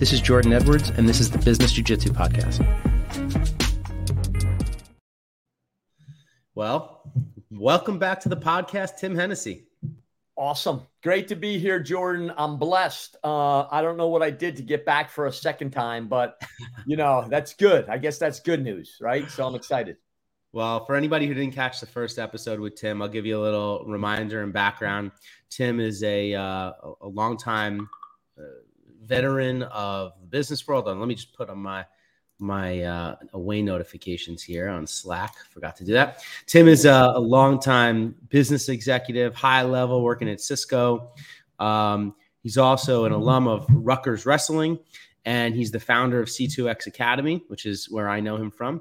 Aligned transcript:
This 0.00 0.14
is 0.14 0.22
Jordan 0.22 0.54
Edwards, 0.54 0.88
and 0.88 1.06
this 1.06 1.20
is 1.20 1.30
the 1.30 1.36
Business 1.36 1.72
Jiu 1.72 1.84
Jitsu 1.84 2.08
Podcast. 2.14 2.64
Well, 6.54 7.02
welcome 7.50 7.98
back 7.98 8.18
to 8.20 8.30
the 8.30 8.36
podcast, 8.38 8.96
Tim 8.96 9.14
Hennessey. 9.14 9.66
Awesome. 10.36 10.86
Great 11.02 11.28
to 11.28 11.36
be 11.36 11.58
here, 11.58 11.78
Jordan. 11.78 12.32
I'm 12.38 12.56
blessed. 12.56 13.18
Uh, 13.22 13.66
I 13.70 13.82
don't 13.82 13.98
know 13.98 14.08
what 14.08 14.22
I 14.22 14.30
did 14.30 14.56
to 14.56 14.62
get 14.62 14.86
back 14.86 15.10
for 15.10 15.26
a 15.26 15.32
second 15.32 15.72
time, 15.72 16.08
but 16.08 16.40
you 16.86 16.96
know, 16.96 17.26
that's 17.28 17.52
good. 17.52 17.86
I 17.90 17.98
guess 17.98 18.16
that's 18.16 18.40
good 18.40 18.64
news, 18.64 18.96
right? 19.02 19.30
So 19.30 19.46
I'm 19.46 19.54
excited. 19.54 19.98
Well, 20.54 20.86
for 20.86 20.96
anybody 20.96 21.26
who 21.26 21.34
didn't 21.34 21.52
catch 21.52 21.78
the 21.78 21.86
first 21.86 22.18
episode 22.18 22.58
with 22.58 22.74
Tim, 22.74 23.02
I'll 23.02 23.08
give 23.08 23.26
you 23.26 23.38
a 23.38 23.42
little 23.42 23.84
reminder 23.84 24.42
and 24.42 24.50
background. 24.50 25.10
Tim 25.50 25.78
is 25.78 26.02
a, 26.02 26.32
uh, 26.32 26.72
a 27.02 27.06
longtime 27.06 27.86
uh, 28.38 28.44
veteran 29.10 29.64
of 29.64 30.12
the 30.20 30.26
business 30.26 30.66
world. 30.66 30.88
And 30.88 31.00
let 31.00 31.08
me 31.08 31.14
just 31.14 31.34
put 31.34 31.50
on 31.50 31.58
my 31.58 31.84
my 32.38 32.82
uh, 32.82 33.16
away 33.34 33.60
notifications 33.60 34.42
here 34.42 34.68
on 34.68 34.86
Slack. 34.86 35.34
Forgot 35.50 35.76
to 35.76 35.84
do 35.84 35.92
that. 35.92 36.24
Tim 36.46 36.68
is 36.68 36.86
a, 36.86 37.12
a 37.14 37.20
longtime 37.20 38.14
business 38.30 38.70
executive, 38.70 39.34
high 39.34 39.62
level, 39.62 40.02
working 40.02 40.28
at 40.28 40.40
Cisco. 40.40 41.12
Um, 41.58 42.14
he's 42.42 42.56
also 42.56 43.04
an 43.04 43.12
alum 43.12 43.46
of 43.46 43.66
Rutgers 43.68 44.24
Wrestling, 44.24 44.78
and 45.26 45.54
he's 45.54 45.70
the 45.70 45.80
founder 45.80 46.18
of 46.18 46.28
C2X 46.28 46.86
Academy, 46.86 47.44
which 47.48 47.66
is 47.66 47.90
where 47.90 48.08
I 48.08 48.20
know 48.20 48.36
him 48.36 48.50
from. 48.50 48.80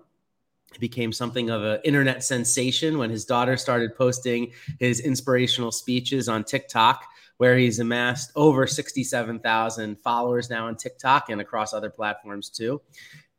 He 0.72 0.80
became 0.80 1.12
something 1.12 1.50
of 1.50 1.64
an 1.64 1.80
internet 1.84 2.24
sensation 2.24 2.98
when 2.98 3.10
his 3.10 3.26
daughter 3.26 3.58
started 3.58 3.96
posting 3.96 4.54
his 4.80 5.02
inspirational 5.02 5.74
speeches 5.74 6.30
on 6.30 6.46
TikTok, 6.46 7.04
where 7.40 7.58
he's 7.58 7.80
amassed 7.80 8.32
over 8.36 8.68
67,000 8.68 10.00
followers 10.00 10.50
now 10.50 10.68
on 10.68 10.76
TikTok 10.76 11.30
and 11.30 11.42
across 11.42 11.74
other 11.74 11.90
platforms 11.90 12.50
too 12.50 12.80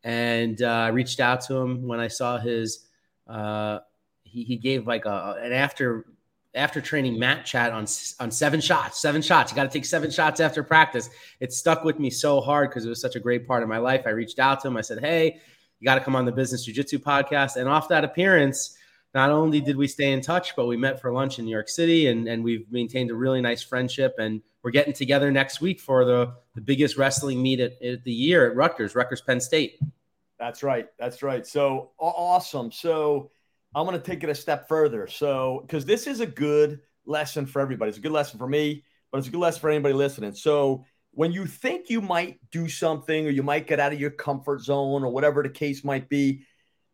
and 0.05 0.63
uh, 0.63 0.67
I 0.67 0.89
reached 0.89 1.21
out 1.21 1.41
to 1.43 1.57
him 1.57 1.87
when 1.87 2.01
I 2.01 2.09
saw 2.09 2.39
his. 2.39 2.87
Uh, 3.27 3.81
he, 4.23 4.45
he 4.45 4.57
gave 4.57 4.87
like 4.87 5.05
a 5.05 5.37
an 5.41 5.53
after 5.53 6.07
after 6.55 6.81
training 6.81 7.19
mat 7.19 7.45
chat 7.45 7.73
on 7.73 7.87
on 8.19 8.31
seven 8.31 8.61
shots. 8.61 9.01
Seven 9.01 9.23
shots. 9.23 9.53
You 9.53 9.57
got 9.57 9.65
to 9.65 9.71
take 9.71 9.85
seven 9.85 10.11
shots 10.11 10.41
after 10.41 10.63
practice. 10.63 11.11
It 11.41 11.53
stuck 11.53 11.85
with 11.85 11.99
me 11.99 12.11
so 12.11 12.41
hard 12.41 12.71
because 12.71 12.87
it 12.87 12.89
was 12.89 13.01
such 13.01 13.17
a 13.17 13.21
great 13.21 13.47
part 13.47 13.63
of 13.63 13.69
my 13.69 13.79
life. 13.79 14.03
I 14.07 14.11
reached 14.11 14.39
out 14.39 14.61
to 14.63 14.69
him. 14.69 14.77
I 14.77 14.81
said, 14.81 15.01
"Hey, 15.01 15.41
you 15.81 15.85
got 15.85 15.97
to 15.97 16.01
come 16.01 16.17
on 16.17 16.25
the 16.25 16.33
Business 16.33 16.65
Jiu 16.65 16.75
Jitsu 16.75 16.99
podcast." 16.99 17.57
And 17.57 17.69
off 17.69 17.89
that 17.89 18.05
appearance, 18.05 18.77
not 19.15 19.31
only 19.31 19.61
did 19.61 19.77
we 19.77 19.89
stay 19.89 20.13
in 20.13 20.21
touch, 20.21 20.55
but 20.55 20.67
we 20.67 20.77
met 20.77 21.01
for 21.01 21.13
lunch 21.13 21.39
in 21.39 21.45
New 21.45 21.51
York 21.51 21.69
City, 21.69 22.09
and 22.09 22.29
and 22.29 22.45
we've 22.45 22.71
maintained 22.71 23.11
a 23.11 23.15
really 23.15 23.41
nice 23.41 23.63
friendship. 23.63 24.15
And 24.19 24.41
we're 24.63 24.71
getting 24.71 24.93
together 24.93 25.31
next 25.31 25.61
week 25.61 25.81
for 25.81 26.05
the 26.05 26.35
the 26.55 26.61
biggest 26.61 26.97
wrestling 26.97 27.43
meet 27.43 27.61
at, 27.61 27.81
at 27.83 28.05
the 28.05 28.13
year 28.13 28.49
at 28.49 28.57
Rutgers, 28.57 28.95
Rutgers 28.95 29.21
Penn 29.21 29.41
State. 29.41 29.79
That's 30.39 30.63
right. 30.63 30.87
That's 30.99 31.23
right. 31.23 31.47
So 31.47 31.91
awesome. 31.99 32.73
So 32.73 33.31
I'm 33.75 33.87
going 33.87 34.01
to 34.01 34.05
take 34.05 34.25
it 34.25 34.31
a 34.31 34.35
step 34.35 34.69
further. 34.69 35.07
So, 35.07 35.61
because 35.63 35.85
this 35.85 36.07
is 36.07 36.21
a 36.21 36.27
good 36.27 36.81
lesson 37.07 37.47
for 37.47 37.61
everybody, 37.61 37.91
it's 37.91 37.99
a 37.99 38.01
good 38.01 38.13
lesson 38.13 38.39
for 38.39 38.49
me, 38.49 38.85
but 39.13 39.19
it's 39.19 39.29
a 39.29 39.31
good 39.31 39.41
lesson 39.41 39.61
for 39.61 39.71
anybody 39.71 39.95
listening. 39.95 40.35
So, 40.35 40.85
when 41.13 41.33
you 41.33 41.45
think 41.47 41.91
you 41.91 42.01
might 42.01 42.39
do 42.51 42.69
something 42.69 43.27
or 43.27 43.31
you 43.31 43.43
might 43.43 43.67
get 43.67 43.81
out 43.81 43.93
of 43.93 44.01
your 44.01 44.11
comfort 44.11 44.61
zone 44.61 45.03
or 45.03 45.11
whatever 45.11 45.43
the 45.43 45.49
case 45.49 45.85
might 45.85 46.09
be, 46.09 46.45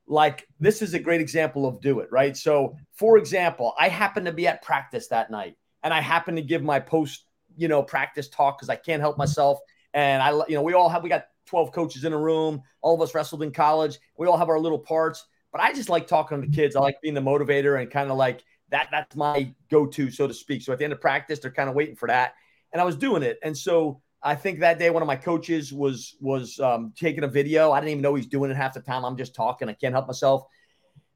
like 0.07 0.47
this 0.61 0.83
is 0.83 0.95
a 0.95 0.99
great 0.99 1.21
example 1.21 1.67
of 1.67 1.81
do 1.81 2.01
it, 2.01 2.09
right? 2.11 2.37
So, 2.37 2.77
for 2.93 3.19
example, 3.19 3.75
I 3.79 3.89
happen 3.89 4.25
to 4.25 4.33
be 4.33 4.47
at 4.47 4.63
practice 4.63 5.09
that 5.09 5.31
night 5.31 5.57
and 5.83 5.93
I 5.93 6.01
happen 6.01 6.37
to 6.37 6.43
give 6.43 6.63
my 6.63 6.81
post, 6.81 7.25
you 7.57 7.69
know, 7.69 7.83
practice 7.83 8.29
talk 8.29 8.59
because 8.59 8.69
I 8.69 8.77
can't 8.77 9.01
help 9.01 9.19
myself. 9.19 9.59
And 9.95 10.23
I, 10.23 10.31
you 10.49 10.55
know, 10.55 10.63
we 10.63 10.75
all 10.75 10.89
have, 10.89 11.03
we 11.03 11.09
got 11.09 11.27
12 11.47 11.73
coaches 11.73 12.05
in 12.05 12.13
a 12.13 12.19
room. 12.19 12.63
All 12.83 12.95
of 12.95 13.01
us 13.01 13.15
wrestled 13.15 13.43
in 13.43 13.51
college. 13.51 13.99
We 14.17 14.27
all 14.27 14.37
have 14.37 14.49
our 14.49 14.61
little 14.61 14.79
parts. 14.79 15.25
But 15.53 15.61
I 15.61 15.73
just 15.73 15.89
like 15.89 16.07
talking 16.07 16.43
to 16.43 16.49
kids. 16.49 16.77
I 16.77 16.81
like 16.81 17.01
being 17.01 17.15
the 17.15 17.21
motivator 17.21 17.81
and 17.81 17.91
kind 17.91 18.11
of 18.11 18.17
like 18.17 18.43
that. 18.71 18.89
That's 18.91 19.17
my 19.17 19.53
go-to, 19.71 20.11
so 20.11 20.27
to 20.27 20.35
speak. 20.35 20.63
So 20.63 20.73
at 20.73 20.79
the 20.79 20.85
end 20.85 20.93
of 20.93 21.01
practice, 21.01 21.39
they're 21.39 21.51
kind 21.51 21.69
of 21.69 21.75
waiting 21.75 21.97
for 21.97 22.09
that, 22.09 22.35
and 22.73 22.81
I 22.81 22.85
was 22.85 22.97
doing 22.97 23.23
it. 23.23 23.39
And 23.43 23.57
so 23.57 24.03
I 24.27 24.35
think 24.35 24.59
that 24.59 24.81
day 24.81 24.91
one 24.91 25.03
of 25.03 25.07
my 25.07 25.15
coaches 25.15 25.73
was 25.73 26.17
was 26.21 26.59
um, 26.59 26.93
taking 26.97 27.23
a 27.23 27.29
video. 27.29 27.71
I 27.71 27.79
didn't 27.79 27.91
even 27.91 28.03
know 28.03 28.17
he's 28.17 28.27
doing 28.27 28.51
it 28.51 28.57
half 28.57 28.75
the 28.75 28.81
time. 28.81 29.05
I'm 29.05 29.17
just 29.17 29.37
talking. 29.37 29.69
I 29.69 29.73
can't 29.73 29.95
help 29.95 30.09
myself. 30.09 30.47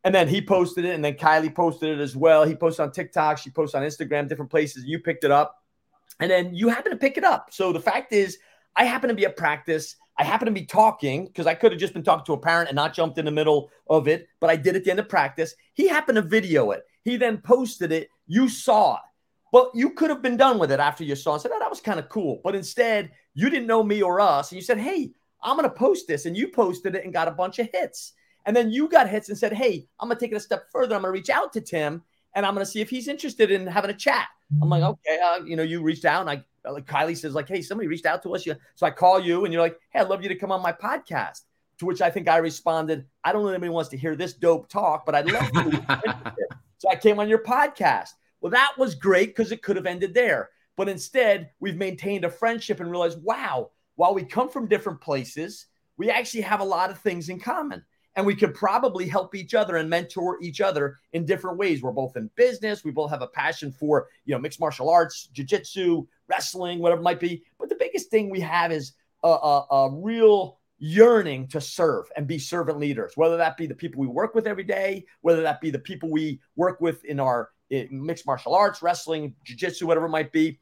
And 0.05 0.15
then 0.15 0.29
he 0.29 0.41
posted 0.41 0.85
it, 0.85 0.95
and 0.95 1.05
then 1.05 1.15
Kylie 1.15 1.55
posted 1.55 1.99
it 1.99 2.01
as 2.01 2.15
well. 2.15 2.45
He 2.45 2.55
posted 2.55 2.85
on 2.85 2.93
TikTok. 2.93 3.39
She 3.39 3.51
posted 3.51 3.83
on 3.83 3.87
Instagram, 3.87 4.29
different 4.29 4.51
places. 4.51 4.85
You 4.85 5.01
picked 5.01 5.25
it 5.25 5.33
up, 5.33 5.57
and 6.21 6.31
then 6.31 6.55
you 6.55 6.69
happen 6.69 6.93
to 6.93 6.97
pick 6.97 7.19
it 7.19 7.25
up. 7.25 7.49
So 7.51 7.73
the 7.73 7.81
fact 7.81 8.13
is, 8.13 8.39
I 8.77 8.85
happen 8.85 9.09
to 9.09 9.15
be 9.15 9.27
at 9.27 9.37
practice. 9.37 9.97
I 10.17 10.23
happen 10.23 10.47
to 10.47 10.53
be 10.53 10.65
talking 10.65 11.27
because 11.27 11.49
I 11.49 11.55
could 11.55 11.73
have 11.73 11.81
just 11.81 11.95
been 11.95 12.05
talking 12.05 12.25
to 12.27 12.35
a 12.35 12.39
parent 12.39 12.69
and 12.69 12.77
not 12.77 12.95
jumped 12.95 13.19
in 13.19 13.25
the 13.25 13.31
middle 13.33 13.71
of 13.89 14.07
it, 14.07 14.29
but 14.39 14.51
I 14.51 14.57
did 14.57 14.77
at 14.77 14.85
the 14.85 14.91
end 14.91 15.01
of 15.01 15.09
practice. 15.09 15.55
He 15.75 15.89
happened 15.89 16.17
to 16.17 16.23
video 16.23 16.71
it. 16.71 16.83
He 17.03 17.17
then 17.17 17.39
posted 17.39 17.91
it. 17.91 18.09
You 18.29 18.49
saw 18.49 18.97
it. 18.97 19.01
But 19.53 19.71
you 19.75 19.91
could 19.91 20.11
have 20.11 20.23
been 20.23 20.37
done 20.37 20.59
with 20.59 20.71
it 20.71 20.81
after 20.81 21.03
you 21.03 21.17
saw 21.17 21.35
and 21.35 21.43
said, 21.43 21.51
oh, 21.53 21.59
that 21.59 21.71
was 21.71 21.81
kind 21.81 21.99
of 21.99 22.09
cool. 22.09 22.41
But 22.45 22.55
instead, 22.55 23.11
you 23.35 23.51
didn't 23.51 23.67
know 23.67 23.83
me 23.83 24.03
or 24.03 24.21
us. 24.21 24.53
And 24.53 24.57
you 24.57 24.63
said, 24.63 24.79
hey, 24.79 25.11
I'm 25.43 25.57
going 25.57 25.69
to 25.69 25.75
post 25.75 26.07
this. 26.07 26.27
And 26.27 26.37
you 26.37 26.49
posted 26.49 26.95
it 26.95 27.05
and 27.05 27.13
got 27.13 27.29
a 27.29 27.33
bunch 27.33 27.59
of 27.59 27.69
hits. 27.73 28.13
And 28.47 28.55
then 28.55 28.71
you 28.71 28.89
got 28.89 29.09
hits 29.09 29.29
and 29.29 29.37
said, 29.37 29.53
hey, 29.53 29.87
I'm 29.99 30.09
going 30.09 30.19
to 30.19 30.25
take 30.25 30.33
it 30.33 30.37
a 30.37 30.41
step 30.41 30.71
further. 30.71 30.95
I'm 30.95 31.03
going 31.03 31.13
to 31.13 31.19
reach 31.19 31.31
out 31.31 31.53
to 31.55 31.61
Tim 31.61 32.03
and 32.35 32.47
I'm 32.47 32.55
going 32.55 32.65
to 32.65 32.71
see 32.71 32.81
if 32.81 32.91
he's 32.91 33.09
interested 33.09 33.51
in 33.51 33.67
having 33.67 33.91
a 33.91 33.95
chat. 33.95 34.29
I'm 34.63 34.69
like, 34.69 34.83
mm-hmm. 34.83 34.93
okay, 34.93 35.21
uh, 35.21 35.45
you 35.45 35.57
know, 35.57 35.63
you 35.63 35.83
reached 35.83 36.05
out 36.05 36.21
and 36.21 36.31
I 36.31 36.45
like 36.71 36.87
Kylie 36.87 37.17
says, 37.17 37.35
like, 37.35 37.49
hey, 37.49 37.63
somebody 37.63 37.89
reached 37.89 38.07
out 38.07 38.23
to 38.25 38.35
us. 38.35 38.45
So 38.75 38.87
I 38.87 38.91
call 38.91 39.21
you 39.21 39.45
and 39.45 39.53
you're 39.53 39.63
like, 39.63 39.79
hey, 39.91 40.01
I'd 40.01 40.09
love 40.09 40.23
you 40.23 40.29
to 40.29 40.35
come 40.35 40.53
on 40.53 40.63
my 40.63 40.73
podcast. 40.73 41.43
To 41.79 41.87
which 41.87 42.03
I 42.03 42.11
think 42.11 42.29
I 42.29 42.37
responded, 42.37 43.07
I 43.25 43.33
don't 43.33 43.43
know 43.43 43.49
anybody 43.49 43.71
wants 43.71 43.89
to 43.91 43.97
hear 43.97 44.15
this 44.15 44.35
dope 44.35 44.69
talk, 44.69 45.07
but 45.07 45.15
I'd 45.15 45.31
love 45.31 45.51
to. 45.53 46.35
so 46.79 46.91
I 46.91 46.97
came 46.97 47.19
on 47.19 47.29
your 47.29 47.43
podcast. 47.43 48.11
Well, 48.41 48.53
that 48.53 48.73
was 48.79 48.95
great 48.95 49.29
because 49.29 49.53
it 49.53 49.63
could 49.63 49.77
have 49.77 49.87
ended 49.87 50.15
there. 50.15 50.51
But 50.77 50.89
instead, 50.89 51.51
we've 51.61 51.77
maintained 51.77 52.25
a 52.25 52.31
friendship 52.31 52.81
and 52.81 52.91
realized, 52.91 53.23
wow, 53.23 53.71
while 53.97 54.15
we 54.15 54.25
come 54.25 54.49
from 54.49 54.69
different 54.69 55.01
places, 55.01 55.67
we 55.97 56.09
actually 56.11 56.41
have 56.43 56.61
a 56.61 56.65
lot 56.65 56.91
of 56.91 56.99
things 56.99 57.29
in 57.29 57.39
common 57.39 57.85
and 58.17 58.27
we 58.27 58.35
could 58.35 58.55
probably 58.55 59.07
help 59.07 59.35
each 59.35 59.55
other 59.55 59.77
and 59.77 59.89
mentor 59.89 60.39
each 60.43 60.61
other 60.61 60.99
in 61.13 61.25
different 61.25 61.59
ways. 61.59 61.83
We're 61.83 61.93
both 61.93 62.17
in 62.17 62.31
business. 62.35 62.85
We 62.85 62.91
both 62.91 63.11
have 63.11 63.23
a 63.23 63.29
passion 63.29 63.71
for, 63.71 64.09
you 64.25 64.35
know, 64.35 64.41
mixed 64.41 64.61
martial 64.61 64.91
arts, 64.91 65.29
jujitsu, 65.35 66.07
wrestling, 66.29 66.81
whatever 66.81 67.01
it 67.01 67.05
might 67.05 67.21
be. 67.21 67.45
But 67.59 67.69
the 67.69 67.77
biggest 67.77 68.11
thing 68.11 68.31
we 68.31 68.41
have 68.41 68.73
is 68.73 68.93
a, 69.23 69.29
a, 69.29 69.67
a 69.71 69.91
real 69.93 70.59
yearning 70.79 71.47
to 71.49 71.61
serve 71.61 72.11
and 72.17 72.27
be 72.27 72.39
servant 72.39 72.79
leaders, 72.79 73.13
whether 73.15 73.37
that 73.37 73.57
be 73.57 73.67
the 73.67 73.75
people 73.75 74.01
we 74.01 74.07
work 74.07 74.35
with 74.35 74.47
every 74.47 74.65
day, 74.65 75.05
whether 75.21 75.43
that 75.43 75.61
be 75.61 75.71
the 75.71 75.79
people 75.79 76.11
we 76.11 76.41
work 76.57 76.81
with 76.81 77.05
in 77.05 77.21
our 77.21 77.51
mixed 77.91 78.27
martial 78.27 78.55
arts, 78.55 78.83
wrestling, 78.83 79.35
jujitsu, 79.45 79.85
whatever 79.85 80.07
it 80.07 80.11
might 80.11 80.33
be 80.33 80.59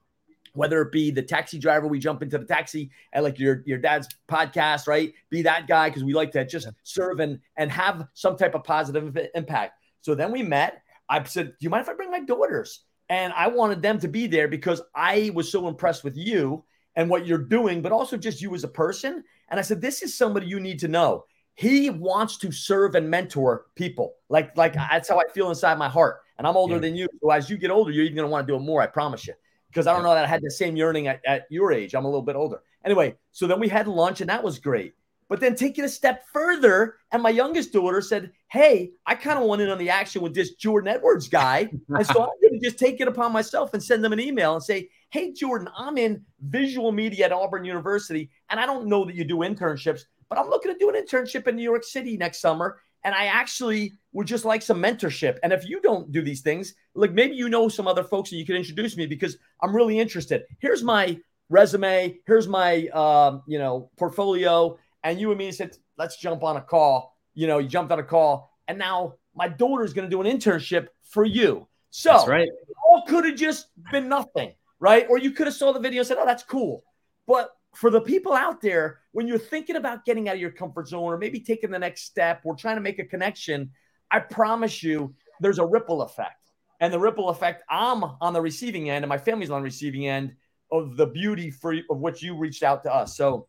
whether 0.58 0.82
it 0.82 0.90
be 0.90 1.10
the 1.10 1.22
taxi 1.22 1.58
driver, 1.58 1.86
we 1.86 1.98
jump 2.00 2.20
into 2.20 2.36
the 2.36 2.44
taxi 2.44 2.90
and 3.12 3.22
like 3.24 3.38
your 3.38 3.62
your 3.64 3.78
dad's 3.78 4.08
podcast, 4.28 4.88
right? 4.88 5.12
Be 5.30 5.42
that 5.42 5.68
guy 5.68 5.88
because 5.88 6.04
we 6.04 6.14
like 6.14 6.32
to 6.32 6.44
just 6.44 6.68
serve 6.82 7.20
and 7.20 7.38
and 7.56 7.70
have 7.70 8.08
some 8.14 8.36
type 8.36 8.54
of 8.54 8.64
positive 8.64 9.16
impact. 9.34 9.74
So 10.00 10.14
then 10.14 10.32
we 10.32 10.42
met. 10.42 10.82
I 11.08 11.22
said, 11.24 11.48
"Do 11.48 11.56
you 11.60 11.70
mind 11.70 11.82
if 11.82 11.88
I 11.88 11.94
bring 11.94 12.10
my 12.10 12.20
daughters?" 12.20 12.84
And 13.08 13.32
I 13.34 13.48
wanted 13.48 13.80
them 13.82 13.98
to 14.00 14.08
be 14.08 14.26
there 14.26 14.48
because 14.48 14.82
I 14.94 15.30
was 15.32 15.50
so 15.50 15.68
impressed 15.68 16.04
with 16.04 16.16
you 16.16 16.64
and 16.96 17.08
what 17.08 17.26
you're 17.26 17.38
doing, 17.38 17.80
but 17.80 17.92
also 17.92 18.16
just 18.16 18.42
you 18.42 18.54
as 18.54 18.64
a 18.64 18.68
person. 18.68 19.24
And 19.48 19.58
I 19.58 19.62
said, 19.62 19.80
"This 19.80 20.02
is 20.02 20.16
somebody 20.16 20.46
you 20.46 20.60
need 20.60 20.80
to 20.80 20.88
know." 20.88 21.24
He 21.58 21.90
wants 21.90 22.36
to 22.36 22.52
serve 22.52 22.94
and 22.94 23.10
mentor 23.10 23.66
people. 23.74 24.14
Like 24.28 24.56
like 24.56 24.74
mm. 24.74 24.88
that's 24.88 25.08
how 25.08 25.18
I 25.18 25.24
feel 25.34 25.48
inside 25.48 25.76
my 25.76 25.88
heart. 25.88 26.20
And 26.38 26.46
I'm 26.46 26.56
older 26.56 26.74
yeah. 26.74 26.80
than 26.80 26.94
you, 26.94 27.08
so 27.20 27.30
as 27.32 27.50
you 27.50 27.56
get 27.56 27.72
older, 27.72 27.90
you're 27.90 28.04
even 28.04 28.14
going 28.14 28.28
to 28.28 28.30
want 28.30 28.46
to 28.46 28.52
do 28.52 28.56
it 28.56 28.64
more. 28.64 28.80
I 28.80 28.86
promise 28.86 29.26
you 29.26 29.34
because 29.68 29.88
I 29.88 29.92
don't 29.92 30.04
know 30.04 30.14
that 30.14 30.24
I 30.24 30.28
had 30.28 30.40
the 30.40 30.52
same 30.52 30.76
yearning 30.76 31.08
at, 31.08 31.20
at 31.26 31.46
your 31.50 31.72
age. 31.72 31.96
I'm 31.96 32.04
a 32.04 32.08
little 32.08 32.22
bit 32.22 32.36
older. 32.36 32.62
Anyway, 32.84 33.16
so 33.32 33.48
then 33.48 33.58
we 33.58 33.66
had 33.66 33.88
lunch 33.88 34.20
and 34.20 34.30
that 34.30 34.44
was 34.44 34.60
great. 34.60 34.94
But 35.28 35.40
then 35.40 35.56
take 35.56 35.78
it 35.78 35.84
a 35.84 35.88
step 35.88 36.24
further, 36.32 36.94
and 37.10 37.22
my 37.22 37.30
youngest 37.30 37.72
daughter 37.72 38.00
said, 38.00 38.30
Hey, 38.46 38.92
I 39.04 39.16
kind 39.16 39.38
of 39.38 39.44
want 39.44 39.60
in 39.60 39.68
on 39.68 39.78
the 39.78 39.90
action 39.90 40.22
with 40.22 40.34
this 40.34 40.54
Jordan 40.54 40.88
Edwards 40.94 41.28
guy. 41.28 41.68
and 41.88 42.06
so 42.06 42.22
I'm 42.22 42.40
going 42.40 42.58
to 42.58 42.60
just 42.62 42.78
take 42.78 43.00
it 43.00 43.08
upon 43.08 43.32
myself 43.32 43.74
and 43.74 43.82
send 43.82 44.04
them 44.04 44.12
an 44.12 44.20
email 44.20 44.54
and 44.54 44.62
say, 44.62 44.88
Hey, 45.10 45.32
Jordan, 45.32 45.68
I'm 45.76 45.98
in 45.98 46.24
visual 46.40 46.92
media 46.92 47.26
at 47.26 47.32
Auburn 47.32 47.64
University, 47.64 48.30
and 48.48 48.60
I 48.60 48.64
don't 48.64 48.86
know 48.86 49.04
that 49.04 49.16
you 49.16 49.24
do 49.24 49.38
internships, 49.38 50.02
but 50.28 50.38
I'm 50.38 50.48
looking 50.48 50.72
to 50.72 50.78
do 50.78 50.88
an 50.88 50.94
internship 50.94 51.46
in 51.46 51.56
New 51.56 51.62
York 51.62 51.84
City 51.84 52.16
next 52.16 52.40
summer. 52.40 52.80
And 53.04 53.14
I 53.14 53.26
actually 53.26 53.92
would 54.12 54.26
just 54.26 54.44
like 54.44 54.60
some 54.60 54.82
mentorship. 54.82 55.38
And 55.42 55.52
if 55.52 55.66
you 55.66 55.80
don't 55.80 56.10
do 56.10 56.20
these 56.20 56.40
things, 56.40 56.74
like 56.94 57.12
maybe 57.12 57.36
you 57.36 57.48
know 57.48 57.68
some 57.68 57.86
other 57.86 58.02
folks 58.02 58.32
and 58.32 58.40
you 58.40 58.46
can 58.46 58.56
introduce 58.56 58.96
me 58.96 59.06
because 59.06 59.36
I'm 59.62 59.74
really 59.74 59.98
interested. 59.98 60.42
Here's 60.58 60.82
my 60.82 61.18
resume. 61.48 62.18
Here's 62.26 62.48
my, 62.48 62.88
um, 62.88 63.42
you 63.46 63.58
know, 63.58 63.90
portfolio. 63.96 64.78
And 65.04 65.20
you 65.20 65.30
and 65.30 65.38
me 65.38 65.52
said, 65.52 65.76
let's 65.96 66.18
jump 66.18 66.42
on 66.42 66.56
a 66.56 66.60
call. 66.60 67.16
You 67.34 67.46
know, 67.46 67.58
you 67.58 67.68
jumped 67.68 67.92
on 67.92 68.00
a 68.00 68.04
call. 68.04 68.50
And 68.66 68.78
now 68.78 69.14
my 69.34 69.48
daughter's 69.48 69.92
going 69.92 70.10
to 70.10 70.10
do 70.10 70.20
an 70.20 70.26
internship 70.26 70.88
for 71.04 71.24
you. 71.24 71.68
So 71.90 72.10
that's 72.10 72.28
right. 72.28 72.48
all 72.84 73.04
could 73.06 73.24
have 73.24 73.36
just 73.36 73.68
been 73.90 74.08
nothing, 74.08 74.52
right? 74.80 75.06
Or 75.08 75.18
you 75.18 75.30
could 75.30 75.46
have 75.46 75.54
saw 75.54 75.72
the 75.72 75.80
video 75.80 76.00
and 76.00 76.06
said, 76.06 76.18
oh, 76.18 76.26
that's 76.26 76.42
cool. 76.42 76.84
But 77.26 77.50
for 77.78 77.90
the 77.90 78.00
people 78.00 78.32
out 78.34 78.60
there, 78.60 78.98
when 79.12 79.28
you're 79.28 79.38
thinking 79.38 79.76
about 79.76 80.04
getting 80.04 80.28
out 80.28 80.34
of 80.34 80.40
your 80.40 80.50
comfort 80.50 80.88
zone 80.88 81.12
or 81.12 81.16
maybe 81.16 81.38
taking 81.38 81.70
the 81.70 81.78
next 81.78 82.06
step 82.06 82.40
or 82.42 82.56
trying 82.56 82.74
to 82.74 82.80
make 82.80 82.98
a 82.98 83.04
connection, 83.04 83.70
I 84.10 84.18
promise 84.18 84.82
you 84.82 85.14
there's 85.38 85.60
a 85.60 85.64
ripple 85.64 86.02
effect. 86.02 86.50
And 86.80 86.92
the 86.92 86.98
ripple 86.98 87.28
effect, 87.28 87.62
I'm 87.70 88.02
on 88.20 88.32
the 88.32 88.40
receiving 88.40 88.90
end 88.90 89.04
and 89.04 89.08
my 89.08 89.16
family's 89.16 89.50
on 89.50 89.60
the 89.60 89.64
receiving 89.64 90.08
end 90.08 90.34
of 90.72 90.96
the 90.96 91.06
beauty 91.06 91.52
for 91.52 91.72
of 91.72 91.98
which 91.98 92.20
you 92.20 92.36
reached 92.36 92.64
out 92.64 92.82
to 92.82 92.92
us. 92.92 93.16
So 93.16 93.46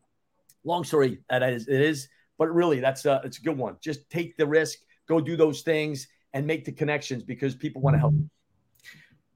long 0.64 0.84
story 0.84 1.18
uh, 1.31 1.40
that 1.40 1.52
is 1.52 1.68
it 1.68 1.81
is, 1.81 2.08
but 2.38 2.54
really 2.54 2.80
that's 2.80 3.06
a 3.06 3.22
it's 3.24 3.40
a 3.40 3.42
good 3.42 3.58
one. 3.58 3.78
Just 3.81 4.08
take 4.12 4.38
the 4.38 4.46
risk, 4.46 4.78
go 5.08 5.20
do 5.20 5.38
those 5.38 5.64
things 5.64 6.08
and 6.34 6.46
make 6.46 6.66
the 6.66 6.72
connections 6.72 7.24
because 7.24 7.56
people 7.56 7.81
want 7.81 7.96
to 7.96 8.00
help. 8.00 8.14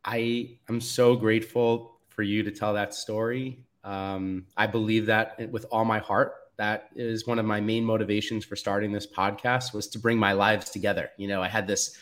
I 0.05 0.59
am 0.69 0.79
so 0.79 1.15
grateful 1.15 1.97
for 2.09 2.21
you 2.21 2.43
to 2.43 2.51
tell 2.51 2.75
that 2.75 2.93
story 2.93 3.65
um, 3.83 4.45
I 4.55 4.67
believe 4.67 5.07
that 5.07 5.51
with 5.51 5.65
all 5.71 5.85
my 5.85 5.99
heart. 5.99 6.35
That 6.57 6.89
is 6.95 7.25
one 7.25 7.39
of 7.39 7.45
my 7.45 7.59
main 7.59 7.83
motivations 7.83 8.45
for 8.45 8.55
starting 8.55 8.91
this 8.91 9.07
podcast 9.07 9.73
was 9.73 9.87
to 9.89 9.99
bring 9.99 10.17
my 10.17 10.33
lives 10.33 10.69
together. 10.69 11.09
You 11.17 11.27
know, 11.27 11.41
I 11.41 11.47
had 11.47 11.67
this 11.67 11.97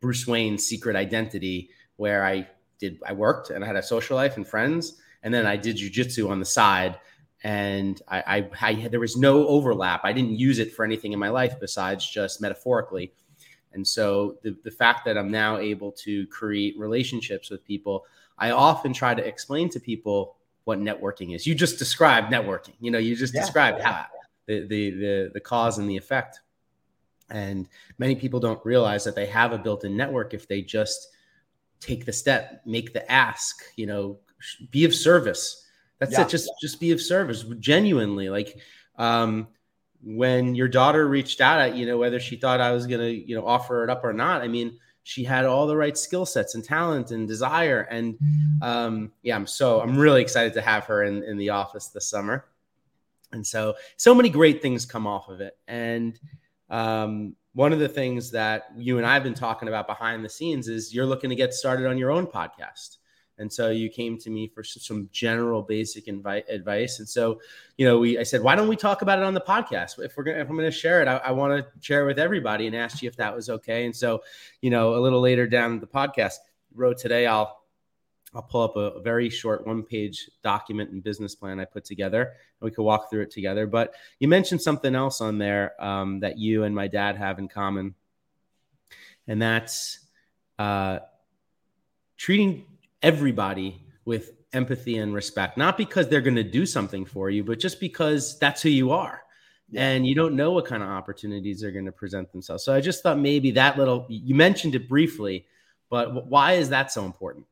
Bruce 0.00 0.26
Wayne 0.26 0.58
secret 0.58 0.96
identity 0.96 1.70
where 1.96 2.24
I 2.26 2.48
did 2.78 2.98
I 3.06 3.12
worked 3.12 3.50
and 3.50 3.62
I 3.62 3.66
had 3.66 3.76
a 3.76 3.82
social 3.82 4.16
life 4.16 4.36
and 4.36 4.46
friends, 4.46 5.00
and 5.22 5.32
then 5.32 5.46
I 5.46 5.56
did 5.56 5.76
jujitsu 5.76 6.28
on 6.28 6.40
the 6.40 6.44
side. 6.44 6.98
And 7.44 8.00
I, 8.08 8.20
I, 8.26 8.50
I 8.60 8.88
there 8.88 9.00
was 9.00 9.16
no 9.16 9.46
overlap. 9.46 10.00
I 10.02 10.12
didn't 10.12 10.38
use 10.38 10.58
it 10.58 10.74
for 10.74 10.84
anything 10.84 11.12
in 11.12 11.18
my 11.18 11.28
life 11.28 11.60
besides 11.60 12.08
just 12.08 12.40
metaphorically. 12.40 13.12
And 13.72 13.86
so 13.86 14.38
the, 14.42 14.56
the 14.64 14.70
fact 14.70 15.04
that 15.04 15.18
I'm 15.18 15.30
now 15.30 15.58
able 15.58 15.92
to 15.92 16.26
create 16.28 16.78
relationships 16.78 17.50
with 17.50 17.64
people, 17.64 18.06
I 18.38 18.50
often 18.50 18.92
try 18.92 19.14
to 19.14 19.26
explain 19.26 19.68
to 19.70 19.80
people 19.80 20.36
what 20.64 20.78
networking 20.78 21.34
is. 21.34 21.46
You 21.46 21.54
just 21.54 21.78
described 21.78 22.32
networking. 22.32 22.74
You 22.80 22.90
know, 22.90 22.98
you 22.98 23.14
just 23.16 23.34
yeah, 23.34 23.40
described 23.42 23.80
how 23.80 24.06
the, 24.46 24.66
the 24.66 24.90
the 24.90 25.30
the 25.34 25.40
cause 25.40 25.78
and 25.78 25.88
the 25.88 25.96
effect. 25.96 26.40
And 27.30 27.68
many 27.98 28.14
people 28.14 28.40
don't 28.40 28.64
realize 28.64 29.04
that 29.04 29.14
they 29.14 29.26
have 29.26 29.52
a 29.52 29.58
built-in 29.58 29.96
network 29.96 30.34
if 30.34 30.46
they 30.46 30.60
just 30.60 31.08
take 31.80 32.04
the 32.04 32.12
step, 32.12 32.62
make 32.66 32.92
the 32.92 33.10
ask, 33.10 33.64
you 33.76 33.86
know, 33.86 34.18
be 34.70 34.84
of 34.84 34.94
service. 34.94 35.66
That's 35.98 36.12
yeah. 36.12 36.22
it. 36.22 36.28
Just 36.28 36.50
just 36.60 36.80
be 36.80 36.92
of 36.92 37.00
service 37.00 37.44
genuinely. 37.60 38.28
Like 38.28 38.58
um 38.98 39.48
when 40.02 40.54
your 40.54 40.68
daughter 40.68 41.08
reached 41.08 41.40
out 41.40 41.60
at 41.60 41.74
you 41.74 41.86
know 41.86 41.96
whether 41.96 42.20
she 42.20 42.36
thought 42.36 42.60
I 42.60 42.72
was 42.72 42.86
gonna 42.86 43.08
you 43.08 43.34
know 43.34 43.46
offer 43.46 43.84
it 43.84 43.90
up 43.90 44.04
or 44.04 44.12
not. 44.12 44.42
I 44.42 44.48
mean, 44.48 44.78
she 45.04 45.22
had 45.22 45.44
all 45.44 45.66
the 45.66 45.76
right 45.76 45.96
skill 45.96 46.26
sets 46.26 46.54
and 46.54 46.64
talent 46.64 47.10
and 47.10 47.28
desire. 47.28 47.82
And 47.82 48.18
um, 48.62 49.12
yeah, 49.22 49.36
I'm 49.36 49.46
so 49.46 49.80
I'm 49.80 49.96
really 49.96 50.22
excited 50.22 50.54
to 50.54 50.62
have 50.62 50.86
her 50.86 51.04
in, 51.04 51.22
in 51.22 51.36
the 51.36 51.50
office 51.50 51.88
this 51.88 52.06
summer. 52.06 52.46
And 53.30 53.46
so 53.46 53.74
so 53.96 54.14
many 54.14 54.30
great 54.30 54.62
things 54.62 54.86
come 54.86 55.06
off 55.06 55.28
of 55.28 55.40
it. 55.40 55.58
And 55.68 56.18
um, 56.70 57.36
one 57.52 57.72
of 57.72 57.78
the 57.78 57.88
things 57.88 58.30
that 58.30 58.70
you 58.76 58.96
and 58.96 59.06
I 59.06 59.12
have 59.14 59.22
been 59.22 59.34
talking 59.34 59.68
about 59.68 59.86
behind 59.86 60.24
the 60.24 60.28
scenes 60.28 60.68
is 60.68 60.94
you're 60.94 61.06
looking 61.06 61.30
to 61.30 61.36
get 61.36 61.52
started 61.52 61.86
on 61.86 61.98
your 61.98 62.10
own 62.10 62.26
podcast. 62.26 62.96
And 63.38 63.52
so 63.52 63.70
you 63.70 63.88
came 63.88 64.16
to 64.18 64.30
me 64.30 64.46
for 64.46 64.62
some 64.62 65.08
general 65.12 65.62
basic 65.62 66.06
advice. 66.06 66.98
And 67.00 67.08
so, 67.08 67.40
you 67.76 67.84
know, 67.84 67.98
we 67.98 68.18
I 68.18 68.22
said, 68.22 68.42
why 68.42 68.54
don't 68.54 68.68
we 68.68 68.76
talk 68.76 69.02
about 69.02 69.18
it 69.18 69.24
on 69.24 69.34
the 69.34 69.40
podcast? 69.40 69.98
If 69.98 70.16
we're 70.16 70.24
gonna 70.24 70.38
if 70.38 70.48
I'm 70.48 70.56
gonna 70.56 70.70
share 70.70 71.02
it, 71.02 71.08
I, 71.08 71.16
I 71.16 71.30
want 71.32 71.64
to 71.64 71.66
share 71.80 72.02
it 72.02 72.06
with 72.06 72.18
everybody 72.18 72.66
and 72.66 72.76
asked 72.76 73.02
you 73.02 73.08
if 73.08 73.16
that 73.16 73.34
was 73.34 73.50
okay. 73.50 73.86
And 73.86 73.94
so, 73.94 74.22
you 74.60 74.70
know, 74.70 74.94
a 74.94 75.00
little 75.00 75.20
later 75.20 75.46
down 75.46 75.80
the 75.80 75.86
podcast, 75.86 76.34
wrote 76.74 76.98
today, 76.98 77.26
I'll 77.26 77.64
I'll 78.34 78.42
pull 78.42 78.62
up 78.62 78.76
a, 78.76 78.98
a 78.98 79.00
very 79.00 79.30
short 79.30 79.66
one 79.66 79.82
page 79.82 80.28
document 80.42 80.90
and 80.90 81.02
business 81.02 81.34
plan 81.34 81.60
I 81.60 81.64
put 81.64 81.84
together 81.84 82.22
and 82.22 82.32
we 82.60 82.70
could 82.70 82.82
walk 82.82 83.08
through 83.08 83.22
it 83.22 83.30
together. 83.30 83.66
But 83.66 83.94
you 84.18 84.28
mentioned 84.28 84.60
something 84.60 84.94
else 84.94 85.20
on 85.20 85.38
there 85.38 85.80
um, 85.82 86.20
that 86.20 86.38
you 86.38 86.64
and 86.64 86.74
my 86.74 86.88
dad 86.88 87.16
have 87.16 87.38
in 87.38 87.48
common. 87.48 87.94
And 89.26 89.40
that's 89.40 90.00
uh, 90.58 90.98
treating 92.16 92.66
everybody 93.04 93.82
with 94.06 94.32
empathy 94.54 94.96
and 94.96 95.14
respect, 95.14 95.58
not 95.58 95.76
because 95.76 96.08
they're 96.08 96.22
going 96.22 96.34
to 96.36 96.42
do 96.42 96.64
something 96.64 97.04
for 97.04 97.28
you, 97.28 97.44
but 97.44 97.60
just 97.60 97.78
because 97.78 98.38
that's 98.38 98.62
who 98.62 98.70
you 98.70 98.90
are. 98.92 99.22
And 99.74 100.06
you 100.06 100.14
don't 100.14 100.34
know 100.34 100.52
what 100.52 100.66
kind 100.66 100.82
of 100.82 100.88
opportunities 100.88 101.62
are 101.62 101.70
going 101.70 101.84
to 101.84 101.92
present 101.92 102.32
themselves. 102.32 102.64
So 102.64 102.72
I 102.72 102.80
just 102.80 103.02
thought 103.02 103.18
maybe 103.18 103.50
that 103.52 103.76
little, 103.76 104.06
you 104.08 104.34
mentioned 104.34 104.74
it 104.74 104.88
briefly, 104.88 105.46
but 105.90 106.26
why 106.28 106.52
is 106.52 106.70
that 106.70 106.92
so 106.92 107.04
important? 107.04 107.46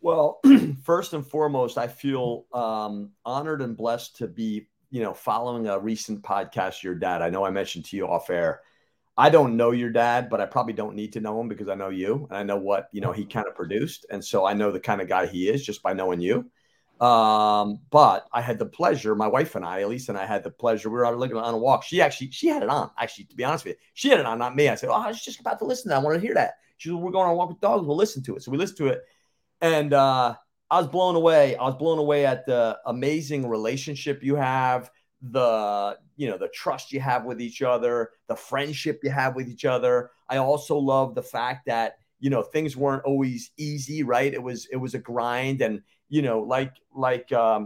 Well, 0.00 0.40
first 0.82 1.12
and 1.12 1.26
foremost, 1.26 1.76
I 1.76 1.86
feel 1.86 2.46
um, 2.54 3.10
honored 3.24 3.60
and 3.60 3.76
blessed 3.76 4.16
to 4.16 4.28
be, 4.28 4.68
you 4.90 5.02
know, 5.02 5.12
following 5.12 5.66
a 5.66 5.78
recent 5.78 6.22
podcast, 6.22 6.82
Your 6.82 6.94
Dad. 6.94 7.20
I 7.20 7.28
know 7.28 7.44
I 7.44 7.50
mentioned 7.50 7.84
to 7.86 7.96
you 7.96 8.06
off 8.06 8.30
air 8.30 8.62
I 9.20 9.28
don't 9.28 9.58
know 9.58 9.72
your 9.72 9.90
dad, 9.90 10.30
but 10.30 10.40
I 10.40 10.46
probably 10.46 10.72
don't 10.72 10.96
need 10.96 11.12
to 11.12 11.20
know 11.20 11.38
him 11.38 11.46
because 11.46 11.68
I 11.68 11.74
know 11.74 11.90
you 11.90 12.26
and 12.30 12.38
I 12.38 12.42
know 12.42 12.56
what 12.56 12.88
you 12.90 13.02
know 13.02 13.12
he 13.12 13.26
kind 13.26 13.46
of 13.46 13.54
produced, 13.54 14.06
and 14.10 14.24
so 14.24 14.46
I 14.46 14.54
know 14.54 14.72
the 14.72 14.80
kind 14.80 15.02
of 15.02 15.08
guy 15.08 15.26
he 15.26 15.46
is 15.50 15.62
just 15.62 15.82
by 15.82 15.92
knowing 15.92 16.22
you. 16.22 16.50
Um, 17.06 17.80
but 17.90 18.26
I 18.32 18.40
had 18.40 18.58
the 18.58 18.64
pleasure, 18.64 19.14
my 19.14 19.26
wife 19.26 19.56
and 19.56 19.64
I, 19.64 19.80
Elise 19.80 20.08
and 20.08 20.16
I 20.16 20.24
had 20.24 20.42
the 20.42 20.50
pleasure. 20.50 20.88
We 20.88 20.94
were 20.94 21.04
out 21.04 21.18
looking 21.18 21.36
on 21.36 21.52
a 21.52 21.58
walk. 21.58 21.82
She 21.82 22.00
actually 22.00 22.30
she 22.30 22.48
had 22.48 22.62
it 22.62 22.70
on. 22.70 22.90
Actually, 22.96 23.24
to 23.24 23.36
be 23.36 23.44
honest 23.44 23.66
with 23.66 23.74
you, 23.74 23.80
she 23.92 24.08
had 24.08 24.20
it 24.20 24.26
on, 24.26 24.38
not 24.38 24.56
me. 24.56 24.70
I 24.70 24.74
said, 24.74 24.88
"Oh, 24.88 24.94
I 24.94 25.08
was 25.08 25.22
just 25.22 25.38
about 25.38 25.58
to 25.58 25.66
listen 25.66 25.84
to 25.84 25.88
that. 25.90 25.96
I 25.96 26.02
want 26.02 26.14
to 26.18 26.26
hear 26.26 26.34
that." 26.34 26.54
She 26.78 26.88
said, 26.88 26.96
"We're 26.96 27.10
going 27.10 27.26
on 27.26 27.34
a 27.34 27.36
walk 27.36 27.50
with 27.50 27.60
dogs. 27.60 27.86
We'll 27.86 27.96
listen 27.98 28.22
to 28.22 28.36
it." 28.36 28.42
So 28.42 28.50
we 28.50 28.56
listened 28.56 28.78
to 28.78 28.86
it, 28.86 29.02
and 29.60 29.92
uh, 29.92 30.34
I 30.70 30.78
was 30.78 30.88
blown 30.88 31.14
away. 31.14 31.56
I 31.56 31.64
was 31.64 31.74
blown 31.74 31.98
away 31.98 32.24
at 32.24 32.46
the 32.46 32.78
amazing 32.86 33.46
relationship 33.46 34.22
you 34.22 34.36
have 34.36 34.90
the 35.22 35.98
you 36.20 36.28
know 36.28 36.36
the 36.36 36.48
trust 36.48 36.92
you 36.92 37.00
have 37.00 37.24
with 37.24 37.40
each 37.40 37.62
other 37.62 38.10
the 38.26 38.36
friendship 38.36 39.00
you 39.02 39.08
have 39.08 39.34
with 39.34 39.48
each 39.48 39.64
other 39.64 40.10
i 40.28 40.36
also 40.36 40.76
love 40.76 41.14
the 41.14 41.22
fact 41.22 41.64
that 41.64 41.96
you 42.18 42.28
know 42.28 42.42
things 42.42 42.76
weren't 42.76 43.02
always 43.04 43.52
easy 43.56 44.02
right 44.02 44.34
it 44.34 44.42
was 44.42 44.66
it 44.66 44.76
was 44.76 44.92
a 44.92 44.98
grind 44.98 45.62
and 45.62 45.80
you 46.10 46.20
know 46.20 46.40
like 46.40 46.74
like 46.94 47.32
um 47.32 47.64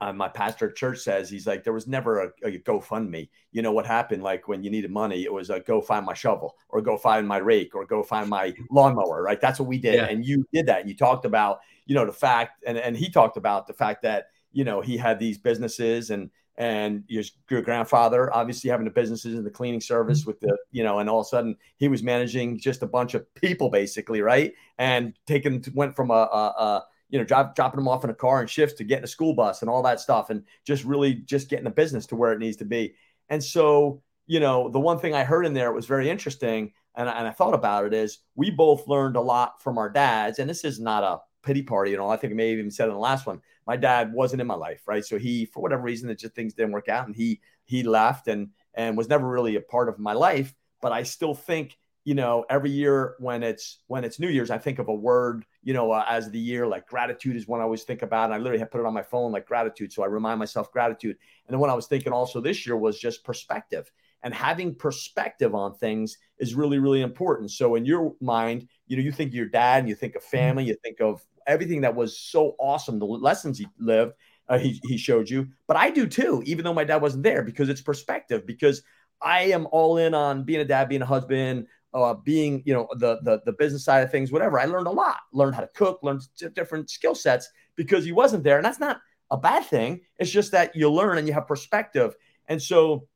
uh, 0.00 0.12
my 0.12 0.28
pastor 0.28 0.68
at 0.68 0.76
church 0.76 0.98
says 0.98 1.28
he's 1.28 1.46
like 1.46 1.64
there 1.64 1.72
was 1.72 1.86
never 1.86 2.20
a, 2.20 2.26
a 2.42 2.58
GoFundMe. 2.58 3.30
You 3.52 3.62
know 3.62 3.72
what 3.72 3.86
happened? 3.86 4.22
Like 4.22 4.46
when 4.46 4.62
you 4.62 4.70
needed 4.70 4.90
money, 4.90 5.24
it 5.24 5.32
was 5.32 5.48
a 5.48 5.60
go 5.60 5.80
find 5.80 6.04
my 6.04 6.12
shovel 6.12 6.54
or 6.68 6.82
go 6.82 6.98
find 6.98 7.26
my 7.26 7.38
rake 7.38 7.74
or 7.74 7.86
go 7.86 8.02
find 8.02 8.28
my 8.28 8.52
lawnmower. 8.70 9.22
Right? 9.22 9.40
That's 9.40 9.58
what 9.58 9.70
we 9.70 9.78
did, 9.78 9.94
yeah. 9.94 10.04
and 10.04 10.22
you 10.22 10.46
did 10.52 10.66
that. 10.66 10.80
And 10.80 10.90
you 10.90 10.94
talked 10.94 11.24
about 11.24 11.60
you 11.86 11.94
know 11.94 12.04
the 12.04 12.12
fact, 12.12 12.62
and 12.66 12.76
and 12.76 12.94
he 12.94 13.08
talked 13.08 13.38
about 13.38 13.66
the 13.66 13.72
fact 13.72 14.02
that 14.02 14.26
you 14.52 14.64
know 14.64 14.82
he 14.82 14.98
had 14.98 15.18
these 15.18 15.38
businesses 15.38 16.10
and 16.10 16.30
and 16.58 17.04
your, 17.08 17.22
your 17.50 17.62
grandfather 17.62 18.34
obviously 18.34 18.70
having 18.70 18.84
the 18.84 18.90
businesses 18.90 19.36
and 19.36 19.46
the 19.46 19.50
cleaning 19.50 19.80
service 19.80 20.20
mm-hmm. 20.20 20.30
with 20.30 20.40
the 20.40 20.56
you 20.70 20.82
know 20.82 20.98
and 20.98 21.10
all 21.10 21.20
of 21.20 21.26
a 21.26 21.28
sudden 21.28 21.56
he 21.76 21.88
was 21.88 22.02
managing 22.02 22.58
just 22.58 22.82
a 22.82 22.86
bunch 22.86 23.14
of 23.14 23.32
people 23.34 23.68
basically 23.68 24.20
right? 24.22 24.54
And 24.78 25.14
taking 25.26 25.64
went 25.74 25.94
from 25.94 26.10
a, 26.10 26.14
a, 26.14 26.54
a 26.58 26.84
you 27.08 27.18
know 27.18 27.24
drop, 27.24 27.54
dropping 27.54 27.78
them 27.78 27.88
off 27.88 28.04
in 28.04 28.10
a 28.10 28.14
car 28.14 28.40
and 28.40 28.50
shifts 28.50 28.76
to 28.76 28.84
getting 28.84 29.04
a 29.04 29.08
school 29.08 29.34
bus 29.34 29.62
and 29.62 29.70
all 29.70 29.82
that 29.82 30.00
stuff 30.00 30.30
and 30.30 30.44
just 30.64 30.84
really 30.84 31.14
just 31.14 31.48
getting 31.48 31.64
the 31.64 31.70
business 31.70 32.06
to 32.06 32.16
where 32.16 32.32
it 32.32 32.38
needs 32.38 32.56
to 32.58 32.64
be. 32.64 32.94
And 33.28 33.42
so 33.42 34.02
you 34.26 34.40
know 34.40 34.68
the 34.68 34.80
one 34.80 34.98
thing 34.98 35.14
i 35.14 35.24
heard 35.24 35.46
in 35.46 35.54
there 35.54 35.72
was 35.72 35.86
very 35.86 36.10
interesting 36.10 36.72
and, 36.96 37.08
and 37.08 37.26
i 37.26 37.30
thought 37.30 37.54
about 37.54 37.84
it 37.84 37.94
is 37.94 38.18
we 38.34 38.50
both 38.50 38.86
learned 38.88 39.16
a 39.16 39.20
lot 39.20 39.62
from 39.62 39.78
our 39.78 39.88
dads 39.88 40.38
and 40.38 40.50
this 40.50 40.64
is 40.64 40.80
not 40.80 41.04
a 41.04 41.18
pity 41.46 41.62
party 41.62 41.92
and 41.92 42.00
all 42.00 42.10
i 42.10 42.16
think 42.16 42.32
i 42.32 42.36
may 42.36 42.50
have 42.50 42.58
even 42.58 42.70
said 42.70 42.88
in 42.88 42.94
the 42.94 43.00
last 43.00 43.26
one 43.26 43.40
my 43.66 43.76
dad 43.76 44.12
wasn't 44.12 44.40
in 44.40 44.46
my 44.46 44.54
life, 44.54 44.82
right? 44.86 45.04
So 45.04 45.18
he, 45.18 45.44
for 45.44 45.60
whatever 45.60 45.82
reason, 45.82 46.08
it 46.08 46.18
just 46.18 46.34
things 46.34 46.54
didn't 46.54 46.72
work 46.72 46.88
out, 46.88 47.06
and 47.06 47.16
he 47.16 47.40
he 47.64 47.82
left 47.82 48.28
and 48.28 48.50
and 48.74 48.96
was 48.96 49.08
never 49.08 49.28
really 49.28 49.56
a 49.56 49.60
part 49.60 49.88
of 49.88 49.98
my 49.98 50.12
life. 50.12 50.54
But 50.80 50.92
I 50.92 51.02
still 51.02 51.34
think, 51.34 51.76
you 52.04 52.14
know, 52.14 52.44
every 52.48 52.70
year 52.70 53.16
when 53.18 53.42
it's 53.42 53.80
when 53.88 54.04
it's 54.04 54.20
New 54.20 54.28
Year's, 54.28 54.50
I 54.50 54.58
think 54.58 54.78
of 54.78 54.88
a 54.88 54.94
word, 54.94 55.44
you 55.62 55.74
know, 55.74 55.90
uh, 55.90 56.04
as 56.08 56.30
the 56.30 56.38
year. 56.38 56.66
Like 56.66 56.86
gratitude 56.86 57.34
is 57.34 57.48
one 57.48 57.60
I 57.60 57.64
always 57.64 57.82
think 57.82 58.02
about. 58.02 58.26
And 58.26 58.34
I 58.34 58.38
literally 58.38 58.60
have 58.60 58.70
put 58.70 58.80
it 58.80 58.86
on 58.86 58.94
my 58.94 59.02
phone, 59.02 59.32
like 59.32 59.46
gratitude, 59.46 59.92
so 59.92 60.04
I 60.04 60.06
remind 60.06 60.38
myself 60.38 60.70
gratitude. 60.70 61.16
And 61.46 61.54
then 61.54 61.58
what 61.58 61.70
I 61.70 61.74
was 61.74 61.86
thinking 61.86 62.12
also 62.12 62.40
this 62.40 62.66
year 62.66 62.76
was 62.76 62.98
just 62.98 63.24
perspective 63.24 63.90
and 64.22 64.32
having 64.32 64.74
perspective 64.74 65.54
on 65.54 65.74
things 65.74 66.16
is 66.38 66.54
really 66.54 66.78
really 66.78 67.02
important 67.02 67.50
so 67.50 67.74
in 67.74 67.84
your 67.84 68.14
mind 68.20 68.66
you 68.86 68.96
know 68.96 69.02
you 69.02 69.12
think 69.12 69.28
of 69.28 69.34
your 69.34 69.46
dad 69.46 69.80
and 69.80 69.88
you 69.88 69.94
think 69.94 70.16
of 70.16 70.24
family 70.24 70.64
you 70.64 70.74
think 70.82 71.00
of 71.00 71.22
everything 71.46 71.82
that 71.82 71.94
was 71.94 72.18
so 72.18 72.54
awesome, 72.58 72.98
the 72.98 73.06
lessons 73.06 73.58
he 73.58 73.66
lived, 73.78 74.14
uh, 74.48 74.58
he, 74.58 74.80
he 74.84 74.96
showed 74.96 75.28
you. 75.28 75.48
But 75.66 75.76
I 75.76 75.90
do 75.90 76.06
too, 76.06 76.42
even 76.46 76.64
though 76.64 76.74
my 76.74 76.84
dad 76.84 77.02
wasn't 77.02 77.24
there, 77.24 77.42
because 77.42 77.68
it's 77.68 77.80
perspective. 77.80 78.46
Because 78.46 78.82
I 79.20 79.42
am 79.44 79.66
all 79.72 79.96
in 79.98 80.14
on 80.14 80.44
being 80.44 80.60
a 80.60 80.64
dad, 80.64 80.88
being 80.88 81.02
a 81.02 81.06
husband, 81.06 81.66
uh, 81.94 82.14
being 82.14 82.62
you 82.66 82.74
know 82.74 82.88
the, 82.98 83.18
the 83.22 83.40
the 83.46 83.52
business 83.52 83.84
side 83.84 84.02
of 84.02 84.10
things, 84.10 84.30
whatever. 84.30 84.60
I 84.60 84.66
learned 84.66 84.86
a 84.86 84.90
lot, 84.92 85.18
learned 85.32 85.54
how 85.54 85.62
to 85.62 85.70
cook, 85.74 86.00
learned 86.02 86.22
different 86.54 86.90
skill 86.90 87.14
sets 87.14 87.48
because 87.74 88.04
he 88.04 88.12
wasn't 88.12 88.44
there, 88.44 88.56
and 88.56 88.64
that's 88.64 88.80
not 88.80 89.00
a 89.30 89.36
bad 89.36 89.64
thing. 89.64 90.02
It's 90.18 90.30
just 90.30 90.52
that 90.52 90.76
you 90.76 90.90
learn 90.90 91.18
and 91.18 91.26
you 91.26 91.34
have 91.34 91.48
perspective. 91.48 92.14
And 92.46 92.62
so 92.62 93.08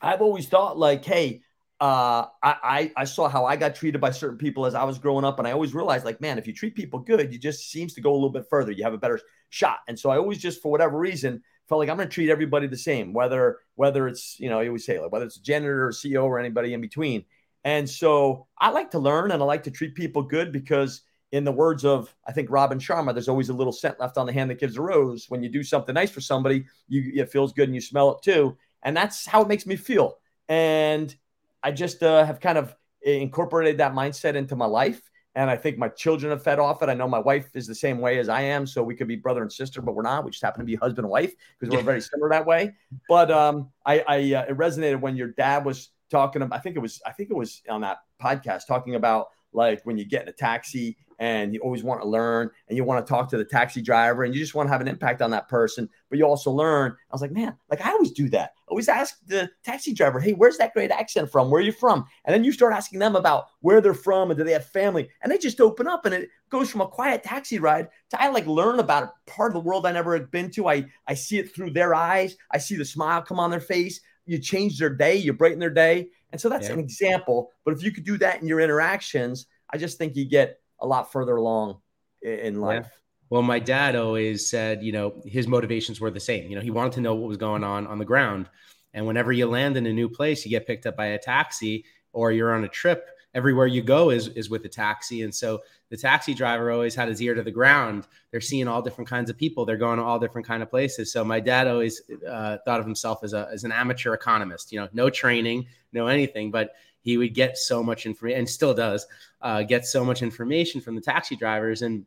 I've 0.00 0.22
always 0.22 0.48
thought 0.48 0.78
like, 0.78 1.04
hey, 1.04 1.42
uh, 1.80 2.26
I, 2.42 2.92
I 2.94 3.04
saw 3.04 3.28
how 3.28 3.46
I 3.46 3.56
got 3.56 3.74
treated 3.74 4.00
by 4.00 4.10
certain 4.10 4.36
people 4.36 4.66
as 4.66 4.74
I 4.74 4.84
was 4.84 4.98
growing 4.98 5.24
up, 5.24 5.38
and 5.38 5.48
I 5.48 5.52
always 5.52 5.74
realized, 5.74 6.04
like, 6.04 6.20
man, 6.20 6.38
if 6.38 6.46
you 6.46 6.52
treat 6.52 6.74
people 6.74 6.98
good, 6.98 7.32
you 7.32 7.38
just 7.38 7.70
seems 7.70 7.94
to 7.94 8.02
go 8.02 8.12
a 8.12 8.14
little 8.14 8.30
bit 8.30 8.46
further. 8.50 8.70
You 8.70 8.84
have 8.84 8.92
a 8.92 8.98
better 8.98 9.18
shot. 9.48 9.78
And 9.88 9.98
so 9.98 10.10
I 10.10 10.18
always 10.18 10.38
just, 10.38 10.60
for 10.60 10.70
whatever 10.70 10.98
reason, 10.98 11.42
felt 11.70 11.78
like 11.78 11.88
I'm 11.88 11.96
going 11.96 12.08
to 12.08 12.12
treat 12.12 12.30
everybody 12.30 12.66
the 12.66 12.76
same, 12.76 13.14
whether 13.14 13.60
whether 13.76 14.08
it's 14.08 14.38
you 14.38 14.50
know 14.50 14.60
you 14.60 14.68
always 14.70 14.84
say 14.84 14.98
like 14.98 15.12
whether 15.12 15.24
it's 15.24 15.36
a 15.36 15.42
janitor 15.42 15.86
or 15.86 15.92
CEO 15.92 16.24
or 16.24 16.38
anybody 16.38 16.74
in 16.74 16.80
between. 16.80 17.24
And 17.64 17.88
so 17.88 18.48
I 18.58 18.70
like 18.70 18.90
to 18.90 18.98
learn 18.98 19.30
and 19.30 19.40
I 19.42 19.46
like 19.46 19.62
to 19.64 19.70
treat 19.70 19.94
people 19.94 20.22
good 20.22 20.52
because 20.52 21.02
in 21.30 21.44
the 21.44 21.52
words 21.52 21.84
of 21.84 22.12
I 22.26 22.32
think 22.32 22.50
Robin 22.50 22.80
Sharma, 22.80 23.14
there's 23.14 23.28
always 23.28 23.50
a 23.50 23.54
little 23.54 23.72
scent 23.72 24.00
left 24.00 24.18
on 24.18 24.26
the 24.26 24.32
hand 24.32 24.50
that 24.50 24.58
gives 24.58 24.76
a 24.76 24.82
rose. 24.82 25.26
When 25.28 25.44
you 25.44 25.48
do 25.48 25.62
something 25.62 25.94
nice 25.94 26.10
for 26.10 26.20
somebody, 26.20 26.64
you 26.88 27.12
it 27.14 27.30
feels 27.30 27.52
good 27.52 27.68
and 27.68 27.74
you 27.74 27.80
smell 27.80 28.16
it 28.16 28.22
too, 28.22 28.56
and 28.82 28.96
that's 28.96 29.24
how 29.24 29.40
it 29.40 29.48
makes 29.48 29.64
me 29.64 29.76
feel. 29.76 30.18
And 30.48 31.14
I 31.62 31.72
just 31.72 32.02
uh, 32.02 32.24
have 32.24 32.40
kind 32.40 32.58
of 32.58 32.74
incorporated 33.02 33.78
that 33.78 33.92
mindset 33.92 34.34
into 34.34 34.56
my 34.56 34.66
life. 34.66 35.02
And 35.36 35.48
I 35.48 35.56
think 35.56 35.78
my 35.78 35.88
children 35.88 36.32
have 36.32 36.42
fed 36.42 36.58
off 36.58 36.82
it. 36.82 36.88
I 36.88 36.94
know 36.94 37.06
my 37.06 37.18
wife 37.18 37.50
is 37.54 37.66
the 37.66 37.74
same 37.74 38.00
way 38.00 38.18
as 38.18 38.28
I 38.28 38.40
am. 38.40 38.66
So 38.66 38.82
we 38.82 38.96
could 38.96 39.06
be 39.06 39.14
brother 39.14 39.42
and 39.42 39.52
sister, 39.52 39.80
but 39.80 39.94
we're 39.94 40.02
not. 40.02 40.24
We 40.24 40.32
just 40.32 40.42
happen 40.42 40.60
to 40.60 40.66
be 40.66 40.74
husband 40.74 41.04
and 41.04 41.10
wife 41.10 41.32
because 41.58 41.74
we're 41.74 41.82
very 41.82 42.00
similar 42.00 42.28
that 42.30 42.46
way. 42.46 42.74
But 43.08 43.30
um, 43.30 43.70
I, 43.86 44.00
I 44.08 44.16
uh, 44.34 44.42
it 44.48 44.58
resonated 44.58 45.00
when 45.00 45.16
your 45.16 45.28
dad 45.28 45.64
was 45.64 45.90
talking 46.10 46.42
about, 46.42 46.58
I 46.58 46.60
think 46.60 46.74
it 46.74 46.80
was, 46.80 47.00
I 47.06 47.12
think 47.12 47.30
it 47.30 47.36
was 47.36 47.62
on 47.68 47.82
that 47.82 47.98
podcast 48.20 48.66
talking 48.66 48.96
about 48.96 49.28
like 49.52 49.82
when 49.84 49.98
you 49.98 50.04
get 50.04 50.22
in 50.22 50.28
a 50.28 50.32
taxi 50.32 50.96
and 51.20 51.52
you 51.52 51.60
always 51.60 51.84
want 51.84 52.00
to 52.00 52.08
learn 52.08 52.50
and 52.68 52.76
you 52.76 52.82
want 52.82 53.06
to 53.06 53.08
talk 53.08 53.28
to 53.28 53.36
the 53.36 53.44
taxi 53.44 53.82
driver 53.82 54.24
and 54.24 54.34
you 54.34 54.40
just 54.40 54.54
want 54.54 54.66
to 54.66 54.72
have 54.72 54.80
an 54.80 54.88
impact 54.88 55.20
on 55.20 55.30
that 55.30 55.48
person, 55.48 55.88
but 56.08 56.18
you 56.18 56.24
also 56.24 56.50
learn. 56.50 56.92
I 56.92 57.14
was 57.14 57.20
like, 57.20 57.30
man, 57.30 57.54
like 57.68 57.84
I 57.84 57.90
always 57.90 58.10
do 58.10 58.30
that. 58.30 58.54
I 58.56 58.70
always 58.70 58.88
ask 58.88 59.16
the 59.26 59.50
taxi 59.62 59.92
driver, 59.92 60.18
hey, 60.18 60.32
where's 60.32 60.56
that 60.56 60.72
great 60.72 60.90
accent 60.90 61.30
from? 61.30 61.50
Where 61.50 61.60
are 61.60 61.64
you 61.64 61.72
from? 61.72 62.06
And 62.24 62.34
then 62.34 62.42
you 62.42 62.52
start 62.52 62.72
asking 62.72 63.00
them 63.00 63.16
about 63.16 63.48
where 63.60 63.82
they're 63.82 63.92
from 63.92 64.30
and 64.30 64.38
do 64.38 64.44
they 64.44 64.52
have 64.52 64.66
family? 64.66 65.10
And 65.20 65.30
they 65.30 65.36
just 65.36 65.60
open 65.60 65.86
up 65.86 66.06
and 66.06 66.14
it 66.14 66.30
goes 66.48 66.70
from 66.70 66.80
a 66.80 66.88
quiet 66.88 67.22
taxi 67.22 67.58
ride 67.58 67.88
to 68.10 68.22
I 68.22 68.28
like 68.28 68.46
learn 68.46 68.80
about 68.80 69.02
a 69.02 69.30
part 69.30 69.50
of 69.50 69.54
the 69.54 69.68
world 69.68 69.86
I 69.86 69.92
never 69.92 70.14
had 70.14 70.30
been 70.30 70.50
to. 70.52 70.68
I, 70.68 70.86
I 71.06 71.14
see 71.14 71.38
it 71.38 71.54
through 71.54 71.72
their 71.72 71.94
eyes. 71.94 72.34
I 72.50 72.56
see 72.56 72.76
the 72.76 72.84
smile 72.84 73.20
come 73.20 73.38
on 73.38 73.50
their 73.50 73.60
face. 73.60 74.00
You 74.24 74.38
change 74.38 74.78
their 74.78 74.94
day, 74.94 75.16
you 75.16 75.34
brighten 75.34 75.58
their 75.58 75.70
day. 75.70 76.08
And 76.32 76.40
so 76.40 76.48
that's 76.48 76.68
yeah. 76.68 76.74
an 76.74 76.78
example. 76.78 77.50
But 77.64 77.74
if 77.74 77.82
you 77.82 77.90
could 77.92 78.04
do 78.04 78.18
that 78.18 78.40
in 78.40 78.48
your 78.48 78.60
interactions, 78.60 79.46
I 79.70 79.78
just 79.78 79.98
think 79.98 80.16
you 80.16 80.24
get 80.24 80.60
a 80.80 80.86
lot 80.86 81.12
further 81.12 81.36
along 81.36 81.80
in 82.22 82.60
life. 82.60 82.86
Yeah. 82.86 82.96
Well, 83.30 83.42
my 83.42 83.60
dad 83.60 83.94
always 83.94 84.48
said, 84.48 84.82
you 84.82 84.92
know, 84.92 85.22
his 85.24 85.46
motivations 85.46 86.00
were 86.00 86.10
the 86.10 86.20
same. 86.20 86.50
You 86.50 86.56
know, 86.56 86.62
he 86.62 86.70
wanted 86.70 86.92
to 86.94 87.00
know 87.00 87.14
what 87.14 87.28
was 87.28 87.36
going 87.36 87.62
on 87.62 87.86
on 87.86 87.98
the 87.98 88.04
ground. 88.04 88.48
And 88.92 89.06
whenever 89.06 89.30
you 89.30 89.46
land 89.46 89.76
in 89.76 89.86
a 89.86 89.92
new 89.92 90.08
place, 90.08 90.44
you 90.44 90.50
get 90.50 90.66
picked 90.66 90.86
up 90.86 90.96
by 90.96 91.06
a 91.06 91.18
taxi 91.18 91.84
or 92.12 92.32
you're 92.32 92.52
on 92.52 92.64
a 92.64 92.68
trip, 92.68 93.08
everywhere 93.34 93.66
you 93.66 93.82
go 93.82 94.10
is, 94.10 94.28
is 94.28 94.50
with 94.50 94.64
a 94.64 94.68
taxi. 94.68 95.22
And 95.22 95.34
so 95.34 95.60
the 95.88 95.96
taxi 95.96 96.34
driver 96.34 96.70
always 96.70 96.94
had 96.94 97.08
his 97.08 97.22
ear 97.22 97.34
to 97.34 97.42
the 97.42 97.50
ground. 97.50 98.06
They're 98.30 98.40
seeing 98.40 98.66
all 98.66 98.82
different 98.82 99.08
kinds 99.08 99.30
of 99.30 99.36
people. 99.36 99.64
They're 99.64 99.76
going 99.76 99.98
to 99.98 100.04
all 100.04 100.18
different 100.18 100.46
kind 100.46 100.62
of 100.62 100.70
places. 100.70 101.12
So 101.12 101.24
my 101.24 101.40
dad 101.40 101.68
always 101.68 102.02
uh, 102.28 102.58
thought 102.64 102.80
of 102.80 102.86
himself 102.86 103.22
as, 103.22 103.32
a, 103.32 103.48
as 103.52 103.64
an 103.64 103.72
amateur 103.72 104.14
economist, 104.14 104.72
you 104.72 104.80
know, 104.80 104.88
no 104.92 105.10
training, 105.10 105.66
no 105.92 106.06
anything, 106.06 106.50
but 106.50 106.72
he 107.02 107.16
would 107.16 107.34
get 107.34 107.56
so 107.56 107.82
much 107.82 108.04
information 108.04 108.38
and 108.38 108.48
still 108.48 108.74
does 108.74 109.06
uh, 109.40 109.62
get 109.62 109.86
so 109.86 110.04
much 110.04 110.22
information 110.22 110.80
from 110.80 110.94
the 110.94 111.00
taxi 111.00 111.36
drivers. 111.36 111.82
And 111.82 112.04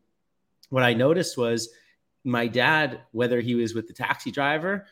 what 0.70 0.82
I 0.82 0.94
noticed 0.94 1.36
was 1.36 1.70
my 2.24 2.46
dad, 2.46 3.00
whether 3.12 3.40
he 3.40 3.54
was 3.54 3.74
with 3.74 3.86
the 3.86 3.92
taxi 3.92 4.30
driver, 4.30 4.86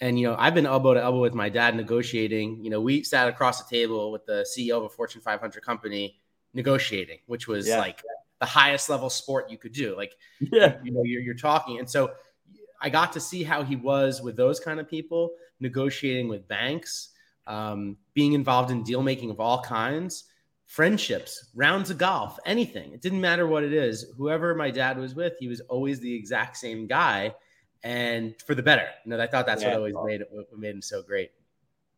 and 0.00 0.18
you 0.18 0.28
know, 0.28 0.36
I've 0.38 0.54
been 0.54 0.66
elbow 0.66 0.94
to 0.94 1.02
elbow 1.02 1.20
with 1.20 1.34
my 1.34 1.48
dad 1.48 1.74
negotiating. 1.74 2.64
You 2.64 2.70
know, 2.70 2.80
we 2.80 3.02
sat 3.02 3.28
across 3.28 3.62
the 3.62 3.76
table 3.76 4.12
with 4.12 4.26
the 4.26 4.46
CEO 4.48 4.76
of 4.76 4.84
a 4.84 4.88
Fortune 4.88 5.20
500 5.20 5.62
company 5.62 6.20
negotiating, 6.54 7.18
which 7.26 7.48
was 7.48 7.68
yeah. 7.68 7.78
like 7.78 8.02
the 8.40 8.46
highest 8.46 8.88
level 8.88 9.10
sport 9.10 9.50
you 9.50 9.58
could 9.58 9.72
do. 9.72 9.96
Like, 9.96 10.14
yeah, 10.40 10.78
you 10.84 10.92
know, 10.92 11.02
you're, 11.04 11.22
you're 11.22 11.34
talking, 11.34 11.78
and 11.78 11.88
so 11.88 12.12
I 12.80 12.90
got 12.90 13.12
to 13.14 13.20
see 13.20 13.42
how 13.42 13.62
he 13.62 13.76
was 13.76 14.22
with 14.22 14.36
those 14.36 14.60
kind 14.60 14.78
of 14.78 14.88
people 14.88 15.32
negotiating 15.60 16.28
with 16.28 16.46
banks 16.46 17.10
um, 17.48 17.96
being 18.14 18.34
involved 18.34 18.70
in 18.70 18.82
deal 18.82 19.02
making 19.02 19.30
of 19.30 19.40
all 19.40 19.62
kinds, 19.62 20.24
friendships, 20.66 21.48
rounds 21.54 21.90
of 21.90 21.98
golf, 21.98 22.38
anything. 22.46 22.92
It 22.92 23.00
didn't 23.00 23.20
matter 23.20 23.46
what 23.46 23.64
it 23.64 23.72
is. 23.72 24.12
Whoever 24.16 24.54
my 24.54 24.70
dad 24.70 24.98
was 24.98 25.14
with, 25.14 25.34
he 25.40 25.48
was 25.48 25.60
always 25.62 25.98
the 25.98 26.14
exact 26.14 26.58
same 26.58 26.86
guy, 26.86 27.34
and 27.82 28.34
for 28.46 28.54
the 28.54 28.62
better. 28.62 28.88
You 29.04 29.10
know, 29.10 29.20
I 29.20 29.26
thought 29.26 29.46
that's 29.46 29.62
yeah, 29.62 29.68
what 29.68 29.76
always 29.76 29.94
awesome. 29.94 30.06
made 30.06 30.20
it 30.20 30.28
what 30.30 30.58
made 30.58 30.74
him 30.74 30.82
so 30.82 31.02
great. 31.02 31.30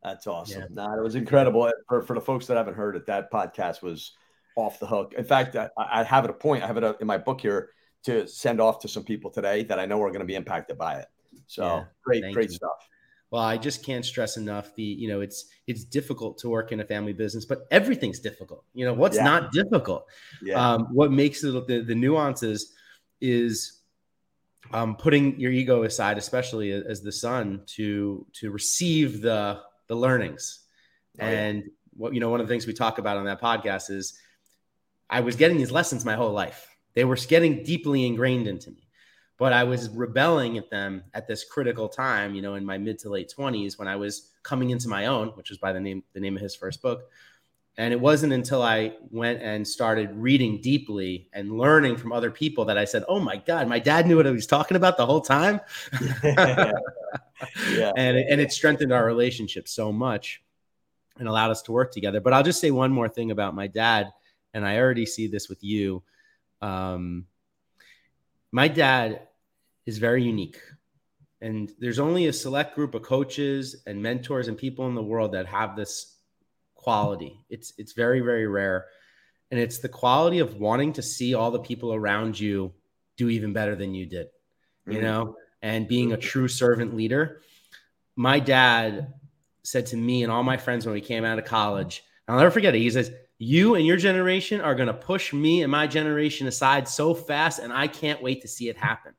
That's 0.02 0.26
awesome. 0.26 0.62
Yeah. 0.62 0.66
Nah, 0.70 0.96
it 0.96 1.02
was 1.02 1.14
incredible. 1.14 1.70
For, 1.88 2.02
for 2.02 2.14
the 2.14 2.20
folks 2.20 2.46
that 2.46 2.56
haven't 2.56 2.74
heard 2.74 2.96
it, 2.96 3.06
that 3.06 3.30
podcast 3.30 3.82
was 3.82 4.12
off 4.56 4.80
the 4.80 4.86
hook. 4.86 5.14
In 5.16 5.24
fact, 5.24 5.56
I, 5.56 5.68
I 5.76 6.02
have 6.04 6.24
it 6.24 6.30
a 6.30 6.34
point. 6.34 6.64
I 6.64 6.66
have 6.66 6.78
it 6.78 6.96
in 7.00 7.06
my 7.06 7.18
book 7.18 7.40
here 7.40 7.70
to 8.04 8.26
send 8.26 8.60
off 8.60 8.80
to 8.80 8.88
some 8.88 9.04
people 9.04 9.30
today 9.30 9.62
that 9.64 9.78
I 9.78 9.84
know 9.84 10.02
are 10.02 10.08
going 10.08 10.20
to 10.20 10.26
be 10.26 10.36
impacted 10.36 10.78
by 10.78 10.96
it. 10.96 11.06
So 11.46 11.64
yeah, 11.64 11.84
great, 12.02 12.32
great 12.32 12.50
you. 12.50 12.56
stuff 12.56 12.88
well 13.30 13.42
i 13.42 13.56
just 13.56 13.84
can't 13.84 14.04
stress 14.04 14.36
enough 14.36 14.74
the 14.74 14.82
you 14.82 15.08
know 15.08 15.20
it's 15.20 15.46
it's 15.66 15.84
difficult 15.84 16.38
to 16.38 16.48
work 16.48 16.72
in 16.72 16.80
a 16.80 16.84
family 16.84 17.12
business 17.12 17.44
but 17.44 17.66
everything's 17.70 18.18
difficult 18.18 18.64
you 18.74 18.84
know 18.84 18.92
what's 18.92 19.16
yeah. 19.16 19.24
not 19.24 19.52
difficult 19.52 20.04
yeah. 20.42 20.74
um, 20.74 20.88
what 20.92 21.12
makes 21.12 21.42
it 21.44 21.66
the, 21.66 21.82
the 21.82 21.94
nuances 21.94 22.74
is 23.20 23.79
um, 24.72 24.96
putting 24.96 25.38
your 25.38 25.52
ego 25.52 25.82
aside 25.82 26.18
especially 26.18 26.72
as 26.72 27.02
the 27.02 27.12
son 27.12 27.62
to 27.66 28.26
to 28.32 28.50
receive 28.50 29.20
the 29.20 29.60
the 29.88 29.94
learnings 29.94 30.60
oh, 31.20 31.24
and 31.24 31.62
yeah. 31.62 31.70
what 31.94 32.14
you 32.14 32.20
know 32.20 32.30
one 32.30 32.40
of 32.40 32.46
the 32.46 32.52
things 32.52 32.66
we 32.66 32.72
talk 32.72 32.98
about 32.98 33.16
on 33.16 33.24
that 33.24 33.40
podcast 33.40 33.90
is 33.90 34.18
i 35.08 35.20
was 35.20 35.36
getting 35.36 35.56
these 35.56 35.72
lessons 35.72 36.04
my 36.04 36.14
whole 36.14 36.32
life 36.32 36.68
they 36.94 37.04
were 37.04 37.16
getting 37.16 37.62
deeply 37.62 38.06
ingrained 38.06 38.46
into 38.46 38.70
me 38.70 38.90
but 39.40 39.54
I 39.54 39.64
was 39.64 39.88
rebelling 39.88 40.58
at 40.58 40.68
them 40.68 41.02
at 41.14 41.26
this 41.26 41.44
critical 41.44 41.88
time, 41.88 42.34
you 42.34 42.42
know, 42.42 42.56
in 42.56 42.64
my 42.64 42.76
mid 42.76 42.98
to 42.98 43.08
late 43.08 43.32
20s 43.34 43.78
when 43.78 43.88
I 43.88 43.96
was 43.96 44.32
coming 44.42 44.68
into 44.68 44.86
my 44.86 45.06
own, 45.06 45.28
which 45.28 45.48
was 45.48 45.58
by 45.58 45.72
the 45.72 45.80
name 45.80 46.04
the 46.12 46.20
name 46.20 46.36
of 46.36 46.42
his 46.42 46.54
first 46.54 46.82
book. 46.82 47.04
And 47.78 47.94
it 47.94 48.00
wasn't 48.00 48.32
until 48.32 48.62
I 48.62 48.94
went 49.10 49.40
and 49.42 49.66
started 49.66 50.14
reading 50.14 50.60
deeply 50.60 51.28
and 51.32 51.56
learning 51.56 51.96
from 51.96 52.12
other 52.12 52.30
people 52.30 52.64
that 52.66 52.76
I 52.76 52.84
said, 52.84 53.04
"Oh 53.08 53.20
my 53.20 53.36
God, 53.36 53.68
my 53.68 53.78
dad 53.78 54.06
knew 54.06 54.16
what 54.16 54.26
he 54.26 54.32
was 54.32 54.46
talking 54.46 54.76
about 54.76 54.96
the 54.96 55.06
whole 55.06 55.20
time." 55.20 55.60
yeah. 56.22 56.72
yeah. 57.72 57.92
And 57.96 58.18
it, 58.18 58.26
and 58.28 58.40
it 58.40 58.52
strengthened 58.52 58.92
our 58.92 59.04
relationship 59.04 59.66
so 59.68 59.92
much 59.92 60.42
and 61.18 61.28
allowed 61.28 61.50
us 61.50 61.62
to 61.62 61.72
work 61.72 61.92
together. 61.92 62.20
But 62.20 62.32
I'll 62.32 62.42
just 62.42 62.60
say 62.60 62.70
one 62.70 62.92
more 62.92 63.08
thing 63.08 63.30
about 63.30 63.54
my 63.54 63.66
dad, 63.66 64.10
and 64.52 64.66
I 64.66 64.78
already 64.78 65.06
see 65.06 65.26
this 65.26 65.48
with 65.48 65.62
you. 65.62 66.02
Um, 66.60 67.26
my 68.52 68.68
dad 68.68 69.28
is 69.86 69.98
very 69.98 70.22
unique. 70.22 70.60
And 71.40 71.72
there's 71.78 71.98
only 71.98 72.26
a 72.26 72.32
select 72.32 72.74
group 72.74 72.94
of 72.94 73.02
coaches 73.02 73.82
and 73.86 74.02
mentors 74.02 74.48
and 74.48 74.58
people 74.58 74.86
in 74.88 74.94
the 74.94 75.02
world 75.02 75.32
that 75.32 75.46
have 75.46 75.74
this 75.74 76.16
quality. 76.80 77.44
It's 77.48 77.72
it's 77.78 77.92
very 77.92 78.20
very 78.20 78.46
rare. 78.46 78.86
And 79.50 79.58
it's 79.58 79.78
the 79.78 79.88
quality 79.88 80.38
of 80.38 80.56
wanting 80.56 80.92
to 80.94 81.02
see 81.02 81.34
all 81.34 81.50
the 81.50 81.58
people 81.58 81.92
around 81.92 82.38
you 82.38 82.72
do 83.16 83.28
even 83.28 83.52
better 83.52 83.74
than 83.74 83.94
you 83.94 84.06
did. 84.06 84.28
You 84.86 84.94
mm-hmm. 84.94 85.02
know, 85.02 85.36
and 85.62 85.88
being 85.88 86.12
a 86.12 86.16
true 86.16 86.48
servant 86.48 86.96
leader. 86.96 87.42
My 88.16 88.38
dad 88.38 89.14
said 89.62 89.86
to 89.86 89.96
me 89.96 90.22
and 90.22 90.32
all 90.32 90.42
my 90.42 90.56
friends 90.56 90.86
when 90.86 90.94
we 90.94 91.00
came 91.00 91.24
out 91.24 91.38
of 91.38 91.44
college, 91.44 92.02
I'll 92.26 92.38
never 92.38 92.50
forget 92.50 92.74
it. 92.74 92.78
He 92.78 92.90
says, 92.90 93.12
You 93.38 93.74
and 93.74 93.86
your 93.86 93.96
generation 93.96 94.60
are 94.60 94.74
going 94.74 94.88
to 94.88 94.94
push 94.94 95.32
me 95.32 95.62
and 95.62 95.70
my 95.70 95.86
generation 95.86 96.46
aside 96.46 96.88
so 96.88 97.14
fast, 97.14 97.58
and 97.58 97.72
I 97.72 97.88
can't 97.88 98.22
wait 98.22 98.42
to 98.42 98.48
see 98.48 98.68
it 98.68 98.76
happen. 98.76 99.12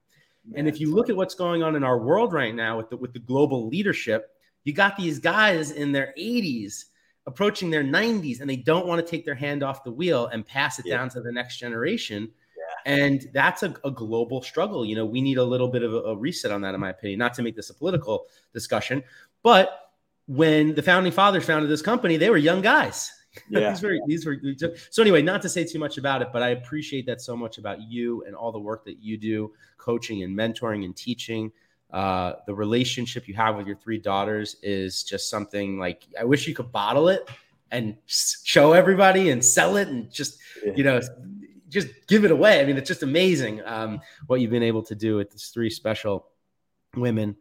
And 0.55 0.67
if 0.67 0.79
you 0.79 0.93
look 0.93 1.09
at 1.09 1.15
what's 1.15 1.35
going 1.35 1.61
on 1.61 1.75
in 1.75 1.83
our 1.83 1.99
world 1.99 2.33
right 2.33 2.53
now 2.53 2.77
with 2.77 2.89
the, 2.89 2.97
with 2.97 3.13
the 3.13 3.19
global 3.19 3.67
leadership, 3.67 4.31
you 4.63 4.73
got 4.73 4.97
these 4.97 5.19
guys 5.19 5.71
in 5.71 5.91
their 5.91 6.13
80s 6.17 6.85
approaching 7.27 7.69
their 7.69 7.83
90s 7.83 8.41
and 8.41 8.49
they 8.49 8.55
don't 8.55 8.87
want 8.87 9.05
to 9.05 9.09
take 9.09 9.25
their 9.25 9.35
hand 9.35 9.63
off 9.63 9.83
the 9.83 9.91
wheel 9.91 10.27
and 10.27 10.45
pass 10.45 10.79
it 10.79 10.85
yeah. 10.85 10.97
down 10.97 11.09
to 11.09 11.21
the 11.21 11.31
next 11.31 11.57
generation. 11.57 12.29
Yeah. 12.57 12.93
And 12.93 13.29
that's 13.33 13.63
a, 13.63 13.73
a, 13.83 13.91
global 13.91 14.41
struggle. 14.41 14.85
You 14.85 14.95
know, 14.95 15.05
we 15.05 15.21
need 15.21 15.37
a 15.37 15.43
little 15.43 15.67
bit 15.67 15.83
of 15.83 15.93
a, 15.93 15.97
a 15.97 16.15
reset 16.15 16.51
on 16.51 16.61
that, 16.61 16.73
in 16.73 16.81
my 16.81 16.89
opinion, 16.89 17.19
not 17.19 17.33
to 17.35 17.43
make 17.43 17.55
this 17.55 17.69
a 17.69 17.73
political 17.73 18.25
discussion. 18.53 19.03
But 19.43 19.91
when 20.27 20.73
the 20.73 20.81
founding 20.81 21.11
fathers 21.11 21.45
founded 21.45 21.69
this 21.69 21.81
company, 21.81 22.17
they 22.17 22.29
were 22.29 22.37
young 22.37 22.61
guys. 22.61 23.11
Yeah. 23.49 23.69
these 23.69 23.81
were 23.81 23.97
these 24.07 24.25
were 24.25 24.75
so 24.89 25.01
anyway, 25.01 25.21
not 25.21 25.41
to 25.43 25.47
say 25.47 25.63
too 25.63 25.79
much 25.79 25.97
about 25.97 26.21
it, 26.21 26.27
but 26.33 26.43
I 26.43 26.49
appreciate 26.49 27.05
that 27.05 27.21
so 27.21 27.33
much 27.33 27.59
about 27.59 27.81
you 27.81 28.25
and 28.25 28.35
all 28.35 28.51
the 28.51 28.59
work 28.59 28.83
that 28.83 29.01
you 29.01 29.17
do, 29.17 29.53
coaching 29.77 30.23
and 30.23 30.37
mentoring 30.37 30.83
and 30.83 30.93
teaching. 30.93 31.49
Uh, 31.91 32.33
the 32.45 32.53
relationship 32.53 33.27
you 33.27 33.33
have 33.33 33.57
with 33.57 33.67
your 33.67 33.75
three 33.75 33.97
daughters 33.97 34.55
is 34.63 35.03
just 35.03 35.29
something 35.29 35.77
like 35.77 36.07
I 36.19 36.23
wish 36.23 36.47
you 36.47 36.55
could 36.55 36.71
bottle 36.71 37.09
it 37.09 37.29
and 37.69 37.97
show 38.05 38.73
everybody 38.73 39.29
and 39.29 39.43
sell 39.43 39.75
it 39.77 39.87
and 39.87 40.09
just 40.11 40.39
yeah. 40.65 40.73
you 40.75 40.83
know 40.83 41.01
just 41.71 41.87
give 42.07 42.25
it 42.25 42.31
away. 42.31 42.59
I 42.59 42.65
mean, 42.65 42.77
it's 42.77 42.87
just 42.87 43.01
amazing 43.01 43.61
um, 43.65 44.01
what 44.27 44.41
you've 44.41 44.51
been 44.51 44.61
able 44.61 44.83
to 44.83 44.95
do 44.95 45.15
with 45.15 45.31
these 45.31 45.47
three 45.53 45.69
special 45.69 46.27
women, 46.95 47.37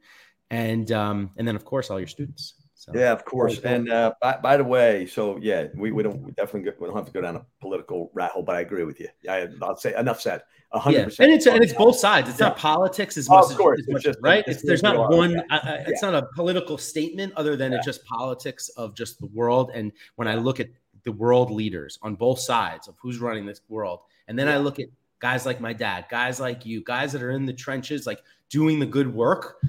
and 0.50 0.90
um, 0.92 1.30
and 1.36 1.46
then 1.46 1.56
of 1.56 1.64
course 1.64 1.90
all 1.90 1.98
your 1.98 2.08
students. 2.08 2.54
So 2.80 2.92
yeah, 2.94 3.12
of 3.12 3.26
course. 3.26 3.58
And 3.58 3.90
uh, 3.90 4.14
by, 4.22 4.38
by 4.42 4.56
the 4.56 4.64
way, 4.64 5.04
so 5.06 5.36
yeah, 5.42 5.66
we, 5.74 5.92
we 5.92 6.02
don't 6.02 6.18
we 6.22 6.30
definitely 6.32 6.62
go, 6.62 6.72
we 6.80 6.86
don't 6.86 6.96
have 6.96 7.04
to 7.04 7.12
go 7.12 7.20
down 7.20 7.36
a 7.36 7.44
political 7.60 8.10
rat 8.14 8.30
hole, 8.30 8.42
but 8.42 8.56
I 8.56 8.60
agree 8.60 8.84
with 8.84 8.98
you. 8.98 9.08
I, 9.28 9.48
I'll 9.60 9.76
say 9.76 9.94
enough 9.94 10.18
said. 10.22 10.40
hundred 10.72 10.96
Yeah, 10.96 11.24
and 11.26 11.30
it's 11.34 11.46
and 11.46 11.62
it's 11.62 11.74
both 11.74 11.96
sides. 11.96 12.30
It's 12.30 12.38
not 12.40 12.56
politics 12.56 13.18
as 13.18 13.28
Oh, 13.28 13.34
much 13.34 13.44
of 13.44 13.50
as, 13.50 13.56
course. 13.58 13.80
as 13.80 13.84
It's 13.84 13.92
much 13.92 14.02
just- 14.04 14.18
right. 14.22 14.44
it's 14.46 14.62
there's 14.62 14.82
not 14.82 15.10
one. 15.10 15.32
Yeah. 15.32 15.42
I, 15.50 15.56
I, 15.58 15.74
it's 15.88 16.00
not 16.00 16.14
a 16.14 16.26
political 16.34 16.78
statement 16.78 17.34
other 17.36 17.54
than 17.54 17.74
it's 17.74 17.84
just 17.84 18.02
politics 18.06 18.70
of 18.70 18.94
just 18.94 19.20
the 19.20 19.26
world. 19.26 19.72
And 19.74 19.92
when 20.16 20.26
I 20.26 20.36
look 20.36 20.58
at 20.58 20.68
the 21.04 21.12
world 21.12 21.50
leaders 21.50 21.98
on 22.00 22.14
both 22.14 22.38
sides 22.40 22.88
of 22.88 22.94
who's 22.98 23.18
running 23.18 23.44
this 23.44 23.60
world, 23.68 24.00
and 24.26 24.38
then 24.38 24.48
I 24.48 24.56
look 24.56 24.80
at 24.80 24.86
guys 25.18 25.44
like 25.44 25.60
my 25.60 25.74
dad, 25.74 26.06
guys 26.10 26.40
like 26.40 26.64
you, 26.64 26.82
guys 26.82 27.12
that 27.12 27.20
are 27.22 27.32
in 27.32 27.44
the 27.44 27.52
trenches, 27.52 28.06
like 28.06 28.20
doing 28.48 28.78
the 28.80 28.86
good 28.86 29.12
work, 29.12 29.60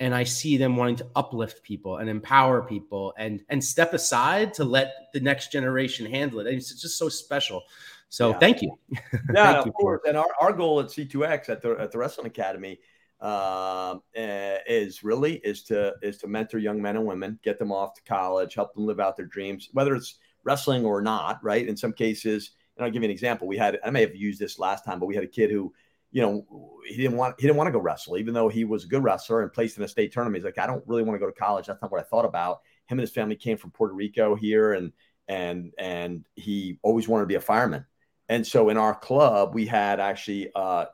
and 0.00 0.14
I 0.14 0.24
see 0.24 0.56
them 0.56 0.76
wanting 0.76 0.96
to 0.96 1.06
uplift 1.16 1.62
people 1.62 1.96
and 1.96 2.08
empower 2.08 2.62
people 2.62 3.14
and 3.18 3.42
and 3.48 3.62
step 3.62 3.94
aside 3.94 4.54
to 4.54 4.64
let 4.64 4.92
the 5.12 5.20
next 5.20 5.50
generation 5.50 6.06
handle 6.06 6.40
it. 6.40 6.46
And 6.46 6.56
it's 6.56 6.80
just 6.80 6.98
so 6.98 7.08
special. 7.08 7.62
So 8.08 8.30
Yeah. 8.30 8.38
thank 8.38 8.62
you. 8.62 8.72
Yeah, 9.34 9.52
Thank 9.52 9.66
you 9.66 9.70
of 9.70 9.74
course. 9.74 10.00
And 10.06 10.16
our, 10.16 10.28
our 10.40 10.52
goal 10.52 10.80
at 10.80 10.86
C2X 10.86 11.48
at 11.48 11.62
the 11.62 11.72
at 11.78 11.92
the 11.92 11.98
Wrestling 11.98 12.26
Academy 12.26 12.78
um, 13.20 14.02
uh, 14.16 14.58
is 14.66 15.02
really 15.02 15.36
is 15.38 15.64
to 15.64 15.94
is 16.02 16.18
to 16.18 16.28
mentor 16.28 16.58
young 16.58 16.80
men 16.80 16.96
and 16.96 17.04
women, 17.04 17.38
get 17.42 17.58
them 17.58 17.72
off 17.72 17.94
to 17.94 18.02
college, 18.02 18.54
help 18.54 18.74
them 18.74 18.86
live 18.86 19.00
out 19.00 19.16
their 19.16 19.26
dreams, 19.26 19.68
whether 19.72 19.94
it's 19.94 20.18
wrestling 20.44 20.84
or 20.84 21.02
not. 21.02 21.42
Right? 21.42 21.66
In 21.66 21.76
some 21.76 21.92
cases, 21.92 22.52
and 22.76 22.84
I'll 22.84 22.92
give 22.92 23.02
you 23.02 23.08
an 23.08 23.12
example. 23.12 23.48
We 23.48 23.56
had 23.56 23.78
I 23.84 23.90
may 23.90 24.02
have 24.02 24.14
used 24.14 24.38
this 24.38 24.58
last 24.58 24.84
time, 24.84 25.00
but 25.00 25.06
we 25.06 25.16
had 25.16 25.24
a 25.24 25.28
kid 25.28 25.50
who, 25.50 25.74
you 26.10 26.22
know, 26.22 26.46
he 26.86 26.96
didn't 26.96 27.16
want 27.16 27.34
he 27.38 27.46
didn't 27.46 27.56
want 27.56 27.68
to 27.68 27.72
go 27.72 27.78
wrestle, 27.80 28.16
even 28.16 28.34
though 28.34 28.48
he 28.48 28.64
was 28.64 28.84
a 28.84 28.88
good 28.88 29.02
wrestler 29.02 29.42
and 29.42 29.52
placed 29.52 29.76
in 29.76 29.84
a 29.84 29.88
state 29.88 30.12
tournament. 30.12 30.42
He's 30.42 30.44
like, 30.44 30.58
I 30.58 30.66
don't 30.66 30.86
really 30.86 31.02
want 31.02 31.16
to 31.16 31.20
go 31.20 31.30
to 31.30 31.38
college. 31.38 31.66
That's 31.66 31.82
not 31.82 31.92
what 31.92 32.00
I 32.00 32.04
thought 32.04 32.24
about. 32.24 32.60
Him 32.86 32.98
and 32.98 33.00
his 33.00 33.10
family 33.10 33.36
came 33.36 33.58
from 33.58 33.70
Puerto 33.70 33.94
Rico 33.94 34.34
here, 34.34 34.72
and 34.72 34.92
and 35.28 35.72
and 35.78 36.24
he 36.34 36.78
always 36.82 37.06
wanted 37.06 37.24
to 37.24 37.28
be 37.28 37.34
a 37.34 37.40
fireman. 37.40 37.84
And 38.28 38.46
so 38.46 38.68
in 38.68 38.76
our 38.76 38.94
club, 38.94 39.54
we 39.54 39.66
had 39.66 40.00
actually 40.00 40.50
uh, 40.54 40.86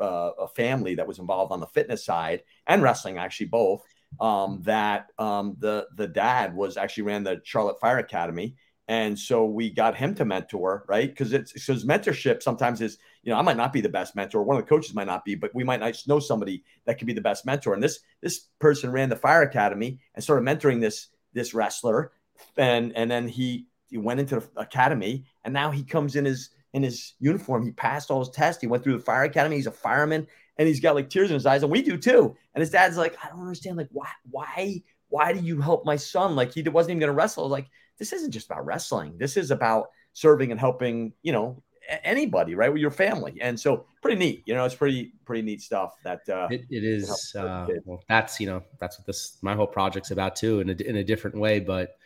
uh, 0.00 0.30
a 0.38 0.48
family 0.48 0.96
that 0.96 1.06
was 1.06 1.18
involved 1.18 1.52
on 1.52 1.60
the 1.60 1.66
fitness 1.66 2.04
side 2.04 2.42
and 2.66 2.82
wrestling, 2.82 3.18
actually 3.18 3.46
both. 3.46 3.82
Um, 4.20 4.62
that 4.64 5.08
um, 5.18 5.56
the 5.58 5.86
the 5.96 6.06
dad 6.08 6.54
was 6.54 6.76
actually 6.76 7.04
ran 7.04 7.24
the 7.24 7.40
Charlotte 7.44 7.80
Fire 7.80 7.98
Academy, 7.98 8.56
and 8.88 9.18
so 9.18 9.44
we 9.44 9.70
got 9.70 9.96
him 9.96 10.14
to 10.14 10.24
mentor, 10.24 10.84
right? 10.88 11.08
Because 11.08 11.32
it's 11.32 11.52
because 11.52 11.84
mentorship 11.84 12.42
sometimes 12.42 12.80
is 12.80 12.98
you 13.22 13.32
know 13.32 13.38
I 13.38 13.42
might 13.42 13.56
not 13.56 13.72
be 13.72 13.80
the 13.80 13.88
best 13.88 14.14
mentor, 14.14 14.42
one 14.42 14.56
of 14.56 14.62
the 14.62 14.68
coaches 14.68 14.94
might 14.94 15.06
not 15.06 15.24
be, 15.24 15.34
but 15.34 15.54
we 15.54 15.64
might 15.64 15.80
not 15.80 15.96
know 16.06 16.18
somebody 16.18 16.64
that 16.84 16.98
could 16.98 17.06
be 17.06 17.12
the 17.12 17.20
best 17.20 17.46
mentor. 17.46 17.74
And 17.74 17.82
this 17.82 18.00
this 18.20 18.46
person 18.58 18.90
ran 18.90 19.08
the 19.08 19.16
Fire 19.16 19.42
Academy 19.42 19.98
and 20.14 20.22
started 20.22 20.44
mentoring 20.44 20.80
this 20.80 21.08
this 21.32 21.54
wrestler, 21.54 22.12
and 22.56 22.96
and 22.96 23.10
then 23.10 23.28
he 23.28 23.66
he 23.88 23.98
went 23.98 24.20
into 24.20 24.40
the 24.40 24.48
academy, 24.60 25.24
and 25.44 25.52
now 25.52 25.70
he 25.70 25.82
comes 25.82 26.16
in 26.16 26.24
his 26.24 26.50
in 26.72 26.82
his 26.82 27.14
uniform. 27.18 27.64
He 27.64 27.72
passed 27.72 28.10
all 28.10 28.20
his 28.20 28.30
tests. 28.30 28.60
He 28.60 28.66
went 28.66 28.84
through 28.84 28.98
the 28.98 29.04
fire 29.04 29.24
academy. 29.24 29.56
He's 29.56 29.66
a 29.66 29.72
fireman, 29.72 30.26
and 30.58 30.68
he's 30.68 30.80
got 30.80 30.94
like 30.94 31.10
tears 31.10 31.30
in 31.30 31.34
his 31.34 31.46
eyes, 31.46 31.62
and 31.62 31.72
we 31.72 31.82
do 31.82 31.96
too. 31.96 32.36
And 32.54 32.60
his 32.60 32.70
dad's 32.70 32.96
like, 32.96 33.16
I 33.24 33.28
don't 33.28 33.40
understand. 33.40 33.76
Like, 33.76 33.88
why, 33.92 34.08
why, 34.30 34.82
why 35.08 35.32
do 35.32 35.40
you 35.40 35.60
help 35.60 35.84
my 35.84 35.96
son? 35.96 36.36
Like, 36.36 36.52
he 36.52 36.62
wasn't 36.62 36.90
even 36.92 37.00
going 37.00 37.08
to 37.08 37.16
wrestle. 37.16 37.48
Like, 37.48 37.68
this 37.98 38.12
isn't 38.12 38.30
just 38.30 38.46
about 38.46 38.64
wrestling. 38.66 39.16
This 39.18 39.36
is 39.36 39.50
about 39.50 39.88
serving 40.12 40.50
and 40.50 40.60
helping. 40.60 41.12
You 41.22 41.32
know, 41.32 41.62
anybody, 42.04 42.54
right? 42.54 42.72
With 42.72 42.80
your 42.80 42.90
family. 42.90 43.38
And 43.40 43.58
so, 43.58 43.86
pretty 44.02 44.18
neat. 44.18 44.42
You 44.46 44.54
know, 44.54 44.64
it's 44.64 44.74
pretty, 44.74 45.12
pretty 45.24 45.42
neat 45.42 45.62
stuff. 45.62 45.94
That 46.04 46.28
uh, 46.28 46.48
It, 46.50 46.64
it 46.70 46.84
is. 46.84 47.34
Uh, 47.34 47.66
well, 47.84 48.02
that's 48.08 48.40
you 48.40 48.46
know 48.46 48.62
that's 48.78 48.98
what 48.98 49.06
this 49.06 49.38
my 49.42 49.54
whole 49.54 49.66
project's 49.66 50.10
about 50.10 50.36
too, 50.36 50.60
in 50.60 50.70
a, 50.70 50.74
in 50.74 50.96
a 50.96 51.04
different 51.04 51.36
way. 51.36 51.60
But 51.60 51.96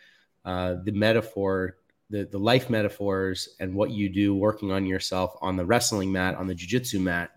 uh, 0.45 0.75
the 0.83 0.91
metaphor, 0.91 1.77
the 2.09 2.25
the 2.25 2.39
life 2.39 2.69
metaphors, 2.69 3.49
and 3.59 3.73
what 3.73 3.91
you 3.91 4.09
do 4.09 4.35
working 4.35 4.71
on 4.71 4.85
yourself 4.85 5.35
on 5.41 5.55
the 5.55 5.65
wrestling 5.65 6.11
mat, 6.11 6.35
on 6.35 6.47
the 6.47 6.55
jujitsu 6.55 6.99
mat, 7.01 7.31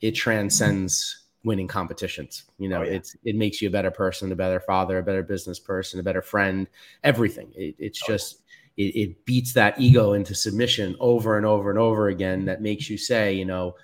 it 0.00 0.12
transcends 0.12 1.24
winning 1.44 1.68
competitions. 1.68 2.44
You 2.58 2.68
know, 2.68 2.80
Oh, 2.80 2.84
yeah. 2.84 2.92
it's 2.92 3.16
it 3.24 3.36
makes 3.36 3.60
you 3.62 3.68
a 3.68 3.72
better 3.72 3.90
person, 3.90 4.30
a 4.32 4.36
better 4.36 4.60
father, 4.60 4.98
a 4.98 5.02
better 5.02 5.22
business 5.22 5.58
person, 5.58 6.00
a 6.00 6.02
better 6.02 6.22
friend. 6.22 6.68
Everything. 7.04 7.52
It, 7.54 7.74
it's 7.78 8.02
Oh, 8.02 8.12
yeah. 8.12 8.16
just. 8.16 8.36
It, 8.76 8.96
it 8.96 9.24
beats 9.26 9.52
that 9.54 9.78
ego 9.78 10.12
into 10.14 10.34
submission 10.34 10.96
over 11.00 11.36
and 11.36 11.44
over 11.44 11.70
and 11.70 11.78
over 11.78 12.08
again. 12.08 12.44
That 12.46 12.62
makes 12.62 12.88
you 12.88 12.96
say, 12.96 13.34
you 13.34 13.44
know, 13.44 13.74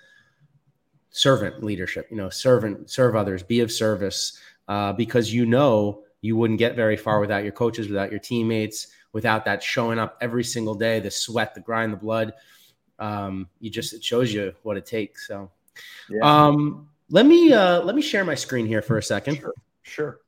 servant 1.11 1.65
leadership 1.65 2.07
you 2.11 2.17
know 2.17 2.29
servant 2.29 2.91
serve 2.91 3.17
others 3.17 3.43
be 3.43 3.61
of 3.61 3.73
service 3.73 4.39
uh, 4.69 4.93
because 4.93 5.33
you 5.33 5.47
know 5.47 6.03
you 6.21 6.37
wouldn't 6.37 6.59
get 6.59 6.77
very 6.77 6.97
far 6.97 7.21
without 7.21 7.43
your 7.43 7.53
coaches 7.53 7.89
without 7.89 8.11
your 8.11 8.21
teammates 8.21 8.89
without 9.13 9.43
that 9.43 9.63
showing 9.63 9.99
up 9.99 10.19
every 10.21 10.45
single 10.45 10.75
day 10.75 11.01
the 11.01 11.11
sweat 11.11 11.55
the 11.55 11.61
grind 11.61 11.91
the 11.91 11.97
blood 11.97 12.35
um, 12.99 13.49
you 13.61 13.71
just 13.71 13.95
it 13.95 14.05
shows 14.05 14.31
you 14.31 14.53
what 14.63 14.77
it 14.77 14.85
takes 14.85 15.27
so 15.27 15.51
yeah. 16.11 16.21
um, 16.23 16.87
let 17.11 17.27
me 17.27 17.53
uh, 17.53 17.81
let 17.83 17.95
me 17.95 18.03
share 18.03 18.25
my 18.25 18.35
screen 18.35 18.67
here 18.67 18.83
for 18.83 18.99
a 18.99 19.03
second 19.03 19.37
Sure, 19.37 19.55
sure. 19.83 20.21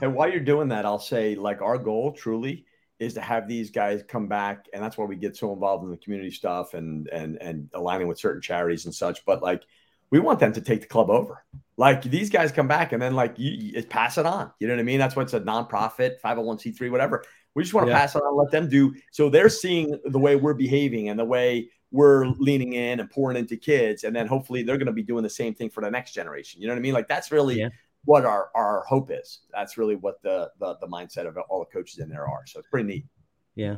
And 0.00 0.14
while 0.14 0.30
you're 0.30 0.40
doing 0.40 0.68
that, 0.68 0.84
I'll 0.86 0.98
say 1.00 1.34
like 1.34 1.62
our 1.62 1.76
goal 1.78 2.12
truly 2.12 2.64
is 2.98 3.14
to 3.14 3.20
have 3.20 3.48
these 3.48 3.70
guys 3.70 4.04
come 4.06 4.28
back, 4.28 4.66
and 4.72 4.82
that's 4.82 4.96
why 4.96 5.04
we 5.06 5.16
get 5.16 5.36
so 5.36 5.52
involved 5.52 5.84
in 5.84 5.90
the 5.90 5.96
community 5.96 6.30
stuff 6.30 6.74
and 6.74 7.08
and 7.08 7.36
and 7.40 7.68
aligning 7.74 8.06
with 8.06 8.18
certain 8.18 8.42
charities 8.42 8.84
and 8.84 8.94
such. 8.94 9.24
But 9.24 9.42
like, 9.42 9.62
we 10.10 10.20
want 10.20 10.38
them 10.38 10.52
to 10.52 10.60
take 10.60 10.82
the 10.82 10.86
club 10.86 11.10
over. 11.10 11.44
Like 11.76 12.02
these 12.02 12.30
guys 12.30 12.52
come 12.52 12.68
back 12.68 12.92
and 12.92 13.00
then 13.00 13.14
like 13.14 13.38
you, 13.38 13.50
you 13.50 13.82
pass 13.82 14.18
it 14.18 14.26
on. 14.26 14.52
You 14.60 14.68
know 14.68 14.74
what 14.74 14.80
I 14.80 14.84
mean? 14.84 14.98
That's 14.98 15.16
what's 15.16 15.32
a 15.32 15.40
nonprofit, 15.40 16.20
five 16.20 16.36
hundred 16.36 16.42
one 16.42 16.58
c 16.58 16.72
three, 16.72 16.90
whatever. 16.90 17.24
We 17.54 17.62
just 17.64 17.74
want 17.74 17.86
to 17.86 17.90
Yeah. 17.90 17.98
pass 17.98 18.14
it 18.14 18.18
on, 18.18 18.36
let 18.36 18.52
them 18.52 18.68
do. 18.68 18.94
So 19.10 19.28
they're 19.28 19.48
seeing 19.48 19.98
the 20.04 20.18
way 20.18 20.36
we're 20.36 20.54
behaving 20.54 21.08
and 21.08 21.18
the 21.18 21.24
way 21.24 21.70
we're 21.92 22.26
leaning 22.26 22.74
in 22.74 23.00
and 23.00 23.10
pouring 23.10 23.36
into 23.36 23.56
kids, 23.56 24.04
and 24.04 24.14
then 24.14 24.26
hopefully 24.26 24.62
they're 24.62 24.78
going 24.78 24.86
to 24.86 24.92
be 24.92 25.02
doing 25.02 25.22
the 25.22 25.30
same 25.30 25.54
thing 25.54 25.70
for 25.70 25.82
the 25.82 25.90
next 25.90 26.12
generation. 26.12 26.60
You 26.60 26.68
know 26.68 26.74
what 26.74 26.78
I 26.78 26.82
mean? 26.82 26.94
Like 26.94 27.08
that's 27.08 27.32
really 27.32 27.58
Yeah. 27.58 27.68
what 28.04 28.24
our 28.24 28.50
our 28.54 28.84
hope 28.88 29.10
is. 29.10 29.40
That's 29.52 29.76
really 29.76 29.96
what 29.96 30.22
the, 30.22 30.50
the 30.60 30.76
the 30.80 30.86
mindset 30.86 31.26
of 31.26 31.36
all 31.48 31.60
the 31.60 31.66
coaches 31.72 31.98
in 31.98 32.08
there 32.08 32.28
are. 32.28 32.46
So 32.46 32.60
it's 32.60 32.68
pretty 32.68 32.86
neat. 32.88 33.06
Yeah. 33.54 33.76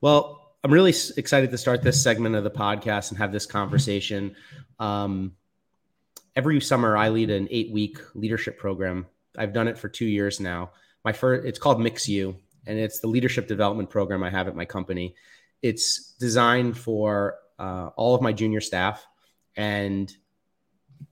Well, 0.00 0.56
I'm 0.64 0.72
really 0.72 0.94
excited 1.16 1.50
to 1.50 1.58
start 1.58 1.82
this 1.82 2.02
segment 2.02 2.34
of 2.34 2.44
the 2.44 2.50
podcast 2.50 3.10
and 3.10 3.18
have 3.18 3.32
this 3.32 3.44
conversation. 3.46 4.34
Um, 4.78 5.34
every 6.36 6.60
summer, 6.60 6.96
I 6.96 7.10
lead 7.10 7.30
an 7.30 7.48
eight 7.50 7.70
week 7.70 7.98
leadership 8.14 8.58
program. 8.58 9.06
I've 9.36 9.52
done 9.52 9.68
it 9.68 9.76
for 9.76 9.88
two 9.88 10.06
years 10.06 10.40
now. 10.40 10.70
My 11.04 11.12
first, 11.12 11.46
it's 11.46 11.58
called 11.58 11.80
Mix 11.80 12.08
You, 12.08 12.36
and 12.66 12.78
it's 12.78 13.00
the 13.00 13.08
leadership 13.08 13.46
development 13.46 13.90
program 13.90 14.22
I 14.22 14.30
have 14.30 14.48
at 14.48 14.56
my 14.56 14.64
company. 14.64 15.14
It's 15.64 16.12
designed 16.20 16.76
for 16.76 17.38
uh, 17.58 17.88
all 17.96 18.14
of 18.14 18.20
my 18.20 18.34
junior 18.34 18.60
staff 18.60 19.06
and 19.56 20.14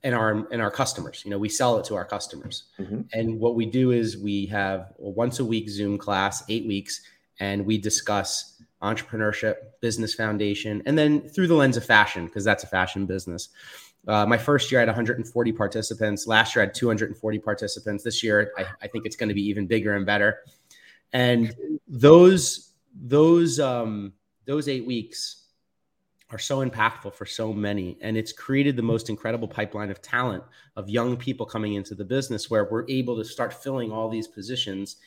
and 0.03 0.13
our 0.13 0.47
and 0.51 0.61
our 0.61 0.69
customers. 0.69 1.23
You 1.25 1.31
know, 1.31 1.39
we 1.39 1.49
sell 1.49 1.79
it 1.79 1.85
to 1.85 1.95
our 1.95 2.05
customers. 2.05 2.65
Mhm. 2.79 3.07
And 3.13 3.39
what 3.39 3.55
we 3.55 3.65
do 3.65 3.89
is 3.89 4.15
we 4.15 4.45
have 4.47 4.93
a 4.99 5.09
once 5.09 5.39
a 5.39 5.45
week 5.45 5.69
Zoom 5.69 5.97
class, 5.97 6.43
eight 6.49 6.67
weeks, 6.67 7.01
and 7.39 7.65
we 7.65 7.79
discuss 7.79 8.61
entrepreneurship, 8.83 9.55
business 9.81 10.13
foundation, 10.13 10.83
and 10.85 10.95
then 10.95 11.27
through 11.29 11.47
the 11.47 11.55
lens 11.55 11.75
of 11.75 11.83
fashion, 11.83 12.27
because 12.27 12.43
that's 12.43 12.63
a 12.63 12.67
fashion 12.67 13.07
business. 13.07 13.49
Uh, 14.07 14.25
my 14.27 14.37
first 14.37 14.71
year 14.71 14.79
I 14.79 14.83
had 14.83 14.89
140 14.89 15.51
participants. 15.53 16.27
Last 16.27 16.55
year 16.55 16.61
I 16.61 16.65
had 16.67 16.75
240 16.75 17.39
participants. 17.39 18.03
This 18.03 18.21
year 18.21 18.51
I, 18.55 18.65
I 18.83 18.87
think 18.87 19.07
it's 19.07 19.15
going 19.15 19.29
to 19.29 19.35
be 19.35 19.47
even 19.47 19.65
bigger 19.65 19.95
and 19.95 20.05
better. 20.05 20.41
And 21.11 21.55
those 21.87 22.73
those 22.93 23.59
um, 23.59 24.13
those 24.45 24.67
eight 24.67 24.85
weeks 24.85 25.45
are 26.29 26.39
so 26.39 26.65
impactful 26.67 27.13
for 27.13 27.25
so 27.25 27.53
many, 27.53 27.97
and 28.01 28.17
it's 28.17 28.31
created 28.31 28.75
the 28.75 28.81
most 28.81 29.09
incredible 29.09 29.47
pipeline 29.47 29.91
of 29.91 30.01
talent 30.01 30.43
of 30.75 30.89
young 30.89 31.15
people 31.15 31.45
coming 31.45 31.73
into 31.75 31.93
the 31.93 32.03
business 32.03 32.49
where 32.49 32.65
we're 32.65 32.85
able 32.89 33.15
to 33.17 33.23
start 33.23 33.53
filling 33.53 33.91
all 33.91 34.09
these 34.09 34.27
positions. 34.27 34.97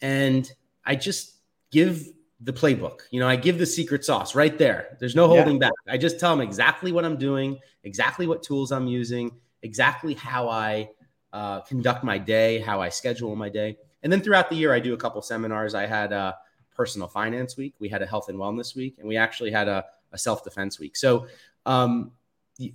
And 0.00 0.50
I 0.86 0.96
just 0.96 1.36
give 1.70 2.08
the 2.40 2.52
playbook. 2.52 3.00
You 3.10 3.20
know, 3.20 3.28
I 3.28 3.36
give 3.36 3.58
the 3.58 3.66
secret 3.66 4.04
sauce 4.04 4.34
right 4.34 4.56
there. 4.56 4.96
There's 4.98 5.14
no 5.14 5.28
Yeah. 5.28 5.42
holding 5.42 5.58
back. 5.58 5.72
I 5.86 5.98
just 5.98 6.18
tell 6.18 6.34
them 6.34 6.40
exactly 6.40 6.90
what 6.92 7.04
I'm 7.04 7.18
doing, 7.18 7.58
exactly 7.84 8.26
what 8.26 8.42
tools 8.42 8.72
I'm 8.72 8.86
using, 8.86 9.30
exactly 9.62 10.14
how 10.14 10.48
I 10.48 10.90
uh, 11.34 11.60
conduct 11.60 12.02
my 12.02 12.16
day, 12.16 12.58
how 12.58 12.80
I 12.80 12.88
schedule 12.88 13.36
my 13.36 13.50
day. 13.50 13.76
And 14.02 14.10
then 14.10 14.22
throughout 14.22 14.48
the 14.48 14.56
year, 14.56 14.72
I 14.72 14.80
do 14.80 14.94
a 14.94 14.96
couple 14.96 15.20
seminars. 15.20 15.74
I 15.74 15.84
had 15.86 16.12
a 16.12 16.36
personal 16.80 17.08
finance 17.08 17.58
week, 17.58 17.74
we 17.78 17.90
had 17.90 18.00
a 18.00 18.06
health 18.06 18.30
and 18.30 18.38
wellness 18.38 18.74
week, 18.74 18.94
and 18.98 19.06
we 19.06 19.16
actually 19.18 19.50
had 19.50 19.68
a, 19.68 19.84
a 20.12 20.18
self 20.18 20.42
defense 20.42 20.78
week. 20.78 20.96
So, 20.96 21.26
um, 21.66 22.12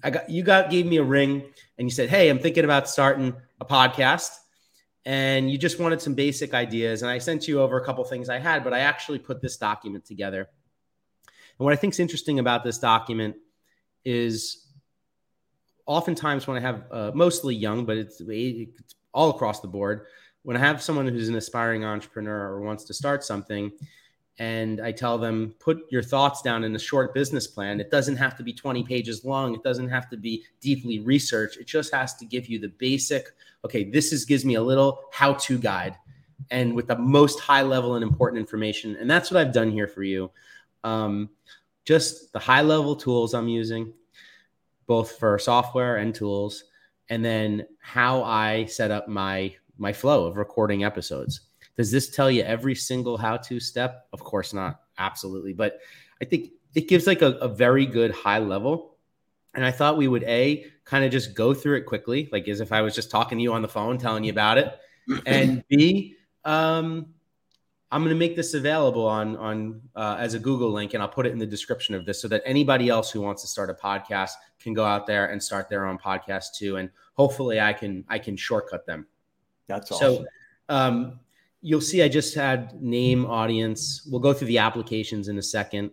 I 0.03 0.09
got 0.11 0.29
you 0.29 0.43
got 0.43 0.69
gave 0.69 0.85
me 0.85 0.97
a 0.97 1.03
ring 1.03 1.43
and 1.77 1.87
you 1.87 1.91
said, 1.91 2.09
"Hey, 2.09 2.29
I'm 2.29 2.37
thinking 2.37 2.65
about 2.65 2.87
starting 2.87 3.33
a 3.59 3.65
podcast." 3.65 4.29
and 5.05 5.51
you 5.51 5.57
just 5.57 5.79
wanted 5.79 6.01
some 6.01 6.15
basic 6.15 6.55
ideas. 6.55 7.03
And 7.03 7.11
I 7.11 7.19
sent 7.19 7.47
you 7.47 7.61
over 7.61 7.77
a 7.77 7.85
couple 7.85 8.03
things 8.03 8.27
I 8.27 8.39
had, 8.39 8.63
but 8.63 8.73
I 8.73 8.79
actually 8.79 9.19
put 9.19 9.39
this 9.39 9.55
document 9.55 10.03
together. 10.03 10.49
And 11.59 11.63
what 11.63 11.73
I 11.73 11.75
think 11.75 11.93
is 11.93 11.99
interesting 11.99 12.39
about 12.39 12.63
this 12.63 12.79
document 12.79 13.35
is 14.03 14.65
oftentimes 15.85 16.47
when 16.47 16.57
I 16.57 16.61
have 16.61 16.83
uh, 16.91 17.11
mostly 17.13 17.53
young, 17.53 17.85
but 17.85 17.97
it's, 17.97 18.19
it's 18.19 18.95
all 19.13 19.29
across 19.29 19.59
the 19.59 19.67
board, 19.67 20.07
when 20.45 20.55
I 20.55 20.60
have 20.60 20.81
someone 20.81 21.08
who's 21.08 21.27
an 21.27 21.36
aspiring 21.36 21.84
entrepreneur 21.84 22.49
or 22.49 22.62
wants 22.62 22.84
to 22.86 22.93
start 22.93 23.23
something, 23.23 23.71
and 24.38 24.79
I 24.79 24.91
tell 24.91 25.17
them, 25.17 25.55
put 25.60 25.91
your 25.91 26.03
thoughts 26.03 26.43
down 26.43 26.63
in 26.63 26.75
a 26.75 26.79
short 26.79 27.15
business 27.15 27.47
plan. 27.47 27.79
It 27.79 27.89
doesn't 27.89 28.17
have 28.17 28.38
to 28.38 28.43
be 28.43 28.53
20 28.53 28.84
pages 28.84 29.25
long. 29.25 29.55
It 29.55 29.63
doesn't 29.63 29.89
have 29.89 30.08
to 30.10 30.17
be 30.17 30.43
deeply 30.62 30.99
researched. 30.99 31.58
It 31.58 31.65
just 31.65 31.93
has 31.95 32.13
to 32.17 32.25
give 32.25 32.45
you 32.45 32.60
the 32.60 32.67
basic, 32.67 33.31
okay, 33.65 33.89
this 33.89 34.13
is 34.13 34.23
gives 34.23 34.45
me 34.45 34.53
a 34.53 34.62
little 34.62 34.99
how-to 35.12 35.58
guide 35.58 35.95
and 36.51 36.75
with 36.75 36.88
the 36.88 36.97
most 36.97 37.39
high 37.39 37.63
level 37.63 37.95
and 37.95 38.03
important 38.03 38.39
information. 38.39 38.97
And 38.97 39.10
that's 39.10 39.31
what 39.31 39.39
I've 39.39 39.53
done 39.53 39.71
here 39.71 39.88
for 39.88 40.03
you. 40.03 40.29
Um, 40.84 41.31
just 41.86 42.31
the 42.34 42.39
high 42.39 42.62
level 42.62 42.95
tools 42.95 43.34
I'm 43.34 43.47
using, 43.47 43.93
both 44.86 45.13
for 45.13 45.39
software 45.39 45.95
and 45.95 46.13
tools, 46.13 46.65
and 47.10 47.25
then 47.25 47.65
how 47.79 48.23
I 48.23 48.65
set 48.65 48.91
up 48.91 49.08
my 49.08 49.55
my 49.77 49.93
flow 49.93 50.25
of 50.25 50.38
recording 50.38 50.83
episodes. 50.83 51.41
Does 51.77 51.91
this 51.91 52.09
tell 52.09 52.31
you 52.31 52.43
every 52.43 52.75
single 52.75 53.17
how 53.17 53.38
to 53.38 53.59
step? 53.59 54.07
Of 54.13 54.21
course 54.21 54.53
not. 54.53 54.81
Absolutely. 54.97 55.53
But 55.53 55.79
I 56.21 56.25
think 56.25 56.51
it 56.73 56.88
gives 56.88 57.07
like 57.07 57.21
a, 57.21 57.31
a 57.33 57.47
very 57.47 57.85
good 57.85 58.11
high 58.11 58.39
level. 58.39 58.97
And 59.53 59.63
I 59.63 59.71
thought 59.71 59.97
we 59.97 60.07
would 60.07 60.23
A, 60.23 60.65
kind 60.83 61.05
of 61.05 61.11
just 61.11 61.33
go 61.33 61.53
through 61.53 61.77
it 61.77 61.85
quickly, 61.85 62.29
like 62.31 62.47
as 62.47 62.61
if 62.61 62.71
I 62.71 62.81
was 62.81 62.95
just 62.95 63.09
talking 63.09 63.38
to 63.38 63.41
you 63.41 63.53
on 63.53 63.61
the 63.61 63.67
phone, 63.67 63.97
telling 63.97 64.23
you 64.23 64.31
about 64.31 64.57
it. 64.57 64.73
And 65.25 65.63
B, 65.69 66.15
um, 66.43 67.13
I'm 67.91 68.01
going 68.01 68.13
to 68.13 68.19
make 68.19 68.35
this 68.35 68.55
available 68.55 69.07
on 69.07 69.38
on 69.38 69.81
uh, 69.95 70.17
as 70.19 70.33
a 70.33 70.39
Google 70.39 70.71
link, 70.71 70.93
and 70.93 71.03
I'll 71.03 71.09
put 71.09 71.25
it 71.25 71.31
in 71.31 71.38
the 71.38 71.45
description 71.45 71.93
of 71.93 72.05
this 72.05 72.19
so 72.21 72.27
that 72.27 72.41
anybody 72.43 72.89
else 72.89 73.11
who 73.11 73.21
wants 73.21 73.41
to 73.43 73.47
start 73.47 73.69
a 73.69 73.73
podcast 73.73 74.31
can 74.59 74.73
go 74.73 74.83
out 74.83 75.05
there 75.05 75.27
and 75.27 75.41
start 75.41 75.69
their 75.69 75.85
own 75.85 75.97
podcast 75.97 76.55
too. 76.57 76.77
And 76.77 76.89
hopefully, 77.13 77.61
I 77.61 77.71
can 77.73 78.03
I 78.09 78.17
can 78.17 78.35
shortcut 78.35 78.85
them. 78.85 79.05
That's 79.67 79.91
awesome. 79.91 80.15
So, 80.17 80.25
um, 80.69 81.19
you'll 81.62 81.82
see 81.82 82.04
I 82.04 82.08
just 82.08 82.36
had 82.36 82.80
name 82.82 83.25
audience. 83.25 84.08
We'll 84.12 84.21
go 84.21 84.34
through 84.34 84.49
the 84.49 84.60
applications 84.60 85.30
in 85.30 85.38
a 85.39 85.41
second, 85.41 85.89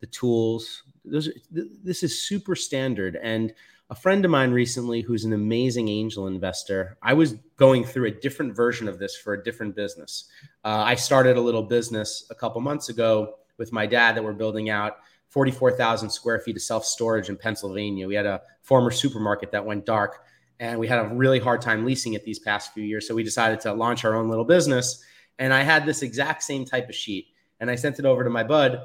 the 0.00 0.06
tools. 0.06 0.82
Those, 1.04 1.30
this 1.50 2.02
is 2.02 2.20
super 2.26 2.56
standard. 2.56 3.16
And 3.22 3.54
a 3.88 3.94
friend 3.94 4.24
of 4.24 4.32
mine 4.32 4.50
recently, 4.50 5.00
who's 5.00 5.24
an 5.24 5.32
amazing 5.32 5.88
angel 5.88 6.26
investor, 6.26 6.98
I 7.02 7.14
was 7.14 7.34
going 7.56 7.84
through 7.84 8.06
a 8.06 8.10
different 8.10 8.56
version 8.56 8.88
of 8.88 8.98
this 8.98 9.16
for 9.16 9.34
a 9.34 9.44
different 9.44 9.76
business. 9.76 10.24
Uh, 10.64 10.82
I 10.84 10.96
started 10.96 11.36
a 11.36 11.40
little 11.40 11.62
business 11.62 12.26
a 12.30 12.34
couple 12.34 12.60
months 12.60 12.88
ago 12.88 13.36
with 13.58 13.72
my 13.72 13.86
dad 13.86 14.16
that 14.16 14.24
we're 14.24 14.32
building 14.32 14.70
out 14.70 14.96
44,000 15.28 16.10
square 16.10 16.40
feet 16.40 16.56
of 16.56 16.62
self 16.62 16.84
storage 16.84 17.28
in 17.28 17.36
Pennsylvania. 17.36 18.08
We 18.08 18.16
had 18.16 18.26
a 18.26 18.42
former 18.62 18.90
supermarket 18.90 19.52
that 19.52 19.64
went 19.64 19.86
dark 19.86 20.24
and 20.60 20.78
we 20.78 20.88
had 20.88 20.98
a 20.98 21.14
really 21.14 21.38
hard 21.38 21.60
time 21.60 21.84
leasing 21.84 22.14
it 22.14 22.24
these 22.24 22.38
past 22.38 22.72
few 22.72 22.82
years. 22.82 23.06
So 23.06 23.14
we 23.14 23.22
decided 23.22 23.60
to 23.60 23.72
launch 23.72 24.04
our 24.04 24.14
own 24.14 24.28
little 24.28 24.44
business. 24.44 25.02
And 25.38 25.52
I 25.52 25.62
had 25.62 25.84
this 25.84 26.02
exact 26.02 26.42
same 26.42 26.64
type 26.64 26.88
of 26.88 26.94
sheet, 26.94 27.28
and 27.60 27.70
I 27.70 27.74
sent 27.74 27.98
it 27.98 28.06
over 28.06 28.24
to 28.24 28.30
my 28.30 28.42
bud, 28.42 28.80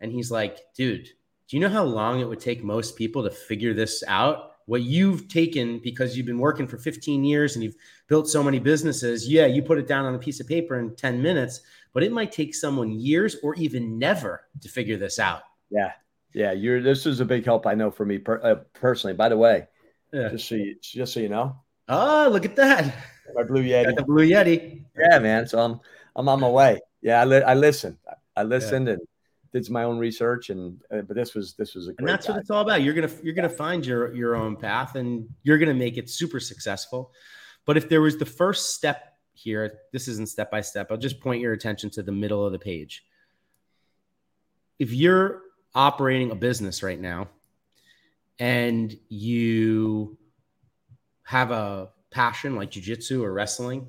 and 0.00 0.12
he's 0.12 0.30
like, 0.30 0.58
"Dude, 0.74 1.04
do 1.48 1.56
you 1.56 1.60
know 1.60 1.68
how 1.68 1.84
long 1.84 2.20
it 2.20 2.28
would 2.28 2.40
take 2.40 2.62
most 2.62 2.96
people 2.96 3.24
to 3.24 3.30
figure 3.30 3.74
this 3.74 4.04
out?" 4.06 4.52
What 4.66 4.82
you've 4.82 5.28
taken 5.28 5.78
because 5.78 6.16
you've 6.16 6.26
been 6.26 6.40
working 6.40 6.66
for 6.66 6.76
15 6.76 7.22
years 7.22 7.54
and 7.54 7.62
you've 7.62 7.76
built 8.08 8.28
so 8.28 8.42
many 8.42 8.58
businesses, 8.58 9.28
yeah, 9.28 9.46
you 9.46 9.62
put 9.62 9.78
it 9.78 9.86
down 9.86 10.04
on 10.04 10.14
a 10.14 10.18
piece 10.18 10.40
of 10.40 10.48
paper 10.48 10.78
in 10.78 10.94
10 10.96 11.22
minutes, 11.22 11.60
but 11.92 12.02
it 12.02 12.12
might 12.12 12.32
take 12.32 12.54
someone 12.54 12.90
years 12.90 13.36
or 13.44 13.54
even 13.54 13.98
never 13.98 14.42
to 14.60 14.68
figure 14.68 14.96
this 14.96 15.18
out. 15.20 15.42
Yeah. 15.70 15.92
Yeah. 16.34 16.52
You're, 16.52 16.82
this 16.82 17.06
is 17.06 17.20
a 17.20 17.24
big 17.24 17.44
help 17.44 17.66
I 17.66 17.74
know 17.74 17.92
for 17.92 18.04
me 18.04 18.18
per, 18.18 18.40
uh, 18.42 18.56
personally. 18.74 19.14
By 19.14 19.28
the 19.28 19.36
way, 19.36 19.68
yeah. 20.12 20.28
Just 20.30 20.48
so 20.48 20.54
you, 20.54 20.76
just 20.80 21.12
so 21.12 21.20
you 21.20 21.28
know. 21.28 21.56
Oh, 21.88 22.28
look 22.30 22.44
at 22.44 22.56
that! 22.56 22.94
My 23.34 23.42
blue 23.42 23.62
yeti. 23.62 23.86
Got 23.86 23.96
the 23.96 24.04
blue 24.04 24.28
yeti. 24.28 24.84
Yeah, 24.98 25.18
man. 25.18 25.46
So 25.46 25.58
I'm 25.58 25.80
I'm 26.14 26.28
on 26.28 26.40
my 26.40 26.48
way. 26.48 26.80
Yeah, 27.02 27.20
I, 27.20 27.24
li- 27.24 27.42
I 27.42 27.54
listened. 27.54 27.98
I 28.36 28.42
listened 28.42 28.86
yeah. 28.86 28.94
and 28.94 29.02
did 29.52 29.70
my 29.70 29.84
own 29.84 29.98
research, 29.98 30.50
and 30.50 30.80
uh, 30.92 31.02
but 31.02 31.16
this 31.16 31.34
was 31.34 31.54
this 31.54 31.74
was 31.74 31.88
a. 31.88 31.94
and 31.98 32.08
that's 32.08 32.26
guide. 32.26 32.34
what 32.34 32.40
it's 32.40 32.50
all 32.50 32.62
about. 32.62 32.82
You're 32.82 32.94
gonna 32.94 33.10
you're 33.22 33.34
gonna 33.34 33.48
find 33.48 33.84
your 33.84 34.14
your 34.14 34.34
own 34.34 34.56
path, 34.56 34.96
and 34.96 35.28
you're 35.42 35.58
gonna 35.58 35.74
make 35.74 35.96
it 35.96 36.10
super 36.10 36.40
successful. 36.40 37.12
But 37.64 37.76
if 37.76 37.88
there 37.88 38.00
was 38.00 38.16
the 38.16 38.26
first 38.26 38.74
step 38.74 39.14
here, 39.34 39.78
this 39.92 40.08
isn't 40.08 40.28
step 40.28 40.50
by 40.50 40.60
step. 40.60 40.90
I'll 40.90 40.96
just 40.96 41.20
point 41.20 41.40
your 41.40 41.52
attention 41.52 41.90
to 41.90 42.02
the 42.02 42.12
middle 42.12 42.44
of 42.44 42.52
the 42.52 42.58
page. 42.58 43.04
If 44.78 44.92
you're 44.92 45.42
operating 45.74 46.30
a 46.30 46.34
business 46.34 46.82
right 46.82 47.00
now 47.00 47.28
and 48.38 48.96
you 49.08 50.16
have 51.22 51.50
a 51.50 51.88
passion 52.10 52.56
like 52.56 52.70
jujitsu 52.70 53.22
or 53.22 53.32
wrestling 53.32 53.86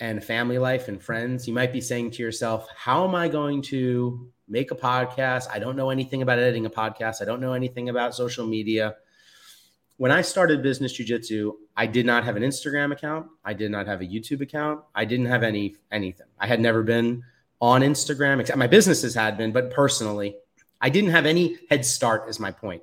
and 0.00 0.22
family 0.22 0.58
life 0.58 0.88
and 0.88 1.02
friends, 1.02 1.48
you 1.48 1.54
might 1.54 1.72
be 1.72 1.80
saying 1.80 2.12
to 2.12 2.22
yourself, 2.22 2.68
How 2.76 3.06
am 3.06 3.14
I 3.14 3.28
going 3.28 3.62
to 3.62 4.30
make 4.48 4.70
a 4.70 4.76
podcast? 4.76 5.48
I 5.50 5.58
don't 5.58 5.76
know 5.76 5.90
anything 5.90 6.22
about 6.22 6.38
editing 6.38 6.66
a 6.66 6.70
podcast. 6.70 7.20
I 7.20 7.24
don't 7.24 7.40
know 7.40 7.52
anything 7.52 7.88
about 7.88 8.14
social 8.14 8.46
media. 8.46 8.96
When 9.96 10.12
I 10.12 10.22
started 10.22 10.62
Business 10.62 10.92
Jiu 10.92 11.04
Jitsu, 11.04 11.54
I 11.76 11.86
did 11.86 12.06
not 12.06 12.22
have 12.24 12.36
an 12.36 12.44
Instagram 12.44 12.92
account. 12.92 13.26
I 13.44 13.52
did 13.52 13.72
not 13.72 13.86
have 13.86 14.00
a 14.00 14.04
YouTube 14.04 14.40
account. 14.40 14.80
I 14.94 15.04
didn't 15.04 15.26
have 15.26 15.42
any 15.42 15.74
anything. 15.90 16.28
I 16.38 16.46
had 16.46 16.60
never 16.60 16.84
been 16.84 17.24
on 17.60 17.80
Instagram, 17.80 18.38
except 18.38 18.58
my 18.58 18.68
businesses 18.68 19.14
had 19.14 19.36
been, 19.36 19.50
but 19.50 19.72
personally, 19.72 20.36
I 20.80 20.90
didn't 20.90 21.10
have 21.10 21.26
any 21.26 21.58
head 21.68 21.84
start, 21.84 22.28
is 22.28 22.38
my 22.38 22.52
point. 22.52 22.82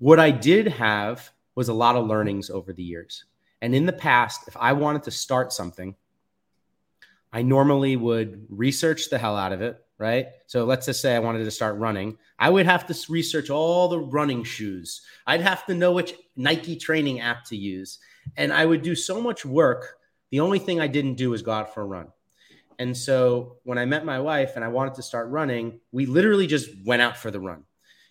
What 0.00 0.18
I 0.18 0.30
did 0.30 0.66
have 0.66 1.30
was 1.54 1.68
a 1.68 1.74
lot 1.74 1.94
of 1.94 2.06
learnings 2.06 2.48
over 2.48 2.72
the 2.72 2.82
years. 2.82 3.26
And 3.60 3.74
in 3.74 3.84
the 3.84 3.92
past, 3.92 4.48
if 4.48 4.56
I 4.56 4.72
wanted 4.72 5.02
to 5.02 5.10
start 5.10 5.52
something, 5.52 5.94
I 7.34 7.42
normally 7.42 7.96
would 7.96 8.46
research 8.48 9.10
the 9.10 9.18
hell 9.18 9.36
out 9.36 9.52
of 9.52 9.60
it, 9.60 9.78
right? 9.98 10.28
So 10.46 10.64
let's 10.64 10.86
just 10.86 11.02
say 11.02 11.14
I 11.14 11.18
wanted 11.18 11.44
to 11.44 11.50
start 11.50 11.76
running. 11.76 12.16
I 12.38 12.48
would 12.48 12.64
have 12.64 12.86
to 12.86 13.12
research 13.12 13.50
all 13.50 13.88
the 13.88 13.98
running 13.98 14.42
shoes. 14.42 15.02
I'd 15.26 15.42
have 15.42 15.66
to 15.66 15.74
know 15.74 15.92
which 15.92 16.14
Nike 16.34 16.76
training 16.76 17.20
app 17.20 17.44
to 17.48 17.56
use. 17.56 17.98
And 18.38 18.54
I 18.54 18.64
would 18.64 18.80
do 18.80 18.94
so 18.94 19.20
much 19.20 19.44
work. 19.44 19.98
The 20.30 20.40
only 20.40 20.60
thing 20.60 20.80
I 20.80 20.86
didn't 20.86 21.16
do 21.16 21.28
was 21.28 21.42
go 21.42 21.52
out 21.52 21.74
for 21.74 21.82
a 21.82 21.86
run. 21.86 22.08
And 22.78 22.96
so 22.96 23.58
when 23.64 23.76
I 23.76 23.84
met 23.84 24.06
my 24.06 24.18
wife 24.18 24.52
and 24.56 24.64
I 24.64 24.68
wanted 24.68 24.94
to 24.94 25.02
start 25.02 25.28
running, 25.28 25.78
we 25.92 26.06
literally 26.06 26.46
just 26.46 26.70
went 26.86 27.02
out 27.02 27.18
for 27.18 27.30
the 27.30 27.38
run. 27.38 27.64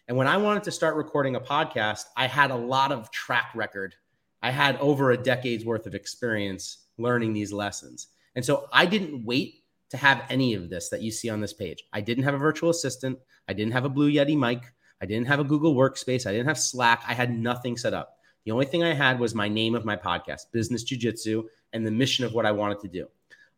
And 0.09 0.17
when 0.17 0.25
I 0.25 0.37
wanted 0.37 0.63
to 0.63 0.71
start 0.71 0.95
recording 0.95 1.35
a 1.35 1.39
podcast, 1.39 2.05
I 2.17 2.25
had 2.25 2.49
a 2.49 2.55
lot 2.55 2.91
of 2.91 3.11
track 3.11 3.51
record. 3.53 3.93
I 4.41 4.49
had 4.49 4.75
over 4.77 5.11
a 5.11 5.17
decade's 5.17 5.63
worth 5.63 5.85
of 5.85 5.93
experience 5.93 6.87
learning 6.97 7.33
these 7.33 7.53
lessons. 7.53 8.07
And 8.35 8.43
so 8.43 8.67
I 8.73 8.87
didn't 8.87 9.23
wait 9.23 9.65
to 9.91 9.97
have 9.97 10.23
any 10.31 10.55
of 10.55 10.67
this 10.67 10.89
that 10.89 11.03
you 11.03 11.11
see 11.11 11.29
on 11.29 11.41
this 11.41 11.53
page. 11.53 11.83
I 11.93 12.01
didn't 12.01 12.23
have 12.23 12.33
a 12.33 12.39
virtual 12.39 12.71
assistant. 12.71 13.19
I 13.47 13.53
didn't 13.53 13.73
have 13.73 13.85
a 13.85 13.89
Blue 13.89 14.11
Yeti 14.11 14.35
mic. 14.35 14.63
I 14.99 15.05
didn't 15.05 15.27
have 15.27 15.39
a 15.39 15.43
Google 15.43 15.75
Workspace. 15.75 16.25
I 16.25 16.31
didn't 16.31 16.47
have 16.47 16.57
Slack. 16.57 17.03
I 17.07 17.13
had 17.13 17.37
nothing 17.37 17.77
set 17.77 17.93
up. 17.93 18.17
The 18.45 18.51
only 18.51 18.65
thing 18.65 18.83
I 18.83 18.95
had 18.95 19.19
was 19.19 19.35
my 19.35 19.47
name 19.47 19.75
of 19.75 19.85
my 19.85 19.95
podcast, 19.95 20.51
Business 20.51 20.81
Jiu 20.81 20.97
Jitsu, 20.97 21.43
and 21.73 21.85
the 21.85 21.91
mission 21.91 22.25
of 22.25 22.33
what 22.33 22.47
I 22.47 22.51
wanted 22.51 22.79
to 22.79 22.87
do. 22.87 23.07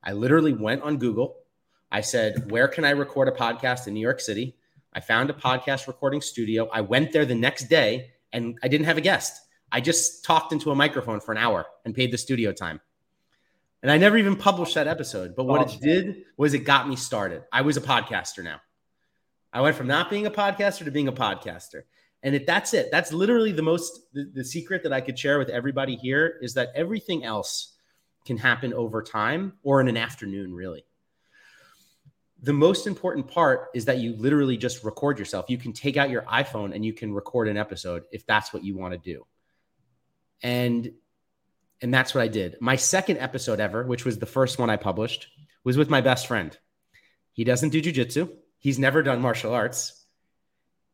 I 0.03 0.11
literally 0.11 0.51
went 0.51 0.83
on 0.83 0.97
Google. 0.97 1.37
I 1.93 2.01
said, 2.01 2.51
Where 2.51 2.67
can 2.67 2.83
I 2.83 2.89
record 2.89 3.29
a 3.29 3.31
podcast 3.31 3.87
in 3.87 3.93
New 3.93 4.01
York 4.01 4.19
City? 4.19 4.57
I 4.93 4.99
found 4.99 5.29
a 5.29 5.33
podcast 5.33 5.87
recording 5.87 6.21
studio. 6.21 6.67
I 6.71 6.81
went 6.81 7.13
there 7.13 7.25
the 7.25 7.35
next 7.35 7.69
day 7.69 8.11
and 8.33 8.57
I 8.61 8.67
didn't 8.67 8.85
have 8.85 8.97
a 8.97 9.01
guest. 9.01 9.41
I 9.71 9.79
just 9.79 10.25
talked 10.25 10.51
into 10.51 10.71
a 10.71 10.75
microphone 10.75 11.21
for 11.21 11.31
an 11.31 11.37
hour 11.37 11.65
and 11.85 11.95
paid 11.95 12.11
the 12.11 12.17
studio 12.17 12.51
time. 12.51 12.81
And 13.81 13.89
I 13.89 13.97
never 13.97 14.17
even 14.17 14.35
published 14.35 14.75
that 14.75 14.87
episode. 14.87 15.33
But 15.35 15.45
what 15.45 15.61
oh, 15.61 15.63
it 15.63 15.79
did 15.81 16.23
was 16.35 16.53
it 16.53 16.59
got 16.59 16.89
me 16.89 16.97
started. 16.97 17.43
I 17.51 17.61
was 17.61 17.77
a 17.77 17.81
podcaster 17.81 18.43
now. 18.43 18.59
I 19.53 19.61
went 19.61 19.75
from 19.75 19.87
not 19.87 20.09
being 20.09 20.27
a 20.27 20.31
podcaster 20.31 20.83
to 20.83 20.91
being 20.91 21.07
a 21.07 21.13
podcaster. 21.13 21.83
And 22.21 22.35
it, 22.35 22.45
that's 22.45 22.73
it. 22.73 22.89
That's 22.91 23.11
literally 23.13 23.53
the 23.53 23.63
most, 23.63 24.13
the, 24.13 24.29
the 24.33 24.43
secret 24.43 24.83
that 24.83 24.93
I 24.93 25.01
could 25.01 25.17
share 25.17 25.39
with 25.39 25.49
everybody 25.49 25.95
here 25.95 26.37
is 26.41 26.53
that 26.55 26.69
everything 26.75 27.23
else 27.23 27.75
can 28.25 28.37
happen 28.37 28.73
over 28.73 29.01
time 29.01 29.53
or 29.63 29.81
in 29.81 29.87
an 29.87 29.97
afternoon, 29.97 30.53
really 30.53 30.85
the 32.41 32.53
most 32.53 32.87
important 32.87 33.27
part 33.27 33.69
is 33.75 33.85
that 33.85 33.99
you 33.99 34.15
literally 34.15 34.57
just 34.57 34.83
record 34.83 35.19
yourself. 35.19 35.45
You 35.49 35.57
can 35.57 35.73
take 35.73 35.95
out 35.95 36.09
your 36.09 36.23
iPhone 36.23 36.73
and 36.73 36.83
you 36.83 36.91
can 36.91 37.13
record 37.13 37.47
an 37.47 37.55
episode 37.55 38.03
if 38.11 38.25
that's 38.25 38.51
what 38.51 38.63
you 38.63 38.75
want 38.75 38.93
to 38.93 38.97
do. 38.97 39.25
And 40.41 40.91
and 41.83 41.93
that's 41.93 42.13
what 42.13 42.21
I 42.21 42.27
did. 42.27 42.57
My 42.59 42.75
second 42.75 43.17
episode 43.17 43.59
ever, 43.59 43.83
which 43.83 44.05
was 44.05 44.19
the 44.19 44.27
first 44.27 44.59
one 44.59 44.69
I 44.69 44.77
published, 44.77 45.27
was 45.63 45.77
with 45.77 45.89
my 45.89 46.01
best 46.01 46.27
friend. 46.27 46.55
He 47.33 47.43
doesn't 47.43 47.69
do 47.69 47.81
jujitsu. 47.81 48.31
He's 48.59 48.77
never 48.77 49.01
done 49.01 49.21
martial 49.21 49.53
arts, 49.53 50.05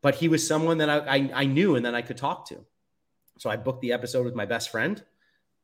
but 0.01 0.15
he 0.15 0.29
was 0.29 0.47
someone 0.47 0.77
that 0.77 0.89
I, 0.89 0.99
I, 0.99 1.31
I 1.33 1.45
knew 1.45 1.75
and 1.75 1.85
that 1.85 1.95
I 1.95 2.01
could 2.01 2.15
talk 2.15 2.47
to. 2.49 2.65
So 3.37 3.49
I 3.49 3.57
booked 3.57 3.81
the 3.81 3.91
episode 3.91 4.23
with 4.23 4.35
my 4.35 4.45
best 4.45 4.69
friend. 4.69 5.03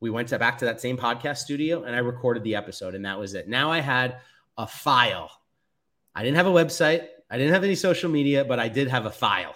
We 0.02 0.10
went 0.10 0.28
to, 0.30 0.39
back 0.39 0.58
to 0.58 0.65
that 0.65 0.82
same 0.82 0.98
podcast 0.98 1.38
studio 1.38 1.84
and 1.84 1.96
I 1.96 2.00
recorded 2.00 2.43
the 2.43 2.56
episode, 2.56 2.93
and 2.93 3.06
that 3.06 3.19
was 3.19 3.34
it. 3.34 3.48
Now 3.48 3.72
I 3.72 3.80
had 3.80 4.17
a 4.58 4.67
file 4.67 5.32
I 6.15 6.23
didn't 6.23 6.38
have 6.38 6.47
a 6.47 6.52
website. 6.52 7.08
I 7.30 7.38
didn't 7.38 7.54
have 7.54 7.63
any 7.63 7.76
social 7.76 8.10
media, 8.10 8.45
but 8.45 8.60
I 8.60 8.67
did 8.67 8.88
have 8.88 9.06
a 9.06 9.12
file. 9.12 9.56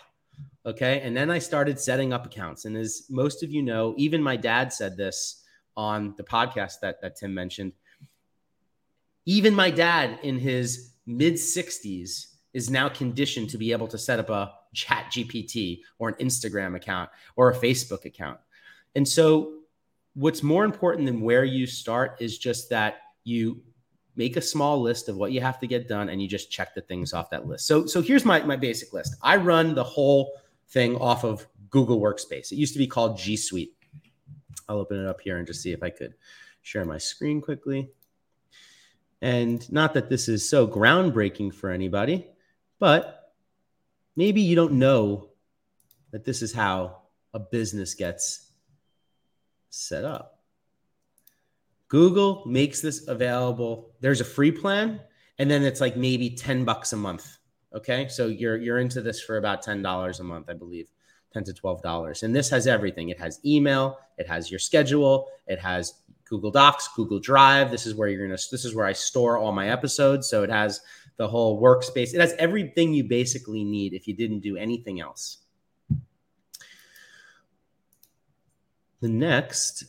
Okay. 0.66 1.02
And 1.02 1.16
then 1.16 1.30
I 1.30 1.40
started 1.40 1.80
setting 1.80 2.12
up 2.12 2.26
accounts. 2.26 2.66
And 2.66 2.76
as 2.76 3.04
most 3.10 3.44
of 3.44 3.52
you 3.52 3.62
know, 3.62 3.94
even 3.98 4.22
my 4.22 4.36
dad 4.36 4.74
said 4.74 4.98
this 4.98 5.44
on 5.78 6.16
the 6.18 6.24
podcast 6.24 6.80
that, 6.82 7.00
that 7.02 7.16
Tim 7.16 7.34
mentioned. 7.34 7.72
Even 9.26 9.54
my 9.54 9.70
dad 9.70 10.20
in 10.24 10.40
his 10.40 10.94
mid 11.06 11.36
60s 11.36 12.34
is 12.54 12.70
now 12.70 12.90
conditioned 12.90 13.50
to 13.52 13.58
be 13.58 13.72
able 13.72 13.88
to 13.88 13.98
set 13.98 14.20
up 14.20 14.30
a 14.30 14.52
chat 14.74 15.12
GPT 15.12 15.82
or 16.00 16.10
an 16.10 16.16
Instagram 16.16 16.76
account 16.76 17.10
or 17.36 17.52
a 17.52 17.56
Facebook 17.56 18.06
account. 18.06 18.40
And 18.96 19.08
so, 19.08 19.54
what's 20.16 20.42
more 20.42 20.66
important 20.66 21.06
than 21.06 21.22
where 21.22 21.46
you 21.46 21.68
start 21.68 22.18
is 22.20 22.38
just 22.40 22.72
that 22.72 22.98
you 23.24 23.62
make 24.18 24.36
a 24.36 24.42
small 24.42 24.82
list 24.82 25.08
of 25.08 25.16
what 25.16 25.32
you 25.32 25.40
have 25.40 25.60
to 25.60 25.68
get 25.68 25.88
done 25.88 26.10
and 26.10 26.22
you 26.22 26.28
just 26.28 26.52
check 26.52 26.74
the 26.74 26.82
things 26.82 27.14
off 27.14 27.30
that 27.30 27.48
list. 27.48 27.68
So, 27.68 27.86
so 27.86 28.02
here's 28.02 28.26
my, 28.26 28.42
my 28.42 28.56
basic 28.56 28.92
list. 28.92 29.16
I 29.22 29.38
run 29.38 29.76
the 29.76 29.84
whole 29.84 30.34
thing 30.70 30.98
off 30.98 31.24
of 31.24 31.48
Google 31.70 32.02
Workspace. 32.02 32.52
It 32.52 32.56
used 32.56 32.74
to 32.74 32.80
be 32.80 32.88
called 32.88 33.18
G 33.18 33.38
Suite. 33.38 33.74
I'll 34.68 34.80
open 34.80 35.00
it 35.00 35.08
up 35.08 35.22
here 35.22 35.38
and 35.38 35.46
just 35.48 35.62
see 35.62 35.72
if 35.72 35.84
I 35.84 35.92
could 35.92 36.16
share 36.64 36.84
my 36.84 36.98
screen 36.98 37.42
quickly. 37.42 37.90
And 39.22 39.72
not 39.72 39.94
that 39.94 40.10
this 40.10 40.28
is 40.28 40.48
so 40.48 40.68
groundbreaking 40.68 41.54
for 41.54 41.70
anybody, 41.70 42.28
but 42.80 43.34
maybe 44.16 44.42
you 44.42 44.56
don't 44.56 44.74
know 44.74 45.30
that 46.12 46.26
this 46.26 46.42
is 46.42 46.54
how 46.54 47.02
a 47.34 47.40
business 47.40 47.94
gets 47.94 48.52
set 49.70 50.04
up. 50.04 50.37
Google 51.88 52.44
makes 52.46 52.82
this 52.82 53.08
available. 53.08 53.92
There's 54.02 54.22
a 54.22 54.26
free 54.26 54.52
plan, 54.52 55.00
and 55.40 55.50
then 55.50 55.64
it's 55.64 55.82
like 55.82 55.96
maybe 55.96 56.30
10 56.30 56.66
bucks 56.66 56.94
a 56.94 56.98
month. 56.98 57.38
Okay. 57.74 58.08
So 58.08 58.28
you're 58.28 58.58
you're 58.58 58.80
into 58.80 59.02
this 59.02 59.22
for 59.22 59.38
about 59.38 59.64
$10 59.64 60.20
a 60.20 60.24
month, 60.24 60.50
I 60.50 60.54
believe. 60.54 60.90
10 61.34 61.44
to 61.44 61.54
12 61.54 61.82
dollars 61.84 62.24
and 62.24 62.34
this 62.34 62.50
has 62.50 62.68
everything 62.68 63.10
it 63.10 63.20
has 63.20 63.42
email 63.46 64.00
it 64.18 64.26
has 64.26 64.50
your 64.50 64.58
schedule 64.58 65.28
it 65.46 65.60
has 65.60 65.96
google 66.24 66.50
docs 66.50 66.88
google 66.96 67.20
drive 67.20 67.70
this 67.70 67.86
is 67.86 67.94
where 67.94 68.08
you're 68.08 68.26
gonna 68.26 68.38
this 68.50 68.64
is 68.64 68.74
where 68.74 68.86
i 68.86 68.94
store 68.94 69.38
all 69.38 69.52
my 69.52 69.70
episodes 69.70 70.30
so 70.30 70.42
it 70.42 70.50
has 70.50 70.80
the 71.18 71.28
whole 71.28 71.62
workspace. 71.62 72.14
It 72.14 72.22
has 72.22 72.34
everything 72.34 72.94
you 72.94 73.04
basically 73.04 73.64
need 73.64 73.94
if 73.94 74.08
you 74.08 74.16
didn't 74.16 74.40
do 74.40 74.56
anything 74.56 75.02
else. 75.02 75.40
The 79.02 79.10
next 79.10 79.86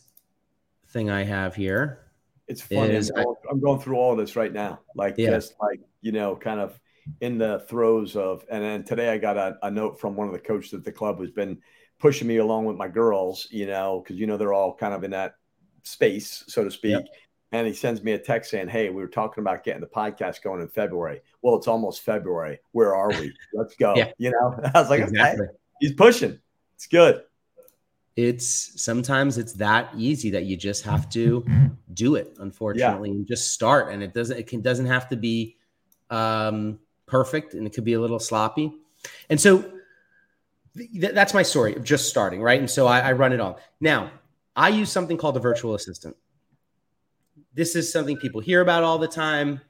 thing 0.89 1.09
I 1.09 1.23
have 1.23 1.55
here. 1.55 2.05
It's 2.47 2.61
funny. 2.61 2.95
I'm 2.95 3.01
going, 3.01 3.35
I, 3.47 3.51
am 3.51 3.59
going 3.59 3.79
through 3.79 3.97
all 3.97 4.15
this 4.15 4.35
right 4.35 4.51
now. 4.51 4.79
Like 4.95 5.15
yeah. 5.17 5.31
just 5.31 5.53
like, 5.61 5.79
you 6.01 6.11
know, 6.11 6.35
kind 6.35 6.59
of 6.59 6.79
in 7.21 7.37
the 7.37 7.65
throes 7.67 8.15
of 8.15 8.45
and 8.51 8.63
then 8.63 8.83
today 8.83 9.09
I 9.09 9.17
got 9.17 9.37
a, 9.37 9.57
a 9.63 9.71
note 9.71 9.99
from 9.99 10.15
one 10.15 10.27
of 10.27 10.33
the 10.33 10.39
coaches 10.39 10.73
at 10.73 10.83
the 10.83 10.91
club 10.91 11.17
who's 11.17 11.31
been 11.31 11.59
pushing 11.99 12.27
me 12.27 12.37
along 12.37 12.65
with 12.65 12.77
my 12.77 12.87
girls, 12.87 13.47
you 13.51 13.67
know, 13.67 14.01
because 14.03 14.19
you 14.19 14.27
know 14.27 14.37
they're 14.37 14.53
all 14.53 14.75
kind 14.75 14.93
of 14.93 15.03
in 15.03 15.11
that 15.11 15.35
space, 15.83 16.43
so 16.47 16.63
to 16.63 16.71
speak. 16.71 16.91
Yep 16.91 17.05
and 17.51 17.65
he 17.65 17.73
sends 17.73 18.03
me 18.03 18.11
a 18.11 18.19
text 18.19 18.51
saying, 18.51 18.67
"Hey, 18.67 18.89
we 18.89 19.01
were 19.01 19.07
talking 19.07 19.41
about 19.41 19.63
getting 19.63 19.81
the 19.81 19.87
podcast 19.87 20.41
going 20.41 20.61
in 20.61 20.67
February. 20.67 21.21
Well, 21.41 21.55
it's 21.55 21.67
almost 21.67 22.01
February. 22.01 22.59
Where 22.71 22.95
are 22.95 23.09
we? 23.09 23.33
Let's 23.53 23.75
go." 23.75 23.93
yeah. 23.95 24.11
You 24.17 24.31
know, 24.31 24.59
I 24.75 24.79
was 24.79 24.89
like, 24.89 25.01
exactly. 25.01 25.47
Okay. 25.47 25.55
he's 25.79 25.93
pushing. 25.93 26.39
It's 26.75 26.87
good. 26.87 27.23
It's 28.21 28.81
sometimes 28.81 29.37
it's 29.37 29.53
that 29.53 29.91
easy 29.95 30.29
that 30.31 30.45
you 30.45 30.57
just 30.57 30.83
have 30.83 31.09
to 31.09 31.45
do 31.93 32.15
it. 32.15 32.35
Unfortunately, 32.39 33.09
yeah. 33.09 33.15
and 33.15 33.27
just 33.27 33.53
start. 33.53 33.93
And 33.93 34.03
it 34.03 34.13
doesn't. 34.13 34.37
It 34.37 34.47
can 34.47 34.61
doesn't 34.61 34.87
have 34.87 35.07
to 35.09 35.15
be 35.15 35.57
um, 36.09 36.79
perfect, 37.05 37.53
and 37.53 37.65
it 37.65 37.73
could 37.73 37.85
be 37.85 37.93
a 37.93 38.01
little 38.01 38.19
sloppy. 38.19 38.73
And 39.29 39.39
so 39.39 39.71
th- 40.75 41.13
that's 41.13 41.33
my 41.33 41.43
story 41.43 41.75
of 41.75 41.83
just 41.83 42.09
starting, 42.09 42.41
right? 42.41 42.59
And 42.59 42.69
so 42.69 42.87
I, 42.87 42.99
I 42.99 43.11
run 43.13 43.31
it 43.31 43.39
all. 43.39 43.59
Now 43.79 44.11
I 44.55 44.69
use 44.69 44.91
something 44.91 45.17
called 45.17 45.37
a 45.37 45.39
virtual 45.39 45.75
assistant 45.75 46.15
this 47.53 47.75
is 47.75 47.91
something 47.91 48.17
people 48.17 48.41
hear 48.41 48.61
about 48.61 48.83
all 48.83 48.97
the 48.97 49.07
time. 49.07 49.61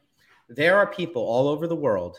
There 0.47 0.77
are 0.77 0.88
people 0.88 1.23
all 1.23 1.47
over 1.47 1.67
the 1.67 1.75
world 1.75 2.17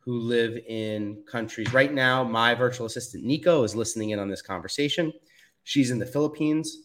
who 0.00 0.18
live 0.18 0.58
in 0.66 1.22
countries. 1.26 1.72
Right 1.72 1.92
now, 1.92 2.22
my 2.22 2.54
virtual 2.54 2.86
assistant, 2.86 3.24
Nico, 3.24 3.62
is 3.62 3.74
listening 3.74 4.10
in 4.10 4.18
on 4.18 4.28
this 4.28 4.42
conversation. 4.42 5.12
She's 5.66 5.90
in 5.90 5.98
the 5.98 6.06
Philippines. 6.06 6.84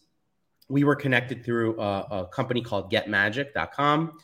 We 0.68 0.82
were 0.82 0.96
connected 0.96 1.44
through 1.44 1.80
a, 1.80 2.00
a 2.10 2.26
company 2.26 2.60
called 2.62 2.90
getmagic.com. 2.90 4.18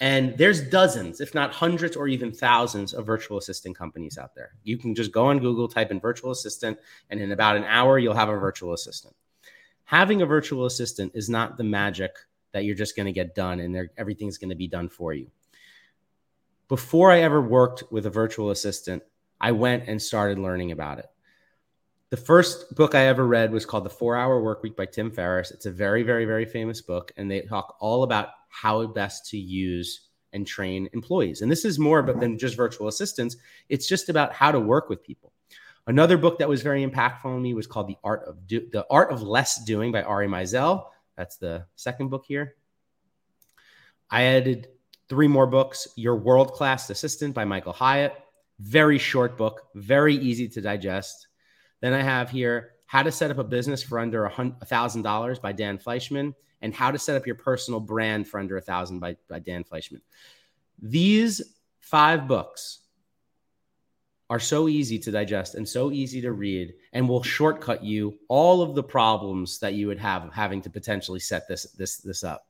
And 0.00 0.36
there's 0.36 0.60
dozens, 0.68 1.20
if 1.20 1.32
not 1.32 1.52
hundreds 1.52 1.94
or 1.94 2.08
even 2.08 2.32
thousands 2.32 2.92
of 2.92 3.06
virtual 3.06 3.38
assistant 3.38 3.78
companies 3.78 4.18
out 4.18 4.34
there. 4.34 4.54
You 4.64 4.78
can 4.78 4.96
just 4.96 5.12
go 5.12 5.26
on 5.26 5.38
Google, 5.38 5.68
type 5.68 5.92
in 5.92 6.00
virtual 6.00 6.32
assistant, 6.32 6.76
and 7.08 7.20
in 7.20 7.30
about 7.30 7.56
an 7.56 7.62
hour, 7.62 8.00
you'll 8.00 8.14
have 8.14 8.28
a 8.28 8.36
virtual 8.36 8.72
assistant. 8.72 9.14
Having 9.84 10.22
a 10.22 10.26
virtual 10.26 10.66
assistant 10.66 11.12
is 11.14 11.28
not 11.28 11.56
the 11.56 11.62
magic 11.62 12.10
that 12.50 12.64
you're 12.64 12.74
just 12.74 12.96
going 12.96 13.06
to 13.06 13.12
get 13.12 13.36
done 13.36 13.60
and 13.60 13.88
everything's 13.96 14.38
going 14.38 14.50
to 14.50 14.56
be 14.56 14.66
done 14.66 14.88
for 14.88 15.12
you. 15.12 15.30
Before 16.66 17.12
I 17.12 17.20
ever 17.20 17.40
worked 17.40 17.84
with 17.92 18.06
a 18.06 18.10
virtual 18.10 18.50
assistant, 18.50 19.04
I 19.40 19.52
went 19.52 19.84
and 19.86 20.02
started 20.02 20.40
learning 20.40 20.72
about 20.72 20.98
it. 20.98 21.09
The 22.10 22.16
first 22.16 22.74
book 22.74 22.96
I 22.96 23.06
ever 23.06 23.24
read 23.24 23.52
was 23.52 23.64
called 23.64 23.84
The 23.84 23.90
Four 23.90 24.16
Hour 24.16 24.42
Work 24.42 24.64
Week 24.64 24.74
by 24.74 24.86
Tim 24.86 25.12
Ferriss. 25.12 25.52
It's 25.52 25.66
a 25.66 25.70
very, 25.70 26.02
very, 26.02 26.24
very 26.24 26.44
famous 26.44 26.80
book, 26.80 27.12
and 27.16 27.30
they 27.30 27.42
talk 27.42 27.76
all 27.78 28.02
about 28.02 28.30
how 28.48 28.84
best 28.88 29.30
to 29.30 29.38
use 29.38 30.08
and 30.32 30.44
train 30.44 30.88
employees. 30.92 31.40
And 31.40 31.50
this 31.50 31.64
is 31.64 31.78
more 31.78 32.02
than 32.02 32.36
just 32.36 32.56
virtual 32.56 32.88
assistants, 32.88 33.36
it's 33.68 33.86
just 33.86 34.08
about 34.08 34.32
how 34.32 34.50
to 34.50 34.58
work 34.58 34.88
with 34.88 35.04
people. 35.04 35.32
Another 35.86 36.18
book 36.18 36.40
that 36.40 36.48
was 36.48 36.62
very 36.62 36.84
impactful 36.84 37.26
on 37.26 37.42
me 37.42 37.54
was 37.54 37.68
called 37.68 37.86
The 37.86 37.96
Art 38.02 38.24
of 38.26 38.44
Do- 38.48 38.68
The 38.72 38.84
Art 38.90 39.12
of 39.12 39.22
Less 39.22 39.64
Doing 39.64 39.92
by 39.92 40.02
Ari 40.02 40.26
Meisel. 40.26 40.86
That's 41.16 41.36
the 41.36 41.64
second 41.76 42.08
book 42.08 42.24
here. 42.26 42.56
I 44.10 44.24
added 44.24 44.66
three 45.08 45.28
more 45.28 45.46
books 45.46 45.86
Your 45.94 46.16
World 46.16 46.54
Class 46.54 46.90
Assistant 46.90 47.36
by 47.36 47.44
Michael 47.44 47.72
Hyatt. 47.72 48.14
Very 48.58 48.98
short 48.98 49.38
book, 49.38 49.68
very 49.76 50.16
easy 50.16 50.48
to 50.48 50.60
digest. 50.60 51.28
Then 51.80 51.92
I 51.92 52.02
have 52.02 52.30
here 52.30 52.72
How 52.86 53.02
to 53.02 53.12
Set 53.12 53.30
Up 53.30 53.38
a 53.38 53.44
Business 53.44 53.82
for 53.82 53.98
Under 53.98 54.26
a 54.26 54.30
$1,000 54.30 55.40
by 55.40 55.52
Dan 55.52 55.78
Fleyshman 55.78 56.34
and 56.62 56.74
How 56.74 56.90
to 56.90 56.98
Set 56.98 57.16
Up 57.16 57.26
Your 57.26 57.36
Personal 57.36 57.80
Brand 57.80 58.28
for 58.28 58.38
Under 58.38 58.56
a 58.56 58.60
1000 58.60 59.00
by, 59.00 59.16
by 59.28 59.38
Dan 59.38 59.64
Fleyshman. 59.64 60.00
These 60.80 61.42
five 61.80 62.28
books 62.28 62.80
are 64.30 64.38
so 64.38 64.68
easy 64.68 64.96
to 64.96 65.10
digest 65.10 65.56
and 65.56 65.68
so 65.68 65.90
easy 65.90 66.20
to 66.20 66.32
read 66.32 66.72
and 66.92 67.08
will 67.08 67.22
shortcut 67.22 67.82
you 67.82 68.16
all 68.28 68.62
of 68.62 68.76
the 68.76 68.82
problems 68.82 69.58
that 69.58 69.74
you 69.74 69.88
would 69.88 69.98
have 69.98 70.24
of 70.24 70.32
having 70.32 70.62
to 70.62 70.70
potentially 70.70 71.18
set 71.18 71.48
this 71.48 71.64
this 71.72 71.96
this 71.98 72.22
up 72.22 72.46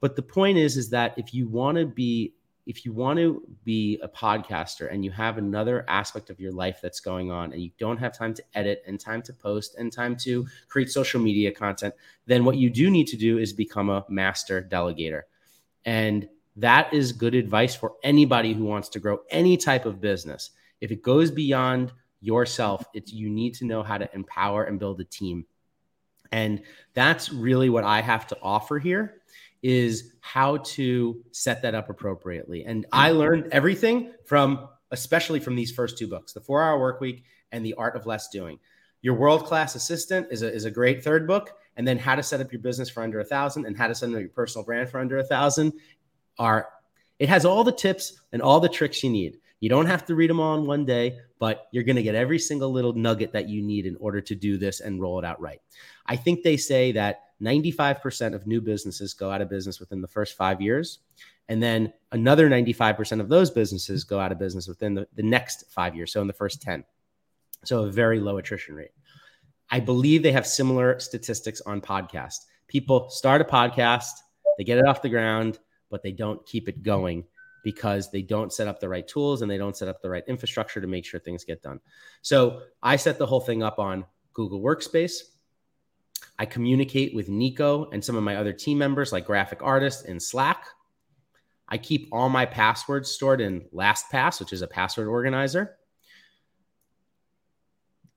but 0.00 0.14
the 0.14 0.22
point 0.22 0.56
is 0.56 0.76
is 0.76 0.88
that 0.90 1.14
if 1.18 1.34
you 1.34 1.48
want 1.48 1.76
to 1.76 1.84
be 1.84 2.34
if 2.68 2.84
you 2.84 2.92
want 2.92 3.18
to 3.18 3.42
be 3.64 3.98
a 4.02 4.08
podcaster 4.08 4.92
and 4.92 5.04
you 5.04 5.10
have 5.10 5.38
another 5.38 5.84
aspect 5.88 6.30
of 6.30 6.38
your 6.38 6.52
life 6.52 6.78
that's 6.80 7.00
going 7.00 7.32
on 7.32 7.52
and 7.52 7.60
you 7.60 7.70
don't 7.78 7.96
have 7.96 8.16
time 8.16 8.34
to 8.34 8.42
edit 8.54 8.84
and 8.86 9.00
time 9.00 9.22
to 9.22 9.32
post 9.32 9.74
and 9.76 9.92
time 9.92 10.14
to 10.14 10.46
create 10.68 10.90
social 10.90 11.20
media 11.20 11.50
content 11.50 11.94
then 12.28 12.44
what 12.44 12.58
you 12.58 12.68
do 12.68 12.90
need 12.90 13.06
to 13.08 13.16
do 13.16 13.38
is 13.38 13.54
become 13.54 13.88
a 13.88 14.04
master 14.08 14.62
delegator. 14.62 15.22
And 15.86 16.28
that 16.56 16.92
is 16.92 17.12
good 17.12 17.34
advice 17.34 17.74
for 17.74 17.94
anybody 18.02 18.52
who 18.52 18.64
wants 18.64 18.90
to 18.90 19.00
grow 19.00 19.20
any 19.30 19.56
type 19.56 19.86
of 19.86 20.00
business. 20.00 20.50
If 20.82 20.90
it 20.90 21.02
goes 21.02 21.30
beyond 21.30 21.92
yourself, 22.20 22.84
it's 22.92 23.12
you 23.12 23.30
need 23.30 23.54
to 23.54 23.64
know 23.64 23.82
how 23.82 23.96
to 23.96 24.14
empower 24.14 24.64
and 24.64 24.78
build 24.78 25.00
a 25.00 25.04
team. 25.04 25.46
And 26.32 26.62
that's 26.92 27.32
really 27.32 27.70
what 27.70 27.84
I 27.84 28.02
have 28.02 28.26
to 28.26 28.38
offer 28.42 28.78
here 28.78 29.17
is 29.62 30.12
how 30.20 30.58
to 30.58 31.22
set 31.32 31.62
that 31.62 31.74
up 31.74 31.90
appropriately. 31.90 32.64
And 32.64 32.84
hmm. 32.84 32.90
I 32.92 33.10
learned 33.10 33.48
everything 33.52 34.12
from 34.24 34.68
especially 34.90 35.40
from 35.40 35.56
these 35.56 35.72
first 35.72 35.98
two 35.98 36.08
books, 36.08 36.32
The 36.32 36.40
4-Hour 36.40 36.78
Work 36.78 37.00
Week 37.00 37.24
and 37.52 37.64
The 37.64 37.74
Art 37.74 37.96
of 37.96 38.06
Less 38.06 38.28
Doing. 38.28 38.58
Your 39.02 39.14
World 39.14 39.44
Class 39.44 39.74
Assistant 39.74 40.28
is 40.30 40.42
a, 40.42 40.52
is 40.52 40.64
a 40.64 40.70
great 40.70 41.04
third 41.04 41.26
book. 41.26 41.52
And 41.76 41.86
then 41.86 41.98
How 41.98 42.16
to 42.16 42.22
Set 42.22 42.40
Up 42.40 42.52
Your 42.52 42.60
Business 42.60 42.90
for 42.90 43.02
Under 43.02 43.20
a 43.20 43.24
Thousand 43.24 43.66
and 43.66 43.76
How 43.76 43.86
to 43.86 43.94
Set 43.94 44.08
Up 44.08 44.18
Your 44.18 44.28
Personal 44.28 44.64
Brand 44.64 44.90
for 44.90 44.98
Under 44.98 45.18
a 45.18 45.24
Thousand 45.24 45.72
are, 46.38 46.68
it 47.18 47.28
has 47.28 47.44
all 47.44 47.62
the 47.62 47.72
tips 47.72 48.20
and 48.32 48.42
all 48.42 48.60
the 48.60 48.68
tricks 48.68 49.04
you 49.04 49.10
need. 49.10 49.38
You 49.60 49.68
don't 49.68 49.86
have 49.86 50.06
to 50.06 50.14
read 50.14 50.30
them 50.30 50.40
all 50.40 50.56
in 50.56 50.66
one 50.66 50.84
day, 50.84 51.18
but 51.38 51.66
you're 51.72 51.84
going 51.84 51.96
to 51.96 52.02
get 52.02 52.14
every 52.14 52.38
single 52.38 52.70
little 52.70 52.92
nugget 52.92 53.32
that 53.32 53.48
you 53.48 53.62
need 53.62 53.86
in 53.86 53.96
order 53.96 54.20
to 54.20 54.34
do 54.34 54.56
this 54.56 54.80
and 54.80 55.00
roll 55.00 55.18
it 55.18 55.24
out 55.24 55.40
right. 55.40 55.60
I 56.06 56.16
think 56.16 56.42
they 56.42 56.56
say 56.56 56.92
that 56.92 57.22
95% 57.42 58.34
of 58.34 58.46
new 58.46 58.60
businesses 58.60 59.14
go 59.14 59.30
out 59.30 59.40
of 59.40 59.48
business 59.48 59.80
within 59.80 60.00
the 60.00 60.08
first 60.08 60.36
five 60.36 60.60
years. 60.60 61.00
And 61.48 61.62
then 61.62 61.92
another 62.12 62.48
95% 62.48 63.20
of 63.20 63.28
those 63.28 63.50
businesses 63.50 64.04
go 64.04 64.20
out 64.20 64.32
of 64.32 64.38
business 64.38 64.68
within 64.68 64.94
the, 64.94 65.08
the 65.14 65.22
next 65.22 65.64
five 65.70 65.96
years. 65.96 66.12
So 66.12 66.20
in 66.20 66.26
the 66.26 66.32
first 66.32 66.62
10. 66.62 66.84
So 67.64 67.84
a 67.84 67.90
very 67.90 68.20
low 68.20 68.38
attrition 68.38 68.74
rate. 68.74 68.92
I 69.70 69.80
believe 69.80 70.22
they 70.22 70.32
have 70.32 70.46
similar 70.46 70.98
statistics 71.00 71.60
on 71.62 71.80
podcast. 71.80 72.46
People 72.68 73.10
start 73.10 73.40
a 73.40 73.44
podcast, 73.44 74.12
they 74.56 74.64
get 74.64 74.78
it 74.78 74.86
off 74.86 75.02
the 75.02 75.08
ground, 75.08 75.58
but 75.90 76.02
they 76.02 76.12
don't 76.12 76.44
keep 76.46 76.68
it 76.68 76.82
going 76.82 77.24
because 77.62 78.10
they 78.10 78.22
don't 78.22 78.52
set 78.52 78.68
up 78.68 78.80
the 78.80 78.88
right 78.88 79.06
tools 79.06 79.42
and 79.42 79.50
they 79.50 79.58
don't 79.58 79.76
set 79.76 79.88
up 79.88 80.00
the 80.00 80.10
right 80.10 80.24
infrastructure 80.26 80.80
to 80.80 80.86
make 80.86 81.04
sure 81.04 81.20
things 81.20 81.44
get 81.44 81.62
done. 81.62 81.80
So 82.22 82.62
I 82.82 82.96
set 82.96 83.18
the 83.18 83.26
whole 83.26 83.40
thing 83.40 83.62
up 83.62 83.78
on 83.78 84.04
Google 84.32 84.60
Workspace. 84.60 85.16
I 86.38 86.46
communicate 86.46 87.14
with 87.14 87.28
Nico 87.28 87.90
and 87.90 88.04
some 88.04 88.16
of 88.16 88.22
my 88.22 88.36
other 88.36 88.52
team 88.52 88.78
members, 88.78 89.12
like 89.12 89.26
graphic 89.26 89.60
artists, 89.62 90.04
in 90.04 90.20
Slack. 90.20 90.64
I 91.68 91.78
keep 91.78 92.08
all 92.12 92.28
my 92.28 92.46
passwords 92.46 93.10
stored 93.10 93.40
in 93.40 93.62
LastPass, 93.74 94.40
which 94.40 94.52
is 94.52 94.62
a 94.62 94.66
password 94.66 95.08
organizer. 95.08 95.76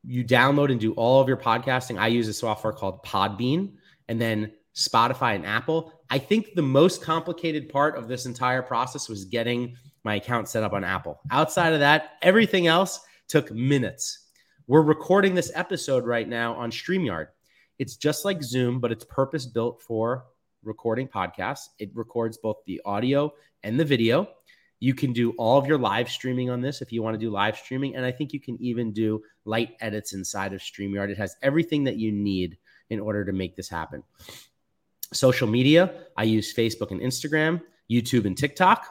You 0.03 0.23
download 0.23 0.71
and 0.71 0.79
do 0.79 0.93
all 0.93 1.21
of 1.21 1.27
your 1.27 1.37
podcasting. 1.37 1.99
I 1.99 2.07
use 2.07 2.27
a 2.27 2.33
software 2.33 2.73
called 2.73 3.03
Podbean 3.03 3.73
and 4.07 4.19
then 4.19 4.53
Spotify 4.75 5.35
and 5.35 5.45
Apple. 5.45 5.93
I 6.09 6.17
think 6.17 6.53
the 6.55 6.61
most 6.61 7.01
complicated 7.01 7.69
part 7.69 7.97
of 7.97 8.07
this 8.07 8.25
entire 8.25 8.61
process 8.61 9.09
was 9.09 9.25
getting 9.25 9.75
my 10.03 10.15
account 10.15 10.49
set 10.49 10.63
up 10.63 10.73
on 10.73 10.83
Apple. 10.83 11.19
Outside 11.29 11.73
of 11.73 11.79
that, 11.79 12.17
everything 12.21 12.67
else 12.67 13.01
took 13.27 13.51
minutes. 13.51 14.27
We're 14.67 14.81
recording 14.81 15.35
this 15.35 15.51
episode 15.55 16.05
right 16.05 16.27
now 16.27 16.53
on 16.53 16.71
StreamYard. 16.71 17.27
It's 17.79 17.95
just 17.95 18.25
like 18.25 18.43
Zoom, 18.43 18.79
but 18.79 18.91
it's 18.91 19.03
purpose 19.05 19.45
built 19.45 19.81
for 19.81 20.25
recording 20.63 21.07
podcasts. 21.07 21.69
It 21.79 21.91
records 21.93 22.37
both 22.37 22.57
the 22.65 22.81
audio 22.85 23.33
and 23.63 23.79
the 23.79 23.85
video. 23.85 24.27
You 24.79 24.93
can 24.93 25.13
do 25.13 25.31
all 25.37 25.57
of 25.57 25.67
your 25.67 25.77
live 25.77 26.09
streaming 26.09 26.49
on 26.49 26.61
this 26.61 26.81
if 26.81 26.91
you 26.91 27.03
want 27.03 27.13
to 27.13 27.19
do 27.19 27.29
live 27.29 27.57
streaming. 27.57 27.95
And 27.95 28.05
I 28.05 28.11
think 28.11 28.33
you 28.33 28.39
can 28.39 28.61
even 28.61 28.91
do 28.91 29.21
light 29.45 29.75
edits 29.79 30.13
inside 30.13 30.53
of 30.53 30.61
StreamYard. 30.61 31.09
It 31.09 31.17
has 31.17 31.35
everything 31.41 31.83
that 31.83 31.97
you 31.97 32.11
need 32.11 32.57
in 32.89 32.99
order 32.99 33.23
to 33.25 33.31
make 33.31 33.55
this 33.55 33.69
happen. 33.69 34.03
Social 35.13 35.47
media, 35.47 36.05
I 36.17 36.23
use 36.23 36.53
Facebook 36.53 36.91
and 36.91 37.01
Instagram, 37.01 37.61
YouTube 37.89 38.25
and 38.25 38.37
TikTok. 38.37 38.85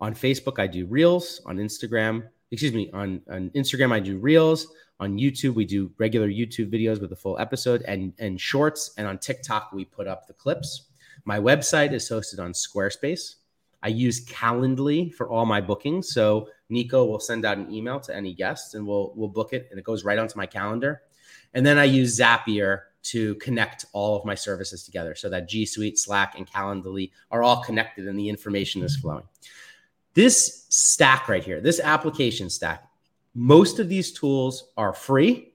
On 0.00 0.14
Facebook, 0.14 0.58
I 0.58 0.66
do 0.66 0.86
Reels. 0.86 1.40
On 1.46 1.56
Instagram, 1.56 2.28
excuse 2.50 2.72
me, 2.72 2.90
on, 2.92 3.22
on 3.30 3.50
Instagram, 3.50 3.92
I 3.92 4.00
do 4.00 4.18
Reels. 4.18 4.66
On 5.00 5.18
YouTube, 5.18 5.54
we 5.54 5.64
do 5.64 5.90
regular 5.98 6.28
YouTube 6.28 6.72
videos 6.72 7.00
with 7.00 7.12
a 7.12 7.16
full 7.16 7.38
episode 7.38 7.82
and, 7.82 8.12
and 8.18 8.40
shorts. 8.40 8.92
And 8.96 9.06
on 9.06 9.18
TikTok, 9.18 9.72
we 9.72 9.84
put 9.84 10.06
up 10.06 10.26
the 10.26 10.34
clips. 10.34 10.88
My 11.24 11.38
website 11.38 11.92
is 11.92 12.08
hosted 12.08 12.38
on 12.38 12.52
Squarespace. 12.52 13.36
I 13.82 13.88
use 13.88 14.24
Calendly 14.24 15.12
for 15.12 15.28
all 15.28 15.44
my 15.44 15.60
bookings. 15.60 16.12
So 16.12 16.48
Nico 16.68 17.04
will 17.04 17.20
send 17.20 17.44
out 17.44 17.58
an 17.58 17.72
email 17.72 18.00
to 18.00 18.14
any 18.14 18.32
guests 18.32 18.74
and 18.74 18.86
we'll 18.86 19.12
we'll 19.14 19.28
book 19.28 19.52
it 19.52 19.68
and 19.70 19.78
it 19.78 19.84
goes 19.84 20.04
right 20.04 20.18
onto 20.18 20.36
my 20.36 20.46
calendar. 20.46 21.02
And 21.52 21.64
then 21.64 21.78
I 21.78 21.84
use 21.84 22.18
Zapier 22.18 22.80
to 23.04 23.34
connect 23.36 23.84
all 23.92 24.16
of 24.16 24.24
my 24.24 24.34
services 24.34 24.84
together 24.84 25.14
so 25.14 25.28
that 25.28 25.48
G 25.48 25.66
Suite, 25.66 25.98
Slack, 25.98 26.34
and 26.36 26.50
Calendly 26.50 27.10
are 27.30 27.42
all 27.42 27.62
connected 27.62 28.08
and 28.08 28.18
the 28.18 28.28
information 28.28 28.82
is 28.82 28.96
flowing. 28.96 29.24
This 30.14 30.66
stack 30.70 31.28
right 31.28 31.44
here, 31.44 31.60
this 31.60 31.80
application 31.80 32.48
stack, 32.48 32.88
most 33.34 33.78
of 33.78 33.88
these 33.88 34.12
tools 34.12 34.72
are 34.76 34.92
free. 34.92 35.52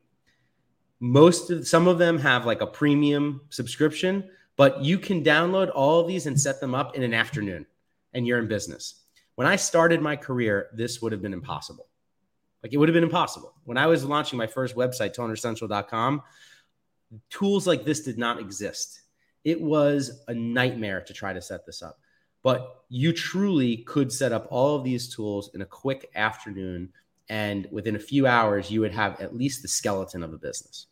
Most 0.99 1.49
of 1.49 1.67
some 1.67 1.87
of 1.87 1.97
them 1.97 2.19
have 2.19 2.45
like 2.45 2.61
a 2.61 2.67
premium 2.67 3.41
subscription, 3.49 4.29
but 4.57 4.83
you 4.83 4.99
can 4.99 5.23
download 5.23 5.71
all 5.73 6.01
of 6.01 6.07
these 6.07 6.27
and 6.27 6.39
set 6.39 6.59
them 6.59 6.75
up 6.75 6.95
in 6.95 7.03
an 7.03 7.13
afternoon 7.13 7.65
and 8.13 8.27
you're 8.27 8.39
in 8.39 8.47
business. 8.47 9.05
When 9.35 9.47
I 9.47 9.55
started 9.55 10.01
my 10.01 10.17
career, 10.17 10.67
this 10.73 11.01
would 11.01 11.13
have 11.13 11.21
been 11.21 11.33
impossible. 11.33 11.87
Like 12.61 12.73
it 12.73 12.77
would 12.77 12.89
have 12.89 12.93
been 12.93 13.03
impossible. 13.03 13.53
When 13.63 13.77
I 13.77 13.87
was 13.87 14.03
launching 14.03 14.37
my 14.37 14.47
first 14.47 14.75
website, 14.75 15.15
tonercentral.com, 15.15 16.21
tools 17.29 17.67
like 17.67 17.85
this 17.85 18.01
did 18.01 18.17
not 18.17 18.39
exist. 18.39 19.01
It 19.43 19.61
was 19.61 20.21
a 20.27 20.33
nightmare 20.33 21.01
to 21.01 21.13
try 21.13 21.33
to 21.33 21.41
set 21.41 21.65
this 21.65 21.81
up. 21.81 21.99
But 22.41 22.83
you 22.89 23.11
truly 23.13 23.77
could 23.77 24.11
set 24.11 24.31
up 24.31 24.47
all 24.49 24.75
of 24.75 24.83
these 24.83 25.13
tools 25.13 25.51
in 25.53 25.61
a 25.61 25.65
quick 25.65 26.09
afternoon. 26.15 26.89
And 27.29 27.67
within 27.71 27.95
a 27.95 27.99
few 27.99 28.27
hours, 28.27 28.71
you 28.71 28.81
would 28.81 28.93
have 28.93 29.19
at 29.21 29.35
least 29.35 29.61
the 29.61 29.67
skeleton 29.67 30.23
of 30.23 30.33
a 30.33 30.37
business. 30.37 30.87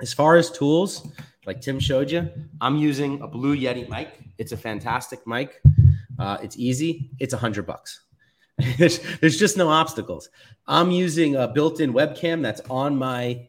As 0.00 0.12
far 0.12 0.36
as 0.36 0.50
tools, 0.50 1.06
like 1.46 1.60
Tim 1.60 1.78
showed 1.78 2.10
you, 2.10 2.28
I'm 2.60 2.76
using 2.76 3.20
a 3.20 3.28
Blue 3.28 3.56
Yeti 3.56 3.88
mic. 3.88 4.18
It's 4.38 4.52
a 4.52 4.56
fantastic 4.56 5.24
mic. 5.26 5.62
Uh, 6.18 6.38
it's 6.42 6.58
easy. 6.58 7.10
It's 7.20 7.34
a 7.34 7.36
hundred 7.36 7.66
bucks. 7.66 8.00
there's, 8.78 9.00
there's 9.20 9.38
just 9.38 9.56
no 9.56 9.68
obstacles. 9.68 10.28
I'm 10.66 10.90
using 10.90 11.36
a 11.36 11.48
built-in 11.48 11.92
webcam 11.92 12.42
that's 12.42 12.60
on 12.68 12.96
my 12.96 13.48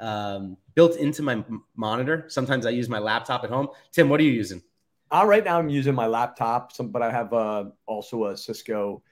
um, 0.00 0.56
built 0.74 0.96
into 0.96 1.22
my 1.22 1.44
monitor. 1.76 2.24
Sometimes 2.28 2.66
I 2.66 2.70
use 2.70 2.88
my 2.88 2.98
laptop 2.98 3.44
at 3.44 3.50
home. 3.50 3.68
Tim, 3.92 4.08
what 4.08 4.20
are 4.20 4.24
you 4.24 4.32
using? 4.32 4.62
Uh, 5.10 5.24
right 5.26 5.44
now, 5.44 5.58
I'm 5.58 5.68
using 5.68 5.94
my 5.94 6.06
laptop, 6.06 6.72
some, 6.72 6.88
but 6.88 7.02
I 7.02 7.10
have 7.10 7.32
uh, 7.32 7.66
also 7.86 8.26
a 8.26 8.36
Cisco, 8.36 9.02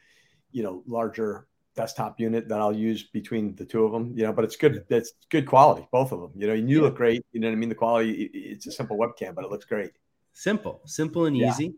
you 0.50 0.62
know, 0.62 0.82
larger 0.86 1.46
desktop 1.76 2.18
unit 2.18 2.48
that 2.48 2.58
I'll 2.58 2.74
use 2.74 3.02
between 3.02 3.54
the 3.54 3.64
two 3.64 3.84
of 3.84 3.92
them. 3.92 4.14
You 4.16 4.24
know, 4.24 4.32
but 4.32 4.44
it's 4.44 4.56
good. 4.56 4.84
It's 4.88 5.12
good 5.28 5.46
quality, 5.46 5.86
both 5.92 6.12
of 6.12 6.20
them. 6.20 6.32
You 6.34 6.46
know, 6.46 6.54
and 6.54 6.70
you 6.70 6.78
yeah. 6.78 6.82
look 6.84 6.96
great. 6.96 7.22
You 7.32 7.40
know 7.40 7.48
what 7.48 7.52
I 7.52 7.56
mean? 7.56 7.68
The 7.68 7.74
quality. 7.74 8.30
It's 8.32 8.66
a 8.66 8.72
simple 8.72 8.96
webcam, 8.96 9.34
but 9.34 9.44
it 9.44 9.50
looks 9.50 9.66
great. 9.66 9.92
Simple, 10.32 10.80
simple 10.86 11.26
and 11.26 11.36
yeah. 11.36 11.50
easy. 11.50 11.74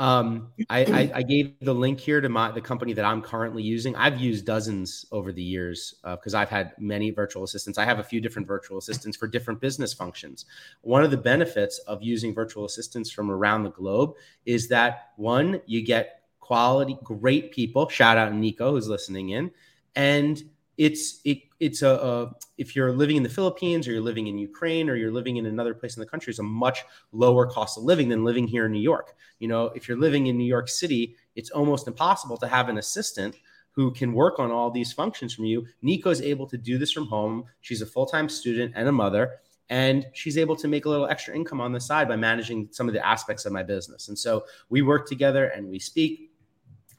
Um, 0.00 0.52
I, 0.70 0.84
I, 0.84 1.10
I, 1.16 1.22
gave 1.22 1.58
the 1.60 1.74
link 1.74 1.98
here 1.98 2.20
to 2.20 2.28
my 2.28 2.52
the 2.52 2.60
company 2.60 2.92
that 2.92 3.04
I'm 3.04 3.20
currently 3.20 3.64
using. 3.64 3.96
I've 3.96 4.20
used 4.20 4.46
dozens 4.46 5.04
over 5.10 5.32
the 5.32 5.42
years 5.42 5.96
because 6.04 6.34
uh, 6.34 6.38
I've 6.38 6.48
had 6.48 6.72
many 6.78 7.10
virtual 7.10 7.42
assistants. 7.42 7.78
I 7.78 7.84
have 7.84 7.98
a 7.98 8.04
few 8.04 8.20
different 8.20 8.46
virtual 8.46 8.78
assistants 8.78 9.16
for 9.16 9.26
different 9.26 9.60
business 9.60 9.92
functions. 9.92 10.46
One 10.82 11.02
of 11.02 11.10
the 11.10 11.16
benefits 11.16 11.80
of 11.80 12.00
using 12.00 12.32
virtual 12.32 12.64
assistants 12.64 13.10
from 13.10 13.28
around 13.28 13.64
the 13.64 13.70
globe 13.70 14.14
is 14.46 14.68
that 14.68 15.10
one, 15.16 15.60
you 15.66 15.84
get 15.84 16.22
quality, 16.38 16.96
great 17.02 17.50
people. 17.50 17.88
Shout 17.88 18.16
out 18.16 18.28
to 18.28 18.36
Nico 18.36 18.70
who's 18.70 18.88
listening 18.88 19.30
in, 19.30 19.50
and 19.96 20.40
it's 20.76 21.20
it, 21.24 21.38
it's 21.60 21.82
a, 21.82 21.88
a, 21.88 22.32
if 22.56 22.76
you're 22.76 22.92
living 22.92 23.16
in 23.16 23.22
the 23.22 23.28
Philippines 23.28 23.86
or 23.86 23.92
you're 23.92 24.00
living 24.00 24.28
in 24.28 24.38
Ukraine 24.38 24.88
or 24.88 24.94
you're 24.94 25.12
living 25.12 25.36
in 25.36 25.46
another 25.46 25.74
place 25.74 25.96
in 25.96 26.00
the 26.00 26.06
country, 26.06 26.30
it's 26.30 26.38
a 26.38 26.44
much 26.44 26.84
lower 27.12 27.46
cost 27.46 27.78
of 27.78 27.84
living 27.84 28.08
than 28.08 28.24
living 28.24 28.46
here 28.46 28.66
in 28.66 28.72
New 28.72 28.80
York. 28.80 29.16
You 29.38 29.48
know, 29.48 29.66
if 29.74 29.88
you're 29.88 29.98
living 29.98 30.28
in 30.28 30.38
New 30.38 30.44
York 30.44 30.68
City, 30.68 31.16
it's 31.34 31.50
almost 31.50 31.88
impossible 31.88 32.36
to 32.38 32.48
have 32.48 32.68
an 32.68 32.78
assistant 32.78 33.36
who 33.72 33.92
can 33.92 34.12
work 34.12 34.38
on 34.38 34.50
all 34.50 34.70
these 34.70 34.92
functions 34.92 35.34
from 35.34 35.44
you. 35.44 35.66
Nico's 35.82 36.20
able 36.20 36.46
to 36.48 36.58
do 36.58 36.78
this 36.78 36.92
from 36.92 37.06
home. 37.06 37.44
She's 37.60 37.82
a 37.82 37.86
full-time 37.86 38.28
student 38.28 38.72
and 38.74 38.88
a 38.88 38.92
mother 38.92 39.32
and 39.70 40.06
she's 40.14 40.38
able 40.38 40.56
to 40.56 40.66
make 40.66 40.86
a 40.86 40.88
little 40.88 41.06
extra 41.08 41.34
income 41.34 41.60
on 41.60 41.72
the 41.72 41.80
side 41.80 42.08
by 42.08 42.16
managing 42.16 42.68
some 42.70 42.88
of 42.88 42.94
the 42.94 43.06
aspects 43.06 43.44
of 43.44 43.52
my 43.52 43.62
business. 43.62 44.08
And 44.08 44.18
so 44.18 44.44
we 44.70 44.82
work 44.82 45.06
together 45.06 45.48
and 45.48 45.68
we 45.68 45.78
speak 45.78 46.32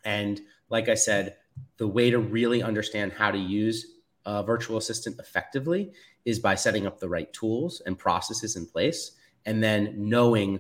and 0.05 0.39
like 0.69 0.87
I 0.87 0.93
said, 0.93 1.35
the 1.77 1.87
way 1.87 2.09
to 2.09 2.19
really 2.19 2.63
understand 2.63 3.11
how 3.11 3.31
to 3.31 3.37
use 3.37 3.98
a 4.25 4.43
virtual 4.43 4.77
assistant 4.77 5.19
effectively 5.19 5.91
is 6.25 6.39
by 6.39 6.55
setting 6.55 6.85
up 6.85 6.99
the 6.99 7.09
right 7.09 7.31
tools 7.33 7.81
and 7.85 7.97
processes 7.97 8.55
in 8.55 8.65
place 8.65 9.11
and 9.45 9.63
then 9.63 9.93
knowing 9.97 10.59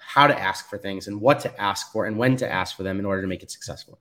how 0.00 0.26
to 0.26 0.38
ask 0.38 0.68
for 0.68 0.78
things 0.78 1.08
and 1.08 1.20
what 1.20 1.40
to 1.40 1.60
ask 1.60 1.92
for 1.92 2.06
and 2.06 2.16
when 2.16 2.36
to 2.36 2.50
ask 2.50 2.76
for 2.76 2.82
them 2.82 2.98
in 2.98 3.06
order 3.06 3.22
to 3.22 3.28
make 3.28 3.42
it 3.42 3.50
successful. 3.50 3.98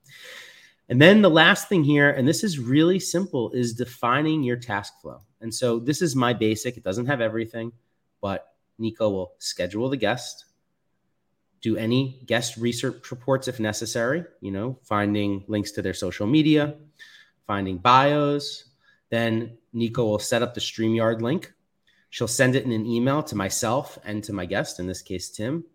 And 0.89 1.01
then 1.01 1.21
the 1.21 1.29
last 1.29 1.67
thing 1.67 1.83
here, 1.83 2.09
and 2.09 2.27
this 2.27 2.43
is 2.43 2.59
really 2.59 2.99
simple, 2.99 3.51
is 3.51 3.73
defining 3.73 4.43
your 4.43 4.55
task 4.57 4.93
flow. 5.01 5.21
And 5.41 5.53
so 5.53 5.79
this 5.79 6.01
is 6.01 6.15
my 6.15 6.33
basic, 6.33 6.77
it 6.77 6.83
doesn't 6.83 7.07
have 7.07 7.19
everything, 7.21 7.73
but 8.21 8.53
Nico 8.77 9.09
will 9.09 9.33
schedule 9.39 9.89
the 9.89 9.97
guest, 9.97 10.45
do 11.61 11.75
any 11.75 12.21
guest 12.25 12.57
research 12.57 13.09
reports 13.11 13.47
if 13.47 13.59
necessary, 13.59 14.23
you 14.39 14.51
know, 14.51 14.79
finding 14.83 15.43
links 15.47 15.71
to 15.71 15.81
their 15.81 15.93
social 15.93 16.27
media, 16.27 16.75
finding 17.45 17.77
bios. 17.77 18.66
Then 19.09 19.57
Nico 19.73 20.05
will 20.05 20.19
set 20.19 20.41
up 20.41 20.53
the 20.53 20.61
StreamYard 20.61 21.21
link. 21.21 21.53
She'll 22.09 22.27
send 22.27 22.55
it 22.55 22.65
in 22.65 22.71
an 22.71 22.85
email 22.85 23.23
to 23.23 23.35
myself 23.35 23.97
and 24.03 24.23
to 24.23 24.33
my 24.33 24.45
guest, 24.45 24.79
in 24.79 24.87
this 24.87 25.01
case, 25.01 25.29
Tim. 25.29 25.65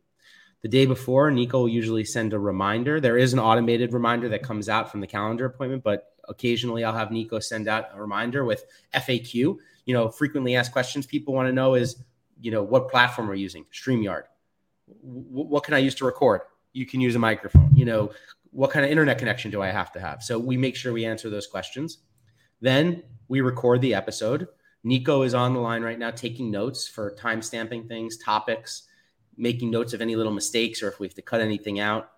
The 0.63 0.69
day 0.69 0.87
before, 0.87 1.31
Nico 1.31 1.61
will 1.61 1.69
usually 1.69 2.05
send 2.05 2.33
a 2.33 2.39
reminder. 2.39 3.01
There 3.01 3.19
is 3.19 3.33
an 3.33 3.39
automated 3.39 3.93
reminder 3.93 4.29
that 4.31 4.43
comes 4.43 4.69
out 4.69 4.91
from 4.91 5.01
the 5.01 5.07
calendar 5.07 5.45
appointment, 5.45 5.83
but 5.83 6.13
occasionally 6.29 6.85
I'll 6.85 6.97
have 6.97 7.11
Nico 7.11 7.39
send 7.41 7.69
out 7.69 7.89
a 7.95 8.01
reminder 8.01 8.45
with 8.45 8.65
FAQ. 8.95 9.57
You 9.85 9.95
know, 9.95 10.09
frequently 10.09 10.55
asked 10.55 10.73
questions 10.73 11.07
people 11.07 11.35
want 11.35 11.49
to 11.49 11.53
know 11.53 11.75
is, 11.75 11.97
you 12.41 12.51
know, 12.51 12.63
what 12.63 12.89
platform 12.89 13.29
we're 13.29 13.35
using, 13.35 13.67
StreamYard 13.73 14.25
what 15.01 15.65
can 15.65 15.75
I 15.75 15.79
use 15.79 15.95
to 15.97 16.05
record? 16.05 16.43
You 16.73 16.87
can 16.87 17.01
use 17.01 17.15
a 17.15 17.19
microphone. 17.19 17.71
You 17.75 17.85
know, 17.85 18.13
what 18.51 18.71
kind 18.71 18.85
of 18.85 18.91
internet 18.91 19.19
connection 19.19 19.51
do 19.51 19.63
I 19.63 19.69
have 19.69 19.93
to 19.93 20.01
have? 20.01 20.23
So 20.23 20.39
we 20.39 20.57
make 20.57 20.77
sure 20.77 20.93
we 20.93 21.05
answer 21.05 21.31
those 21.31 21.47
questions. 21.47 21.99
Then 22.63 23.03
we 23.27 23.41
record 23.41 23.81
the 23.81 23.95
episode. 23.95 24.47
Nico 24.85 25.23
is 25.23 25.35
on 25.35 25.53
the 25.53 25.61
line 25.61 25.83
right 25.83 25.99
now 25.99 26.11
taking 26.11 26.51
notes 26.51 26.89
for 26.89 27.11
time 27.11 27.43
stamping 27.43 27.89
things, 27.89 28.17
topics, 28.17 28.85
making 29.37 29.71
notes 29.71 29.93
of 29.93 30.01
any 30.01 30.17
little 30.17 30.33
mistakes 30.33 30.83
or 30.83 30.89
if 30.89 31.01
we 31.01 31.07
have 31.07 31.15
to 31.15 31.23
cut 31.23 31.41
anything 31.41 31.81
out. 31.81 32.13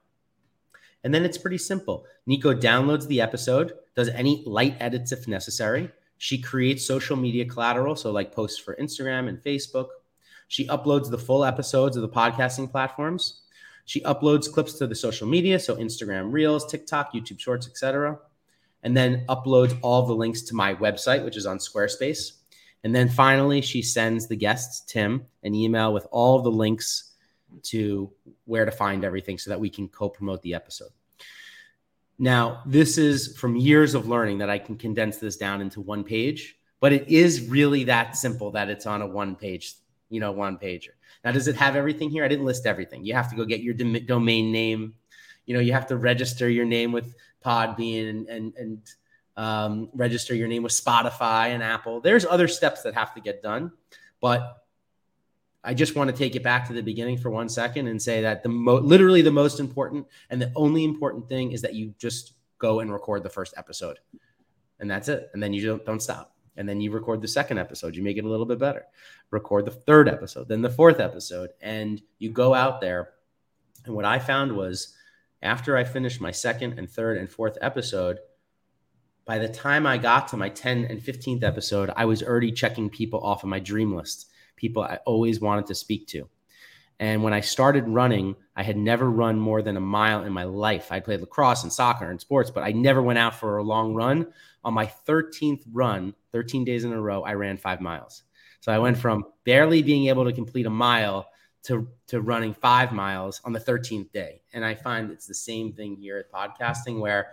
And 1.02 1.12
then 1.14 1.24
it's 1.24 1.38
pretty 1.38 1.58
simple. 1.58 2.06
Nico 2.26 2.54
downloads 2.54 3.06
the 3.06 3.20
episode, 3.20 3.72
does 3.96 4.08
any 4.10 4.42
light 4.46 4.76
edits 4.80 5.12
if 5.12 5.26
necessary. 5.26 5.90
She 6.18 6.38
creates 6.38 6.86
social 6.86 7.16
media 7.16 7.46
collateral, 7.46 7.96
so 7.96 8.10
like 8.10 8.34
posts 8.34 8.58
for 8.58 8.76
Instagram 8.76 9.28
and 9.28 9.42
Facebook. 9.42 9.88
She 10.48 10.66
uploads 10.68 11.10
the 11.10 11.18
full 11.18 11.44
episodes 11.44 11.96
of 11.96 12.02
the 12.02 12.08
podcasting 12.08 12.70
platforms. 12.70 13.42
She 13.86 14.02
uploads 14.02 14.50
clips 14.50 14.74
to 14.74 14.86
the 14.86 14.94
social 14.94 15.26
media, 15.26 15.58
so 15.58 15.76
Instagram 15.76 16.32
Reels, 16.32 16.70
TikTok, 16.70 17.14
YouTube 17.14 17.40
Shorts, 17.40 17.66
etc. 17.66 18.18
And 18.84 18.96
then 18.96 19.24
uploads 19.28 19.76
all 19.82 20.06
the 20.06 20.14
links 20.14 20.42
to 20.42 20.54
my 20.54 20.74
website, 20.74 21.24
which 21.24 21.36
is 21.36 21.46
on 21.46 21.58
Squarespace. 21.58 22.34
And 22.84 22.94
then 22.94 23.08
finally, 23.08 23.62
she 23.62 23.80
sends 23.82 24.28
the 24.28 24.36
guests, 24.36 24.82
Tim, 24.86 25.26
an 25.42 25.54
email 25.54 25.92
with 25.92 26.06
all 26.10 26.42
the 26.42 26.50
links 26.50 27.12
to 27.62 28.12
where 28.44 28.64
to 28.64 28.70
find 28.70 29.04
everything 29.04 29.38
so 29.38 29.50
that 29.50 29.58
we 29.58 29.70
can 29.70 29.88
co-promote 29.88 30.42
the 30.42 30.54
episode. 30.54 30.90
Now, 32.18 32.62
this 32.66 32.98
is 32.98 33.36
from 33.36 33.56
years 33.56 33.94
of 33.94 34.06
learning 34.06 34.38
that 34.38 34.50
I 34.50 34.58
can 34.58 34.76
condense 34.76 35.16
this 35.16 35.36
down 35.36 35.60
into 35.60 35.80
one 35.80 36.04
page, 36.04 36.58
but 36.78 36.92
it 36.92 37.08
is 37.08 37.48
really 37.48 37.84
that 37.84 38.16
simple 38.16 38.50
that 38.52 38.68
it's 38.68 38.86
on 38.86 39.02
a 39.02 39.06
one 39.06 39.34
page, 39.34 39.74
you 40.10 40.20
know, 40.20 40.30
one 40.30 40.58
pager. 40.58 40.90
Now, 41.24 41.32
does 41.32 41.48
it 41.48 41.56
have 41.56 41.74
everything 41.74 42.10
here? 42.10 42.24
I 42.24 42.28
didn't 42.28 42.44
list 42.44 42.66
everything. 42.66 43.04
You 43.04 43.14
have 43.14 43.30
to 43.30 43.36
go 43.36 43.46
get 43.46 43.62
your 43.62 43.74
domain 43.74 44.52
name. 44.52 44.94
You 45.46 45.54
know, 45.54 45.60
you 45.60 45.72
have 45.72 45.86
to 45.88 45.96
register 45.96 46.48
your 46.48 46.64
name 46.64 46.92
with 46.92 47.14
Podbean 47.44 48.10
and 48.10 48.28
and, 48.28 48.54
and 48.56 48.78
um, 49.36 49.90
register 49.94 50.34
your 50.34 50.48
name 50.48 50.62
with 50.62 50.72
Spotify 50.72 51.48
and 51.48 51.62
Apple. 51.62 52.00
There's 52.00 52.24
other 52.24 52.48
steps 52.48 52.82
that 52.82 52.94
have 52.94 53.14
to 53.14 53.20
get 53.20 53.42
done, 53.42 53.72
but 54.20 54.64
I 55.64 55.72
just 55.74 55.96
want 55.96 56.10
to 56.10 56.16
take 56.16 56.36
it 56.36 56.42
back 56.42 56.66
to 56.68 56.74
the 56.74 56.82
beginning 56.82 57.16
for 57.16 57.30
one 57.30 57.48
second 57.48 57.88
and 57.88 58.00
say 58.00 58.20
that 58.22 58.42
the 58.42 58.50
mo- 58.50 58.76
literally 58.76 59.22
the 59.22 59.30
most 59.30 59.60
important 59.60 60.06
and 60.28 60.40
the 60.40 60.52
only 60.54 60.84
important 60.84 61.28
thing 61.28 61.52
is 61.52 61.62
that 61.62 61.74
you 61.74 61.94
just 61.98 62.34
go 62.58 62.80
and 62.80 62.92
record 62.92 63.22
the 63.22 63.30
first 63.30 63.54
episode, 63.56 63.98
and 64.78 64.90
that's 64.90 65.08
it. 65.08 65.30
And 65.32 65.42
then 65.42 65.52
you 65.52 65.66
don't 65.66 65.84
don't 65.84 66.00
stop. 66.00 66.32
And 66.56 66.68
then 66.68 66.80
you 66.80 66.92
record 66.92 67.20
the 67.20 67.28
second 67.28 67.58
episode. 67.58 67.96
You 67.96 68.02
make 68.02 68.16
it 68.16 68.24
a 68.24 68.28
little 68.28 68.46
bit 68.46 68.60
better. 68.60 68.84
Record 69.30 69.64
the 69.64 69.72
third 69.72 70.08
episode, 70.08 70.46
then 70.48 70.62
the 70.62 70.70
fourth 70.70 71.00
episode, 71.00 71.50
and 71.60 72.00
you 72.18 72.30
go 72.30 72.54
out 72.54 72.80
there. 72.80 73.10
And 73.86 73.94
what 73.94 74.04
I 74.04 74.18
found 74.18 74.52
was 74.52 74.93
after 75.44 75.76
I 75.76 75.84
finished 75.84 76.20
my 76.20 76.30
second 76.30 76.78
and 76.78 76.90
third 76.90 77.18
and 77.18 77.30
fourth 77.30 77.58
episode, 77.60 78.18
by 79.24 79.38
the 79.38 79.48
time 79.48 79.86
I 79.86 79.98
got 79.98 80.28
to 80.28 80.36
my 80.36 80.48
10 80.48 80.86
and 80.86 81.00
15th 81.00 81.44
episode, 81.44 81.90
I 81.96 82.04
was 82.04 82.22
already 82.22 82.52
checking 82.52 82.90
people 82.90 83.20
off 83.20 83.42
of 83.42 83.48
my 83.48 83.60
dream 83.60 83.94
list 83.94 84.30
people 84.56 84.82
I 84.82 84.98
always 85.04 85.40
wanted 85.40 85.66
to 85.66 85.74
speak 85.74 86.06
to. 86.08 86.28
And 87.00 87.22
when 87.22 87.32
I 87.32 87.40
started 87.40 87.88
running, 87.88 88.36
I 88.54 88.62
had 88.62 88.76
never 88.76 89.10
run 89.10 89.38
more 89.38 89.62
than 89.62 89.76
a 89.76 89.80
mile 89.80 90.22
in 90.22 90.32
my 90.32 90.44
life. 90.44 90.92
I 90.92 91.00
played 91.00 91.20
lacrosse 91.20 91.64
and 91.64 91.72
soccer 91.72 92.08
and 92.08 92.20
sports, 92.20 92.50
but 92.50 92.62
I 92.62 92.70
never 92.70 93.02
went 93.02 93.18
out 93.18 93.34
for 93.34 93.56
a 93.56 93.64
long 93.64 93.94
run. 93.94 94.28
On 94.62 94.72
my 94.72 94.86
13th 95.06 95.64
run, 95.72 96.14
13 96.32 96.64
days 96.64 96.84
in 96.84 96.92
a 96.92 97.00
row, 97.00 97.22
I 97.22 97.34
ran 97.34 97.56
five 97.56 97.80
miles. 97.80 98.22
So 98.60 98.72
I 98.72 98.78
went 98.78 98.96
from 98.96 99.26
barely 99.44 99.82
being 99.82 100.06
able 100.06 100.24
to 100.24 100.32
complete 100.32 100.66
a 100.66 100.70
mile 100.70 101.26
to, 101.64 101.88
to 102.08 102.20
running 102.20 102.54
five 102.54 102.92
miles 102.92 103.40
on 103.44 103.52
the 103.52 103.60
13th 103.60 104.12
day. 104.12 104.42
And 104.52 104.64
I 104.64 104.74
find 104.74 105.10
it's 105.10 105.26
the 105.26 105.34
same 105.34 105.72
thing 105.72 105.96
here 105.96 106.18
at 106.18 106.30
podcasting 106.30 107.00
where, 107.00 107.28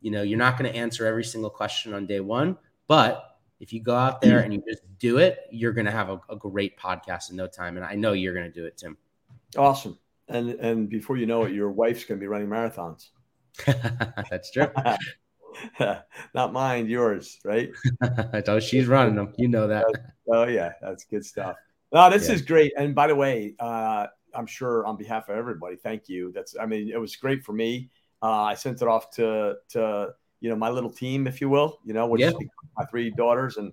you 0.00 0.10
know, 0.10 0.22
you're 0.22 0.38
not 0.38 0.58
going 0.58 0.70
to 0.70 0.78
answer 0.78 1.06
every 1.06 1.24
single 1.24 1.50
question 1.50 1.94
on 1.94 2.06
day 2.06 2.20
one, 2.20 2.56
but 2.88 3.38
if 3.60 3.72
you 3.72 3.82
go 3.82 3.94
out 3.94 4.20
there 4.20 4.40
and 4.40 4.54
you 4.54 4.62
just 4.66 4.82
do 4.98 5.18
it, 5.18 5.40
you're 5.50 5.72
going 5.72 5.84
to 5.84 5.92
have 5.92 6.08
a, 6.08 6.20
a, 6.30 6.36
great 6.36 6.78
podcast 6.78 7.30
in 7.30 7.36
no 7.36 7.46
time. 7.46 7.76
And 7.76 7.84
I 7.84 7.94
know 7.94 8.12
you're 8.12 8.32
going 8.32 8.50
to 8.50 8.52
do 8.52 8.64
it, 8.64 8.78
Tim. 8.78 8.96
Awesome. 9.56 9.98
And 10.28 10.50
and 10.50 10.88
before 10.88 11.16
you 11.16 11.26
know 11.26 11.44
it, 11.44 11.52
your 11.52 11.70
wife's 11.70 12.04
going 12.04 12.18
to 12.18 12.22
be 12.22 12.28
running 12.28 12.48
marathons. 12.48 13.08
That's 14.30 14.50
true. 14.50 14.68
Not 16.34 16.52
mine, 16.52 16.88
yours, 16.88 17.38
right? 17.44 17.70
oh, 18.46 18.60
she's 18.60 18.86
running 18.86 19.16
them. 19.16 19.34
You 19.36 19.48
know 19.48 19.66
that. 19.66 19.84
Oh 20.32 20.44
yeah, 20.44 20.72
that's 20.80 21.04
good 21.04 21.24
stuff. 21.24 21.56
No, 21.92 22.08
this 22.10 22.28
yeah. 22.28 22.34
is 22.34 22.42
great. 22.42 22.72
And 22.76 22.94
by 22.94 23.06
the 23.06 23.16
way, 23.16 23.54
uh, 23.58 24.06
I'm 24.34 24.46
sure 24.46 24.86
on 24.86 24.96
behalf 24.96 25.28
of 25.28 25.36
everybody, 25.36 25.76
thank 25.76 26.08
you. 26.08 26.32
That's 26.32 26.56
I 26.60 26.66
mean, 26.66 26.90
it 26.90 26.98
was 26.98 27.16
great 27.16 27.42
for 27.44 27.52
me. 27.52 27.90
Uh, 28.22 28.42
I 28.42 28.54
sent 28.54 28.82
it 28.82 28.88
off 28.88 29.10
to 29.12 29.56
to 29.70 30.14
you 30.40 30.50
know 30.50 30.56
my 30.56 30.70
little 30.70 30.90
team, 30.90 31.26
if 31.26 31.40
you 31.40 31.48
will. 31.48 31.80
You 31.84 31.94
know, 31.94 32.06
which 32.06 32.20
yeah. 32.20 32.32
my 32.76 32.84
three 32.86 33.10
daughters 33.10 33.56
and 33.56 33.72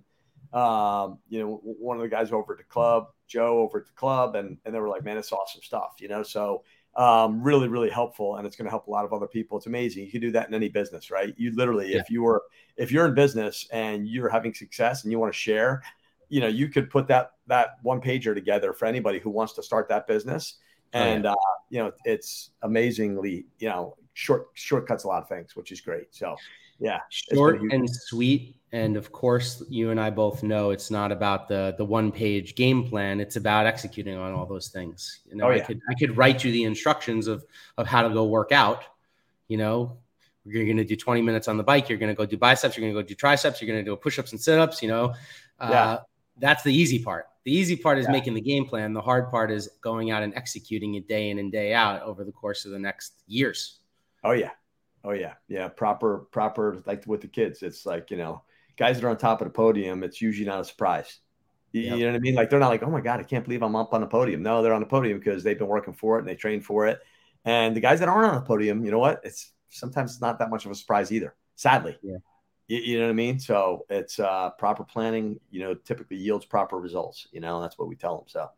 um, 0.52 1.18
you 1.28 1.40
know 1.40 1.60
one 1.62 1.96
of 1.96 2.02
the 2.02 2.08
guys 2.08 2.32
over 2.32 2.52
at 2.52 2.58
the 2.58 2.64
club, 2.64 3.08
Joe 3.26 3.60
over 3.60 3.78
at 3.78 3.86
the 3.86 3.92
club, 3.92 4.34
and 4.34 4.58
and 4.64 4.74
they 4.74 4.80
were 4.80 4.88
like, 4.88 5.04
man, 5.04 5.18
it's 5.18 5.32
awesome 5.32 5.62
stuff. 5.62 5.96
You 6.00 6.08
know, 6.08 6.22
so 6.22 6.64
um, 6.96 7.42
really 7.42 7.68
really 7.68 7.90
helpful, 7.90 8.36
and 8.36 8.46
it's 8.46 8.56
going 8.56 8.66
to 8.66 8.70
help 8.70 8.86
a 8.86 8.90
lot 8.90 9.04
of 9.04 9.12
other 9.12 9.26
people. 9.26 9.58
It's 9.58 9.66
amazing. 9.66 10.04
You 10.04 10.10
can 10.10 10.20
do 10.20 10.32
that 10.32 10.48
in 10.48 10.54
any 10.54 10.68
business, 10.68 11.10
right? 11.10 11.34
You 11.36 11.54
literally, 11.54 11.92
yeah. 11.92 12.00
if 12.00 12.10
you 12.10 12.22
were 12.22 12.42
if 12.76 12.90
you're 12.90 13.06
in 13.06 13.14
business 13.14 13.68
and 13.72 14.08
you're 14.08 14.28
having 14.28 14.54
success 14.54 15.04
and 15.04 15.12
you 15.12 15.18
want 15.18 15.32
to 15.32 15.38
share, 15.38 15.82
you 16.28 16.40
know, 16.40 16.48
you 16.48 16.68
could 16.68 16.90
put 16.90 17.08
that 17.08 17.32
that 17.46 17.76
one 17.82 18.00
pager 18.00 18.34
together 18.34 18.72
for 18.72 18.86
anybody 18.86 19.18
who 19.18 19.30
wants 19.30 19.54
to 19.54 19.62
start 19.62 19.88
that 19.88 20.06
business. 20.06 20.56
And 20.92 21.26
oh, 21.26 21.30
yeah. 21.30 21.32
uh, 21.32 21.56
you 21.70 21.78
know, 21.80 21.92
it's 22.04 22.50
amazingly, 22.62 23.46
you 23.58 23.68
know, 23.68 23.96
short 24.14 24.48
shortcuts 24.54 25.04
a 25.04 25.08
lot 25.08 25.22
of 25.22 25.28
things, 25.28 25.54
which 25.54 25.72
is 25.72 25.80
great. 25.80 26.14
So 26.14 26.36
yeah, 26.78 27.00
short 27.10 27.60
and 27.60 27.88
sweet. 27.90 28.56
And 28.70 28.96
of 28.96 29.12
course, 29.12 29.62
you 29.68 29.90
and 29.90 29.98
I 29.98 30.10
both 30.10 30.42
know 30.42 30.70
it's 30.70 30.90
not 30.90 31.10
about 31.10 31.48
the 31.48 31.74
the 31.78 31.84
one 31.84 32.12
page 32.12 32.54
game 32.54 32.86
plan. 32.86 33.20
It's 33.20 33.36
about 33.36 33.66
executing 33.66 34.16
on 34.16 34.32
all 34.32 34.46
those 34.46 34.68
things. 34.68 35.20
You 35.28 35.36
know, 35.36 35.46
oh, 35.46 35.50
yeah. 35.50 35.56
I 35.56 35.60
could 35.60 35.80
I 35.90 35.94
could 35.94 36.16
write 36.16 36.44
you 36.44 36.52
the 36.52 36.64
instructions 36.64 37.26
of 37.26 37.44
of 37.78 37.86
how 37.86 38.06
to 38.06 38.10
go 38.10 38.26
work 38.26 38.52
out. 38.52 38.84
You 39.48 39.56
know, 39.56 39.98
you're 40.44 40.64
going 40.64 40.76
to 40.76 40.84
do 40.84 40.96
20 40.96 41.22
minutes 41.22 41.48
on 41.48 41.56
the 41.56 41.62
bike. 41.62 41.88
You're 41.88 41.98
going 41.98 42.10
to 42.10 42.14
go 42.14 42.26
do 42.26 42.36
biceps. 42.36 42.76
You're 42.76 42.82
going 42.82 42.94
to 42.94 43.02
go 43.02 43.06
do 43.06 43.14
triceps. 43.14 43.60
You're 43.60 43.68
going 43.68 43.84
to 43.84 43.90
do 43.90 43.96
push 43.96 44.18
ups 44.18 44.32
and 44.32 44.40
sit 44.40 44.58
ups. 44.58 44.82
You 44.82 44.88
know, 44.88 45.14
uh, 45.58 45.68
yeah. 45.70 45.98
That's 46.40 46.62
the 46.62 46.74
easy 46.74 47.02
part. 47.02 47.26
The 47.44 47.52
easy 47.52 47.76
part 47.76 47.98
is 47.98 48.06
yeah. 48.06 48.12
making 48.12 48.34
the 48.34 48.40
game 48.40 48.66
plan. 48.66 48.92
The 48.92 49.00
hard 49.00 49.30
part 49.30 49.50
is 49.50 49.68
going 49.80 50.10
out 50.10 50.22
and 50.22 50.34
executing 50.34 50.94
it 50.94 51.08
day 51.08 51.30
in 51.30 51.38
and 51.38 51.50
day 51.50 51.72
out 51.72 52.02
over 52.02 52.24
the 52.24 52.32
course 52.32 52.64
of 52.64 52.72
the 52.72 52.78
next 52.78 53.22
years. 53.26 53.78
Oh 54.22 54.32
yeah, 54.32 54.50
oh 55.04 55.12
yeah, 55.12 55.34
yeah. 55.48 55.68
Proper, 55.68 56.26
proper. 56.30 56.82
Like 56.86 57.06
with 57.06 57.20
the 57.20 57.28
kids, 57.28 57.62
it's 57.62 57.86
like 57.86 58.10
you 58.10 58.16
know, 58.16 58.42
guys 58.76 58.96
that 58.96 59.06
are 59.06 59.10
on 59.10 59.16
top 59.16 59.40
of 59.40 59.46
the 59.46 59.52
podium. 59.52 60.02
It's 60.02 60.20
usually 60.20 60.46
not 60.46 60.60
a 60.60 60.64
surprise. 60.64 61.18
You, 61.72 61.82
yep. 61.82 61.98
you 61.98 62.04
know 62.04 62.12
what 62.12 62.16
I 62.16 62.20
mean? 62.20 62.34
Like 62.34 62.50
they're 62.50 62.58
not 62.58 62.68
like, 62.68 62.82
oh 62.82 62.90
my 62.90 63.00
god, 63.00 63.20
I 63.20 63.24
can't 63.24 63.44
believe 63.44 63.62
I'm 63.62 63.76
up 63.76 63.92
on 63.92 64.00
the 64.00 64.06
podium. 64.06 64.42
No, 64.42 64.62
they're 64.62 64.72
on 64.72 64.80
the 64.80 64.86
podium 64.86 65.18
because 65.18 65.42
they've 65.42 65.58
been 65.58 65.68
working 65.68 65.94
for 65.94 66.16
it 66.16 66.20
and 66.20 66.28
they 66.28 66.34
train 66.34 66.60
for 66.60 66.86
it. 66.86 67.00
And 67.44 67.76
the 67.76 67.80
guys 67.80 68.00
that 68.00 68.08
aren't 68.08 68.30
on 68.30 68.34
the 68.34 68.46
podium, 68.46 68.84
you 68.84 68.90
know 68.90 68.98
what? 68.98 69.20
It's 69.24 69.52
sometimes 69.68 70.12
it's 70.12 70.20
not 70.20 70.38
that 70.38 70.50
much 70.50 70.64
of 70.64 70.70
a 70.70 70.74
surprise 70.74 71.12
either. 71.12 71.34
Sadly, 71.56 71.98
yeah. 72.02 72.18
You, 72.68 72.78
you 72.78 72.98
know 72.98 73.06
what 73.06 73.10
I 73.10 73.14
mean? 73.14 73.40
So 73.40 73.84
it's 73.90 74.20
uh, 74.20 74.50
proper 74.50 74.84
planning. 74.84 75.40
You 75.50 75.60
know, 75.60 75.74
typically 75.74 76.16
yields 76.16 76.46
proper 76.46 76.78
results. 76.78 77.26
You 77.32 77.40
know, 77.40 77.60
that's 77.60 77.78
what 77.78 77.88
we 77.88 77.96
tell 77.96 78.16
them. 78.16 78.26
So 78.28 78.48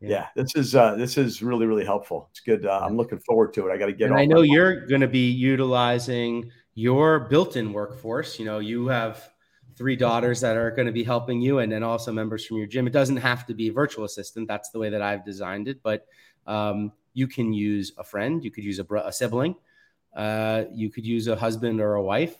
yeah. 0.00 0.26
this 0.34 0.56
is 0.56 0.74
uh, 0.74 0.96
this 0.96 1.16
is 1.16 1.42
really 1.42 1.66
really 1.66 1.84
helpful. 1.84 2.28
It's 2.30 2.40
good. 2.40 2.66
Uh, 2.66 2.80
I'm 2.82 2.96
looking 2.96 3.20
forward 3.20 3.54
to 3.54 3.68
it. 3.68 3.72
I 3.72 3.76
got 3.76 3.86
to 3.86 3.92
get. 3.92 4.10
And 4.10 4.18
I 4.18 4.24
know 4.24 4.42
you're 4.42 4.86
going 4.86 5.00
to 5.02 5.08
be 5.08 5.30
utilizing 5.30 6.50
your 6.74 7.20
built-in 7.20 7.72
workforce. 7.72 8.38
You 8.38 8.46
know, 8.46 8.58
you 8.58 8.88
have 8.88 9.30
three 9.76 9.96
daughters 9.96 10.40
that 10.40 10.56
are 10.56 10.70
going 10.70 10.86
to 10.86 10.92
be 10.92 11.04
helping 11.04 11.40
you, 11.40 11.60
and 11.60 11.70
then 11.70 11.82
also 11.82 12.12
members 12.12 12.46
from 12.46 12.58
your 12.58 12.66
gym. 12.66 12.86
It 12.86 12.92
doesn't 12.92 13.18
have 13.18 13.46
to 13.46 13.54
be 13.54 13.68
a 13.68 13.72
virtual 13.72 14.04
assistant. 14.04 14.48
That's 14.48 14.70
the 14.70 14.78
way 14.78 14.90
that 14.90 15.02
I've 15.02 15.24
designed 15.24 15.68
it. 15.68 15.82
But 15.82 16.06
um, 16.46 16.92
you 17.14 17.26
can 17.26 17.52
use 17.52 17.92
a 17.98 18.04
friend. 18.04 18.42
You 18.42 18.50
could 18.50 18.64
use 18.64 18.78
a, 18.78 18.84
bro- 18.84 19.06
a 19.06 19.12
sibling. 19.12 19.54
Uh, 20.14 20.64
you 20.72 20.90
could 20.90 21.06
use 21.06 21.28
a 21.28 21.36
husband 21.36 21.80
or 21.80 21.94
a 21.94 22.02
wife, 22.02 22.36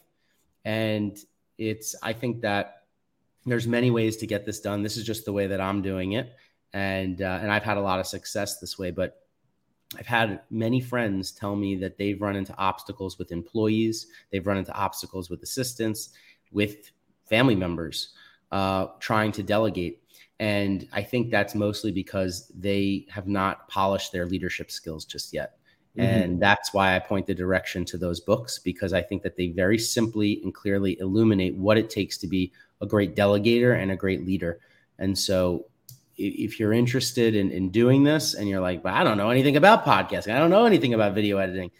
and 0.64 1.16
it's. 1.58 1.94
I 2.02 2.12
think 2.12 2.42
that 2.42 2.84
there's 3.44 3.66
many 3.66 3.90
ways 3.90 4.16
to 4.18 4.26
get 4.26 4.46
this 4.46 4.60
done. 4.60 4.82
This 4.82 4.96
is 4.96 5.04
just 5.04 5.24
the 5.24 5.32
way 5.32 5.48
that 5.48 5.60
I'm 5.60 5.82
doing 5.82 6.12
it 6.12 6.32
and 6.72 7.20
uh, 7.20 7.38
and 7.42 7.50
I've 7.50 7.62
had 7.62 7.76
a 7.76 7.80
lot 7.80 8.00
of 8.00 8.06
success 8.06 8.58
this 8.58 8.78
way. 8.78 8.90
But 8.90 9.22
I've 9.98 10.06
had 10.06 10.40
many 10.50 10.80
friends 10.80 11.32
tell 11.32 11.54
me 11.54 11.76
that 11.76 11.98
they've 11.98 12.20
run 12.20 12.36
into 12.36 12.56
obstacles 12.56 13.18
with 13.18 13.32
employees, 13.32 14.06
they've 14.30 14.46
run 14.46 14.56
into 14.56 14.72
obstacles 14.72 15.28
with 15.28 15.42
assistants, 15.42 16.10
with 16.50 16.90
family 17.28 17.54
members 17.54 18.14
uh, 18.50 18.86
trying 19.00 19.32
to 19.32 19.42
delegate. 19.42 20.02
And 20.40 20.88
I 20.92 21.02
think 21.02 21.30
that's 21.30 21.54
mostly 21.54 21.92
because 21.92 22.50
they 22.54 23.06
have 23.10 23.28
not 23.28 23.68
polished 23.68 24.12
their 24.12 24.26
leadership 24.26 24.70
skills 24.70 25.04
just 25.04 25.32
yet. 25.32 25.58
Mm-hmm. 25.96 26.08
And 26.08 26.40
that's 26.40 26.72
why 26.72 26.96
I 26.96 26.98
point 26.98 27.26
the 27.26 27.34
direction 27.34 27.84
to 27.86 27.98
those 27.98 28.20
books 28.20 28.58
because 28.58 28.92
I 28.92 29.02
think 29.02 29.22
that 29.22 29.36
they 29.36 29.48
very 29.48 29.78
simply 29.78 30.40
and 30.42 30.54
clearly 30.54 30.98
illuminate 31.00 31.54
what 31.54 31.76
it 31.76 31.90
takes 31.90 32.16
to 32.18 32.26
be 32.26 32.50
a 32.80 32.86
great 32.86 33.14
delegator 33.14 33.80
and 33.80 33.90
a 33.90 33.96
great 33.96 34.24
leader. 34.24 34.58
And 34.98 35.18
so 35.18 35.66
if 36.16 36.58
you're 36.58 36.72
interested 36.72 37.34
in, 37.34 37.50
in 37.50 37.70
doing 37.70 38.04
this 38.04 38.34
and 38.34 38.48
you're 38.48 38.60
like, 38.60 38.82
but 38.82 38.94
I 38.94 39.04
don't 39.04 39.18
know 39.18 39.30
anything 39.30 39.56
about 39.56 39.84
podcasting, 39.84 40.34
I 40.34 40.38
don't 40.38 40.50
know 40.50 40.64
anything 40.64 40.94
about 40.94 41.14
video 41.14 41.38
editing, 41.38 41.70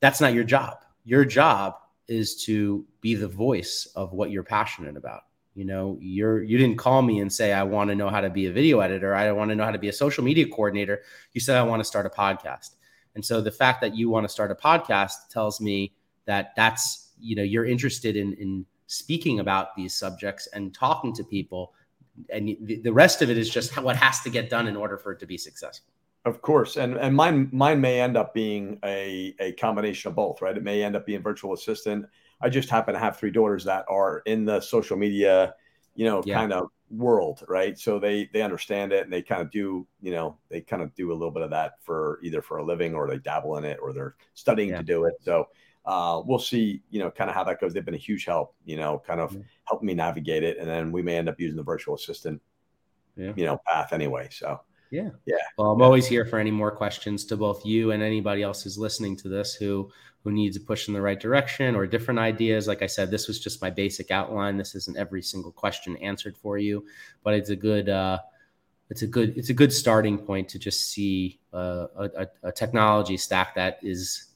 that's 0.00 0.20
not 0.20 0.34
your 0.34 0.44
job. 0.44 0.78
Your 1.04 1.24
job 1.24 1.74
is 2.08 2.42
to 2.44 2.84
be 3.00 3.14
the 3.14 3.28
voice 3.28 3.88
of 3.96 4.12
what 4.12 4.30
you're 4.30 4.42
passionate 4.42 4.96
about. 4.96 5.22
You 5.54 5.64
know, 5.64 5.98
you're 6.00 6.42
you 6.42 6.58
didn't 6.58 6.78
call 6.78 7.02
me 7.02 7.18
and 7.18 7.32
say 7.32 7.52
I 7.52 7.64
want 7.64 7.90
to 7.90 7.96
know 7.96 8.08
how 8.08 8.20
to 8.20 8.30
be 8.30 8.46
a 8.46 8.52
video 8.52 8.80
editor. 8.80 9.14
I 9.14 9.30
want 9.32 9.50
to 9.50 9.56
know 9.56 9.64
how 9.64 9.72
to 9.72 9.78
be 9.78 9.88
a 9.88 9.92
social 9.92 10.22
media 10.22 10.46
coordinator. 10.46 11.02
You 11.32 11.40
said 11.40 11.56
I 11.56 11.62
want 11.62 11.80
to 11.80 11.84
start 11.84 12.06
a 12.06 12.10
podcast. 12.10 12.76
And 13.14 13.24
so 13.24 13.40
the 13.40 13.50
fact 13.50 13.80
that 13.80 13.96
you 13.96 14.08
want 14.08 14.24
to 14.24 14.28
start 14.28 14.50
a 14.50 14.54
podcast 14.54 15.28
tells 15.30 15.60
me 15.60 15.92
that 16.26 16.52
that's, 16.56 17.12
you 17.18 17.36
know, 17.36 17.42
you're 17.42 17.66
interested 17.66 18.16
in 18.16 18.34
in 18.34 18.66
speaking 18.86 19.38
about 19.38 19.76
these 19.76 19.94
subjects 19.94 20.48
and 20.48 20.74
talking 20.74 21.14
to 21.14 21.22
people 21.22 21.72
and 22.28 22.56
the 22.60 22.92
rest 22.92 23.22
of 23.22 23.30
it 23.30 23.38
is 23.38 23.48
just 23.48 23.76
what 23.82 23.96
has 23.96 24.20
to 24.20 24.30
get 24.30 24.50
done 24.50 24.66
in 24.66 24.76
order 24.76 24.98
for 24.98 25.12
it 25.12 25.18
to 25.20 25.26
be 25.26 25.38
successful. 25.38 25.92
Of 26.26 26.42
course, 26.42 26.76
and 26.76 26.96
and 26.98 27.16
mine 27.16 27.48
mine 27.50 27.80
may 27.80 27.98
end 27.98 28.16
up 28.16 28.34
being 28.34 28.78
a 28.84 29.34
a 29.40 29.52
combination 29.52 30.10
of 30.10 30.16
both, 30.16 30.42
right? 30.42 30.54
It 30.54 30.62
may 30.62 30.82
end 30.82 30.94
up 30.94 31.06
being 31.06 31.22
virtual 31.22 31.54
assistant. 31.54 32.04
I 32.42 32.50
just 32.50 32.68
happen 32.68 32.92
to 32.92 33.00
have 33.00 33.16
three 33.16 33.30
daughters 33.30 33.64
that 33.64 33.86
are 33.88 34.18
in 34.26 34.44
the 34.44 34.60
social 34.60 34.98
media, 34.98 35.54
you 35.94 36.04
know, 36.04 36.22
yeah. 36.26 36.34
kind 36.34 36.52
of 36.52 36.70
world, 36.90 37.44
right? 37.48 37.78
So 37.78 37.98
they 37.98 38.28
they 38.32 38.42
understand 38.42 38.92
it 38.92 39.04
and 39.04 39.12
they 39.12 39.22
kind 39.22 39.40
of 39.40 39.50
do, 39.50 39.86
you 40.00 40.10
know, 40.10 40.36
they 40.48 40.60
kind 40.60 40.82
of 40.82 40.94
do 40.94 41.12
a 41.12 41.14
little 41.14 41.30
bit 41.30 41.42
of 41.42 41.50
that 41.50 41.74
for 41.82 42.18
either 42.22 42.42
for 42.42 42.58
a 42.58 42.64
living 42.64 42.94
or 42.94 43.08
they 43.08 43.18
dabble 43.18 43.56
in 43.56 43.64
it 43.64 43.78
or 43.80 43.92
they're 43.92 44.16
studying 44.34 44.70
yeah. 44.70 44.78
to 44.78 44.82
do 44.82 45.04
it. 45.04 45.14
So 45.20 45.48
uh, 45.86 46.22
we'll 46.24 46.38
see, 46.38 46.82
you 46.90 46.98
know, 46.98 47.10
kind 47.10 47.30
of 47.30 47.36
how 47.36 47.44
that 47.44 47.60
goes. 47.60 47.72
They've 47.72 47.84
been 47.84 47.94
a 47.94 47.98
huge 47.98 48.26
help, 48.26 48.54
you 48.64 48.76
know, 48.76 49.02
kind 49.06 49.20
of 49.20 49.32
yeah. 49.32 49.40
helping 49.64 49.86
me 49.86 49.94
navigate 49.94 50.42
it, 50.42 50.58
and 50.58 50.68
then 50.68 50.92
we 50.92 51.02
may 51.02 51.16
end 51.16 51.28
up 51.28 51.40
using 51.40 51.56
the 51.56 51.62
virtual 51.62 51.94
assistant, 51.94 52.42
yeah. 53.16 53.32
you 53.36 53.44
know, 53.44 53.60
path 53.66 53.92
anyway. 53.92 54.28
So 54.30 54.60
yeah. 54.90 55.10
Yeah. 55.24 55.36
Well, 55.56 55.70
I'm 55.70 55.82
always 55.82 56.06
here 56.06 56.24
for 56.24 56.38
any 56.38 56.50
more 56.50 56.70
questions 56.70 57.24
to 57.26 57.36
both 57.36 57.64
you 57.64 57.92
and 57.92 58.02
anybody 58.02 58.42
else 58.42 58.62
who's 58.62 58.76
listening 58.76 59.16
to 59.18 59.28
this 59.28 59.54
who 59.54 59.90
who 60.22 60.30
needs 60.30 60.56
a 60.56 60.60
push 60.60 60.88
in 60.88 60.94
the 60.94 61.00
right 61.00 61.18
direction 61.18 61.74
or 61.74 61.86
different 61.86 62.20
ideas. 62.20 62.68
Like 62.68 62.82
I 62.82 62.86
said, 62.86 63.10
this 63.10 63.26
was 63.26 63.40
just 63.40 63.62
my 63.62 63.70
basic 63.70 64.10
outline. 64.10 64.56
This 64.56 64.74
isn't 64.74 64.96
every 64.96 65.22
single 65.22 65.52
question 65.52 65.96
answered 65.96 66.36
for 66.36 66.58
you, 66.58 66.84
but 67.24 67.34
it's 67.34 67.50
a 67.50 67.56
good 67.56 67.88
uh 67.88 68.18
it's 68.90 69.02
a 69.02 69.06
good 69.06 69.36
it's 69.38 69.50
a 69.50 69.54
good 69.54 69.72
starting 69.72 70.18
point 70.18 70.48
to 70.50 70.58
just 70.58 70.88
see 70.88 71.38
uh, 71.54 71.86
a, 71.96 72.26
a 72.42 72.52
technology 72.52 73.16
stack 73.16 73.54
that 73.54 73.78
is 73.82 74.26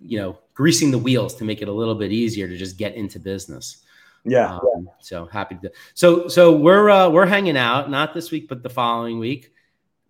you 0.00 0.18
know 0.18 0.38
greasing 0.54 0.90
the 0.90 0.98
wheels 0.98 1.34
to 1.36 1.44
make 1.44 1.62
it 1.62 1.68
a 1.68 1.72
little 1.72 1.94
bit 1.94 2.12
easier 2.12 2.48
to 2.48 2.56
just 2.56 2.76
get 2.76 2.94
into 2.94 3.20
business. 3.20 3.84
Yeah. 4.24 4.56
Um, 4.56 4.90
so 4.98 5.26
happy 5.26 5.56
to. 5.62 5.70
So 5.94 6.26
so 6.26 6.56
we're 6.56 6.90
uh, 6.90 7.08
we're 7.10 7.26
hanging 7.26 7.56
out 7.56 7.88
not 7.88 8.12
this 8.12 8.32
week 8.32 8.48
but 8.48 8.64
the 8.64 8.70
following 8.70 9.20
week. 9.20 9.52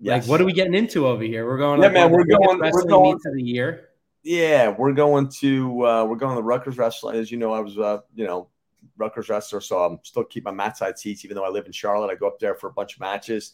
Yes. 0.01 0.23
Like, 0.23 0.31
what 0.31 0.41
are 0.41 0.45
we 0.45 0.53
getting 0.53 0.75
into 0.75 1.07
over 1.07 1.23
here? 1.23 1.47
We're 1.47 1.59
going. 1.59 1.81
Yeah, 1.81 1.87
like, 1.87 1.95
man, 1.95 2.11
we're 2.11 2.25
going. 2.25 2.59
We're 2.59 2.85
going 2.85 3.19
to 3.19 3.31
the 3.33 3.43
year. 3.43 3.89
Yeah, 4.27 4.75
we're 4.77 4.93
going 4.93 5.29
to 5.39 5.87
uh, 5.87 6.05
we're 6.05 6.17
going 6.17 6.35
to 6.35 6.41
the 6.41 6.43
Rutgers 6.43 6.77
wrestling. 6.77 7.15
As 7.15 7.31
you 7.31 7.39
know, 7.39 7.53
I 7.53 7.61
was 7.61 7.79
uh, 7.79 7.99
you 8.13 8.27
know 8.27 8.49
Rutgers 8.97 9.29
wrestler, 9.29 9.61
so 9.61 9.79
I'm 9.79 10.01
still 10.03 10.25
keeping 10.25 10.53
my 10.53 10.65
mat 10.65 10.77
side 10.77 10.99
seats, 10.99 11.25
even 11.25 11.37
though 11.37 11.45
I 11.45 11.49
live 11.49 11.67
in 11.67 11.71
Charlotte. 11.71 12.11
I 12.11 12.17
go 12.17 12.27
up 12.27 12.41
there 12.41 12.57
for 12.57 12.67
a 12.67 12.73
bunch 12.73 12.95
of 12.95 13.01
matches. 13.01 13.53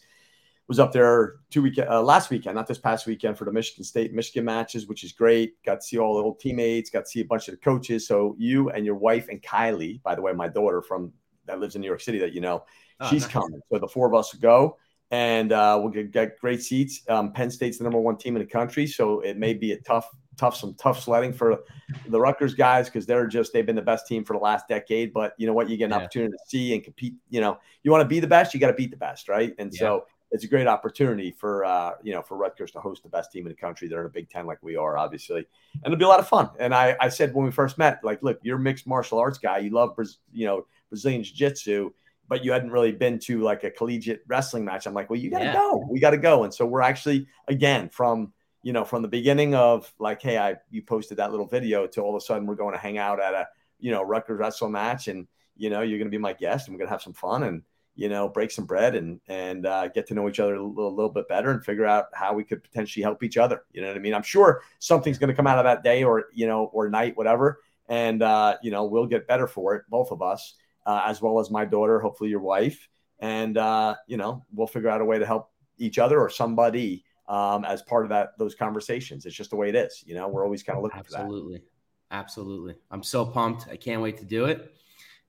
Was 0.67 0.79
up 0.79 0.91
there 0.91 1.35
two 1.51 1.61
week 1.61 1.77
uh, 1.77 2.01
last 2.01 2.31
weekend, 2.31 2.55
not 2.55 2.65
this 2.65 2.79
past 2.79 3.05
weekend, 3.05 3.37
for 3.37 3.45
the 3.45 3.51
Michigan 3.51 3.83
State 3.83 4.15
Michigan 4.15 4.45
matches, 4.45 4.87
which 4.87 5.03
is 5.03 5.11
great. 5.11 5.63
Got 5.63 5.81
to 5.81 5.81
see 5.83 5.99
all 5.99 6.17
the 6.17 6.23
old 6.23 6.39
teammates, 6.39 6.89
got 6.89 7.01
to 7.01 7.05
see 7.05 7.19
a 7.19 7.25
bunch 7.25 7.47
of 7.47 7.53
the 7.53 7.59
coaches. 7.61 8.07
So 8.07 8.35
you 8.39 8.71
and 8.71 8.83
your 8.83 8.95
wife 8.95 9.27
and 9.29 9.43
Kylie, 9.43 10.01
by 10.01 10.15
the 10.15 10.23
way, 10.23 10.33
my 10.33 10.47
daughter 10.47 10.81
from 10.81 11.13
that 11.45 11.59
lives 11.59 11.75
in 11.75 11.81
New 11.81 11.87
York 11.87 12.01
City, 12.01 12.17
that 12.17 12.33
you 12.33 12.41
know, 12.41 12.63
oh, 12.99 13.09
she's 13.11 13.21
nice. 13.23 13.31
coming. 13.31 13.61
So 13.71 13.77
the 13.77 13.87
four 13.87 14.07
of 14.07 14.15
us 14.15 14.33
go 14.33 14.77
and 15.13 15.51
uh, 15.51 15.77
we'll 15.79 15.91
get, 15.91 16.09
get, 16.09 16.39
great 16.39 16.63
seats. 16.63 17.03
Um, 17.07 17.31
Penn 17.31 17.51
State's 17.51 17.77
the 17.77 17.83
number 17.83 17.99
one 17.99 18.17
team 18.17 18.35
in 18.35 18.41
the 18.41 18.49
country, 18.49 18.87
so 18.87 19.19
it 19.19 19.37
may 19.37 19.53
be 19.53 19.73
a 19.73 19.77
tough, 19.81 20.09
tough, 20.37 20.55
some 20.55 20.73
tough 20.75 21.01
sledding 21.01 21.33
for 21.33 21.63
the 22.07 22.19
Rutgers 22.19 22.53
guys 22.53 22.87
because 22.87 23.05
they're 23.05 23.27
just 23.27 23.53
they've 23.53 23.65
been 23.65 23.75
the 23.75 23.81
best 23.81 24.07
team 24.07 24.23
for 24.23 24.33
the 24.33 24.39
last 24.39 24.67
decade. 24.67 25.13
But 25.13 25.33
you 25.37 25.47
know 25.47 25.53
what, 25.53 25.69
you 25.69 25.77
get 25.77 25.85
an 25.85 25.91
yeah. 25.91 25.97
opportunity 25.97 26.31
to 26.31 26.49
see 26.49 26.73
and 26.73 26.83
compete. 26.83 27.15
You 27.29 27.41
know, 27.41 27.59
you 27.83 27.91
want 27.91 28.01
to 28.01 28.07
be 28.07 28.19
the 28.19 28.27
best, 28.27 28.53
you 28.53 28.59
got 28.59 28.67
to 28.67 28.73
beat 28.73 28.91
the 28.91 28.97
best, 28.97 29.29
right? 29.29 29.53
And 29.59 29.71
yeah. 29.73 29.79
so 29.79 30.05
it's 30.31 30.43
a 30.43 30.47
great 30.47 30.67
opportunity 30.67 31.31
for 31.31 31.63
uh, 31.63 31.93
you 32.01 32.13
know 32.13 32.21
for 32.21 32.37
Rutgers 32.37 32.71
to 32.71 32.79
host 32.79 33.03
the 33.03 33.09
best 33.09 33.31
team 33.31 33.45
in 33.45 33.49
the 33.49 33.57
country. 33.57 33.87
They're 33.87 34.01
in 34.01 34.07
a 34.07 34.09
Big 34.09 34.29
Ten 34.29 34.45
like 34.45 34.61
we 34.61 34.75
are, 34.75 34.97
obviously, 34.97 35.45
and 35.73 35.85
it'll 35.85 35.97
be 35.97 36.05
a 36.05 36.07
lot 36.07 36.19
of 36.19 36.27
fun. 36.27 36.49
And 36.59 36.73
I, 36.73 36.95
I 36.99 37.09
said 37.09 37.33
when 37.33 37.45
we 37.45 37.51
first 37.51 37.77
met, 37.77 37.99
like, 38.03 38.23
look, 38.23 38.39
you're 38.41 38.57
a 38.57 38.61
mixed 38.61 38.87
martial 38.87 39.19
arts 39.19 39.37
guy. 39.37 39.59
You 39.59 39.69
love 39.69 39.97
you 40.31 40.45
know 40.45 40.65
Brazilian 40.89 41.23
Jiu 41.23 41.35
Jitsu 41.35 41.91
but 42.29 42.43
you 42.43 42.51
hadn't 42.51 42.71
really 42.71 42.91
been 42.91 43.19
to 43.19 43.41
like 43.41 43.63
a 43.63 43.69
collegiate 43.69 44.23
wrestling 44.27 44.65
match. 44.65 44.85
I'm 44.85 44.93
like, 44.93 45.09
well, 45.09 45.19
you 45.19 45.29
got 45.29 45.39
to 45.39 45.45
yeah. 45.45 45.53
go. 45.53 45.85
We 45.89 45.99
got 45.99 46.11
to 46.11 46.17
go. 46.17 46.43
And 46.43 46.53
so 46.53 46.65
we're 46.65 46.81
actually 46.81 47.27
again 47.47 47.89
from 47.89 48.31
you 48.63 48.73
know 48.73 48.83
from 48.83 49.01
the 49.01 49.07
beginning 49.07 49.53
of 49.53 49.93
like, 49.99 50.21
hey, 50.21 50.37
I 50.37 50.55
you 50.71 50.81
posted 50.81 51.17
that 51.17 51.31
little 51.31 51.45
video 51.47 51.85
to 51.87 52.01
all 52.01 52.15
of 52.15 52.21
a 52.21 52.25
sudden 52.25 52.47
we're 52.47 52.55
going 52.55 52.73
to 52.73 52.79
hang 52.79 52.97
out 52.97 53.21
at 53.21 53.33
a 53.33 53.47
you 53.79 53.91
know 53.91 54.01
Rutgers 54.01 54.39
wrestle 54.39 54.69
match, 54.69 55.07
and 55.07 55.27
you 55.55 55.69
know 55.69 55.81
you're 55.81 55.99
going 55.99 56.07
to 56.07 56.17
be 56.17 56.17
my 56.17 56.33
guest, 56.33 56.67
and 56.67 56.73
we're 56.73 56.79
going 56.79 56.87
to 56.87 56.93
have 56.93 57.01
some 57.01 57.13
fun 57.13 57.43
and 57.43 57.61
you 57.95 58.09
know 58.09 58.27
break 58.27 58.49
some 58.49 58.65
bread 58.65 58.95
and 58.95 59.19
and 59.27 59.65
uh, 59.65 59.87
get 59.89 60.07
to 60.07 60.13
know 60.13 60.27
each 60.27 60.39
other 60.39 60.55
a 60.55 60.65
little, 60.65 60.95
little 60.95 61.11
bit 61.11 61.27
better 61.27 61.51
and 61.51 61.63
figure 61.63 61.85
out 61.85 62.05
how 62.13 62.33
we 62.33 62.43
could 62.43 62.63
potentially 62.63 63.03
help 63.03 63.21
each 63.21 63.37
other. 63.37 63.65
You 63.73 63.81
know 63.81 63.89
what 63.89 63.97
I 63.97 63.99
mean? 63.99 64.13
I'm 64.13 64.23
sure 64.23 64.63
something's 64.79 65.19
going 65.19 65.29
to 65.29 65.35
come 65.35 65.47
out 65.47 65.59
of 65.59 65.65
that 65.65 65.83
day 65.83 66.03
or 66.03 66.25
you 66.33 66.47
know 66.47 66.65
or 66.73 66.89
night, 66.89 67.17
whatever, 67.17 67.59
and 67.87 68.23
uh, 68.23 68.57
you 68.63 68.71
know 68.71 68.85
we'll 68.85 69.05
get 69.05 69.27
better 69.27 69.47
for 69.47 69.75
it, 69.75 69.83
both 69.89 70.11
of 70.11 70.21
us 70.21 70.55
uh, 70.85 71.03
as 71.05 71.21
well 71.21 71.39
as 71.39 71.51
my 71.51 71.65
daughter, 71.65 71.99
hopefully 71.99 72.29
your 72.29 72.39
wife, 72.39 72.87
and 73.19 73.57
uh, 73.57 73.95
you 74.07 74.17
know 74.17 74.45
we'll 74.53 74.67
figure 74.67 74.89
out 74.89 75.01
a 75.01 75.05
way 75.05 75.19
to 75.19 75.25
help 75.25 75.51
each 75.77 75.99
other 75.99 76.19
or 76.19 76.29
somebody 76.29 77.03
um, 77.27 77.65
as 77.65 77.81
part 77.81 78.03
of 78.03 78.09
that 78.09 78.37
those 78.37 78.55
conversations. 78.55 79.25
It's 79.25 79.35
just 79.35 79.49
the 79.49 79.55
way 79.55 79.69
it 79.69 79.75
is. 79.75 80.03
You 80.05 80.15
know, 80.15 80.27
we're 80.27 80.43
always 80.43 80.63
kind 80.63 80.77
of 80.77 80.83
looking 80.83 81.03
for 81.03 81.11
that. 81.11 81.21
absolutely, 81.21 81.63
absolutely. 82.11 82.75
I'm 82.91 83.03
so 83.03 83.25
pumped. 83.25 83.67
I 83.69 83.77
can't 83.77 84.01
wait 84.01 84.17
to 84.17 84.25
do 84.25 84.45
it. 84.45 84.75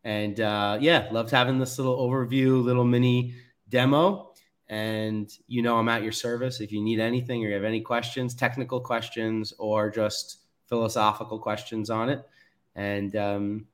And 0.05 0.39
uh, 0.41 0.79
yeah, 0.81 1.09
loved 1.13 1.31
having 1.31 1.59
this 1.59 1.79
little 1.79 1.99
overview, 1.99 2.63
little 2.63 2.85
mini 2.85 3.35
demo. 3.69 4.33
And 4.69 5.31
you 5.47 5.63
know, 5.63 5.77
I'm 5.77 5.89
at 5.89 6.03
your 6.03 6.13
service 6.13 6.61
if 6.61 6.73
you 6.73 6.83
need 6.83 7.01
anything 7.01 7.45
or 7.45 7.49
you 7.49 7.55
have 7.55 7.65
any 7.65 7.81
questions, 7.81 8.35
technical 8.35 8.81
questions, 8.81 9.53
or 9.59 9.91
just 9.91 10.39
philosophical 10.67 11.39
questions 11.39 11.91
on 11.91 12.09
it. 12.11 12.23
And 12.75 13.15
um, 13.17 13.67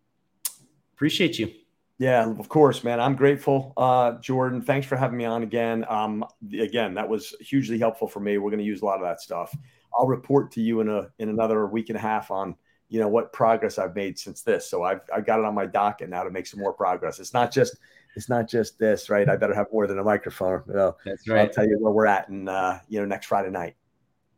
appreciate 0.94 1.38
you. 1.38 1.59
Yeah, 2.00 2.30
of 2.30 2.48
course, 2.48 2.82
man. 2.82 2.98
I'm 2.98 3.14
grateful, 3.14 3.74
uh, 3.76 4.12
Jordan. 4.20 4.62
Thanks 4.62 4.86
for 4.86 4.96
having 4.96 5.18
me 5.18 5.26
on 5.26 5.42
again. 5.42 5.84
Um, 5.86 6.24
again, 6.58 6.94
that 6.94 7.06
was 7.06 7.34
hugely 7.40 7.78
helpful 7.78 8.08
for 8.08 8.20
me. 8.20 8.38
We're 8.38 8.48
going 8.48 8.60
to 8.60 8.64
use 8.64 8.80
a 8.80 8.86
lot 8.86 8.94
of 8.94 9.02
that 9.02 9.20
stuff. 9.20 9.54
I'll 9.94 10.06
report 10.06 10.50
to 10.52 10.62
you 10.62 10.80
in 10.80 10.88
a 10.88 11.10
in 11.18 11.28
another 11.28 11.66
week 11.66 11.90
and 11.90 11.98
a 11.98 12.00
half 12.00 12.30
on 12.30 12.56
you 12.88 13.00
know 13.00 13.08
what 13.08 13.34
progress 13.34 13.76
I've 13.76 13.94
made 13.94 14.18
since 14.18 14.40
this. 14.40 14.70
So 14.70 14.82
I've 14.82 15.02
I 15.14 15.20
got 15.20 15.40
it 15.40 15.44
on 15.44 15.54
my 15.54 15.66
docket 15.66 16.08
now 16.08 16.22
to 16.22 16.30
make 16.30 16.46
some 16.46 16.58
more 16.58 16.72
progress. 16.72 17.20
It's 17.20 17.34
not 17.34 17.52
just 17.52 17.76
it's 18.16 18.30
not 18.30 18.48
just 18.48 18.78
this, 18.78 19.10
right? 19.10 19.28
I 19.28 19.36
better 19.36 19.54
have 19.54 19.66
more 19.70 19.86
than 19.86 19.98
a 19.98 20.04
microphone. 20.04 20.62
You 20.68 20.72
know? 20.72 20.96
That's 21.04 21.28
right. 21.28 21.40
I'll 21.42 21.50
tell 21.50 21.66
you 21.66 21.76
where 21.80 21.92
we're 21.92 22.06
at, 22.06 22.30
and 22.30 22.48
uh, 22.48 22.78
you 22.88 22.98
know 22.98 23.04
next 23.04 23.26
Friday 23.26 23.50
night. 23.50 23.76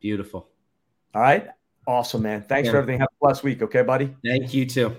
Beautiful. 0.01 0.49
All 1.15 1.21
right. 1.21 1.47
Awesome, 1.87 2.23
man. 2.23 2.41
Thanks 2.41 2.65
yeah. 2.65 2.73
for 2.73 2.77
everything. 2.79 2.99
Have 2.99 3.07
a 3.09 3.25
blessed 3.25 3.43
week. 3.43 3.61
Okay, 3.61 3.83
buddy. 3.83 4.13
Thank 4.25 4.53
you 4.53 4.65
too. 4.65 4.97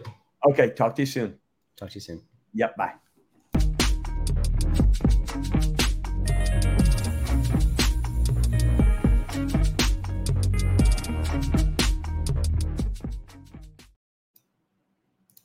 Okay. 0.49 0.71
Talk 0.71 0.95
to 0.97 1.03
you 1.03 1.07
soon. 1.07 1.39
Talk 1.77 1.91
to 1.91 1.97
you 1.97 2.01
soon. 2.01 2.23
Yep. 2.55 2.77
Bye. 2.77 3.04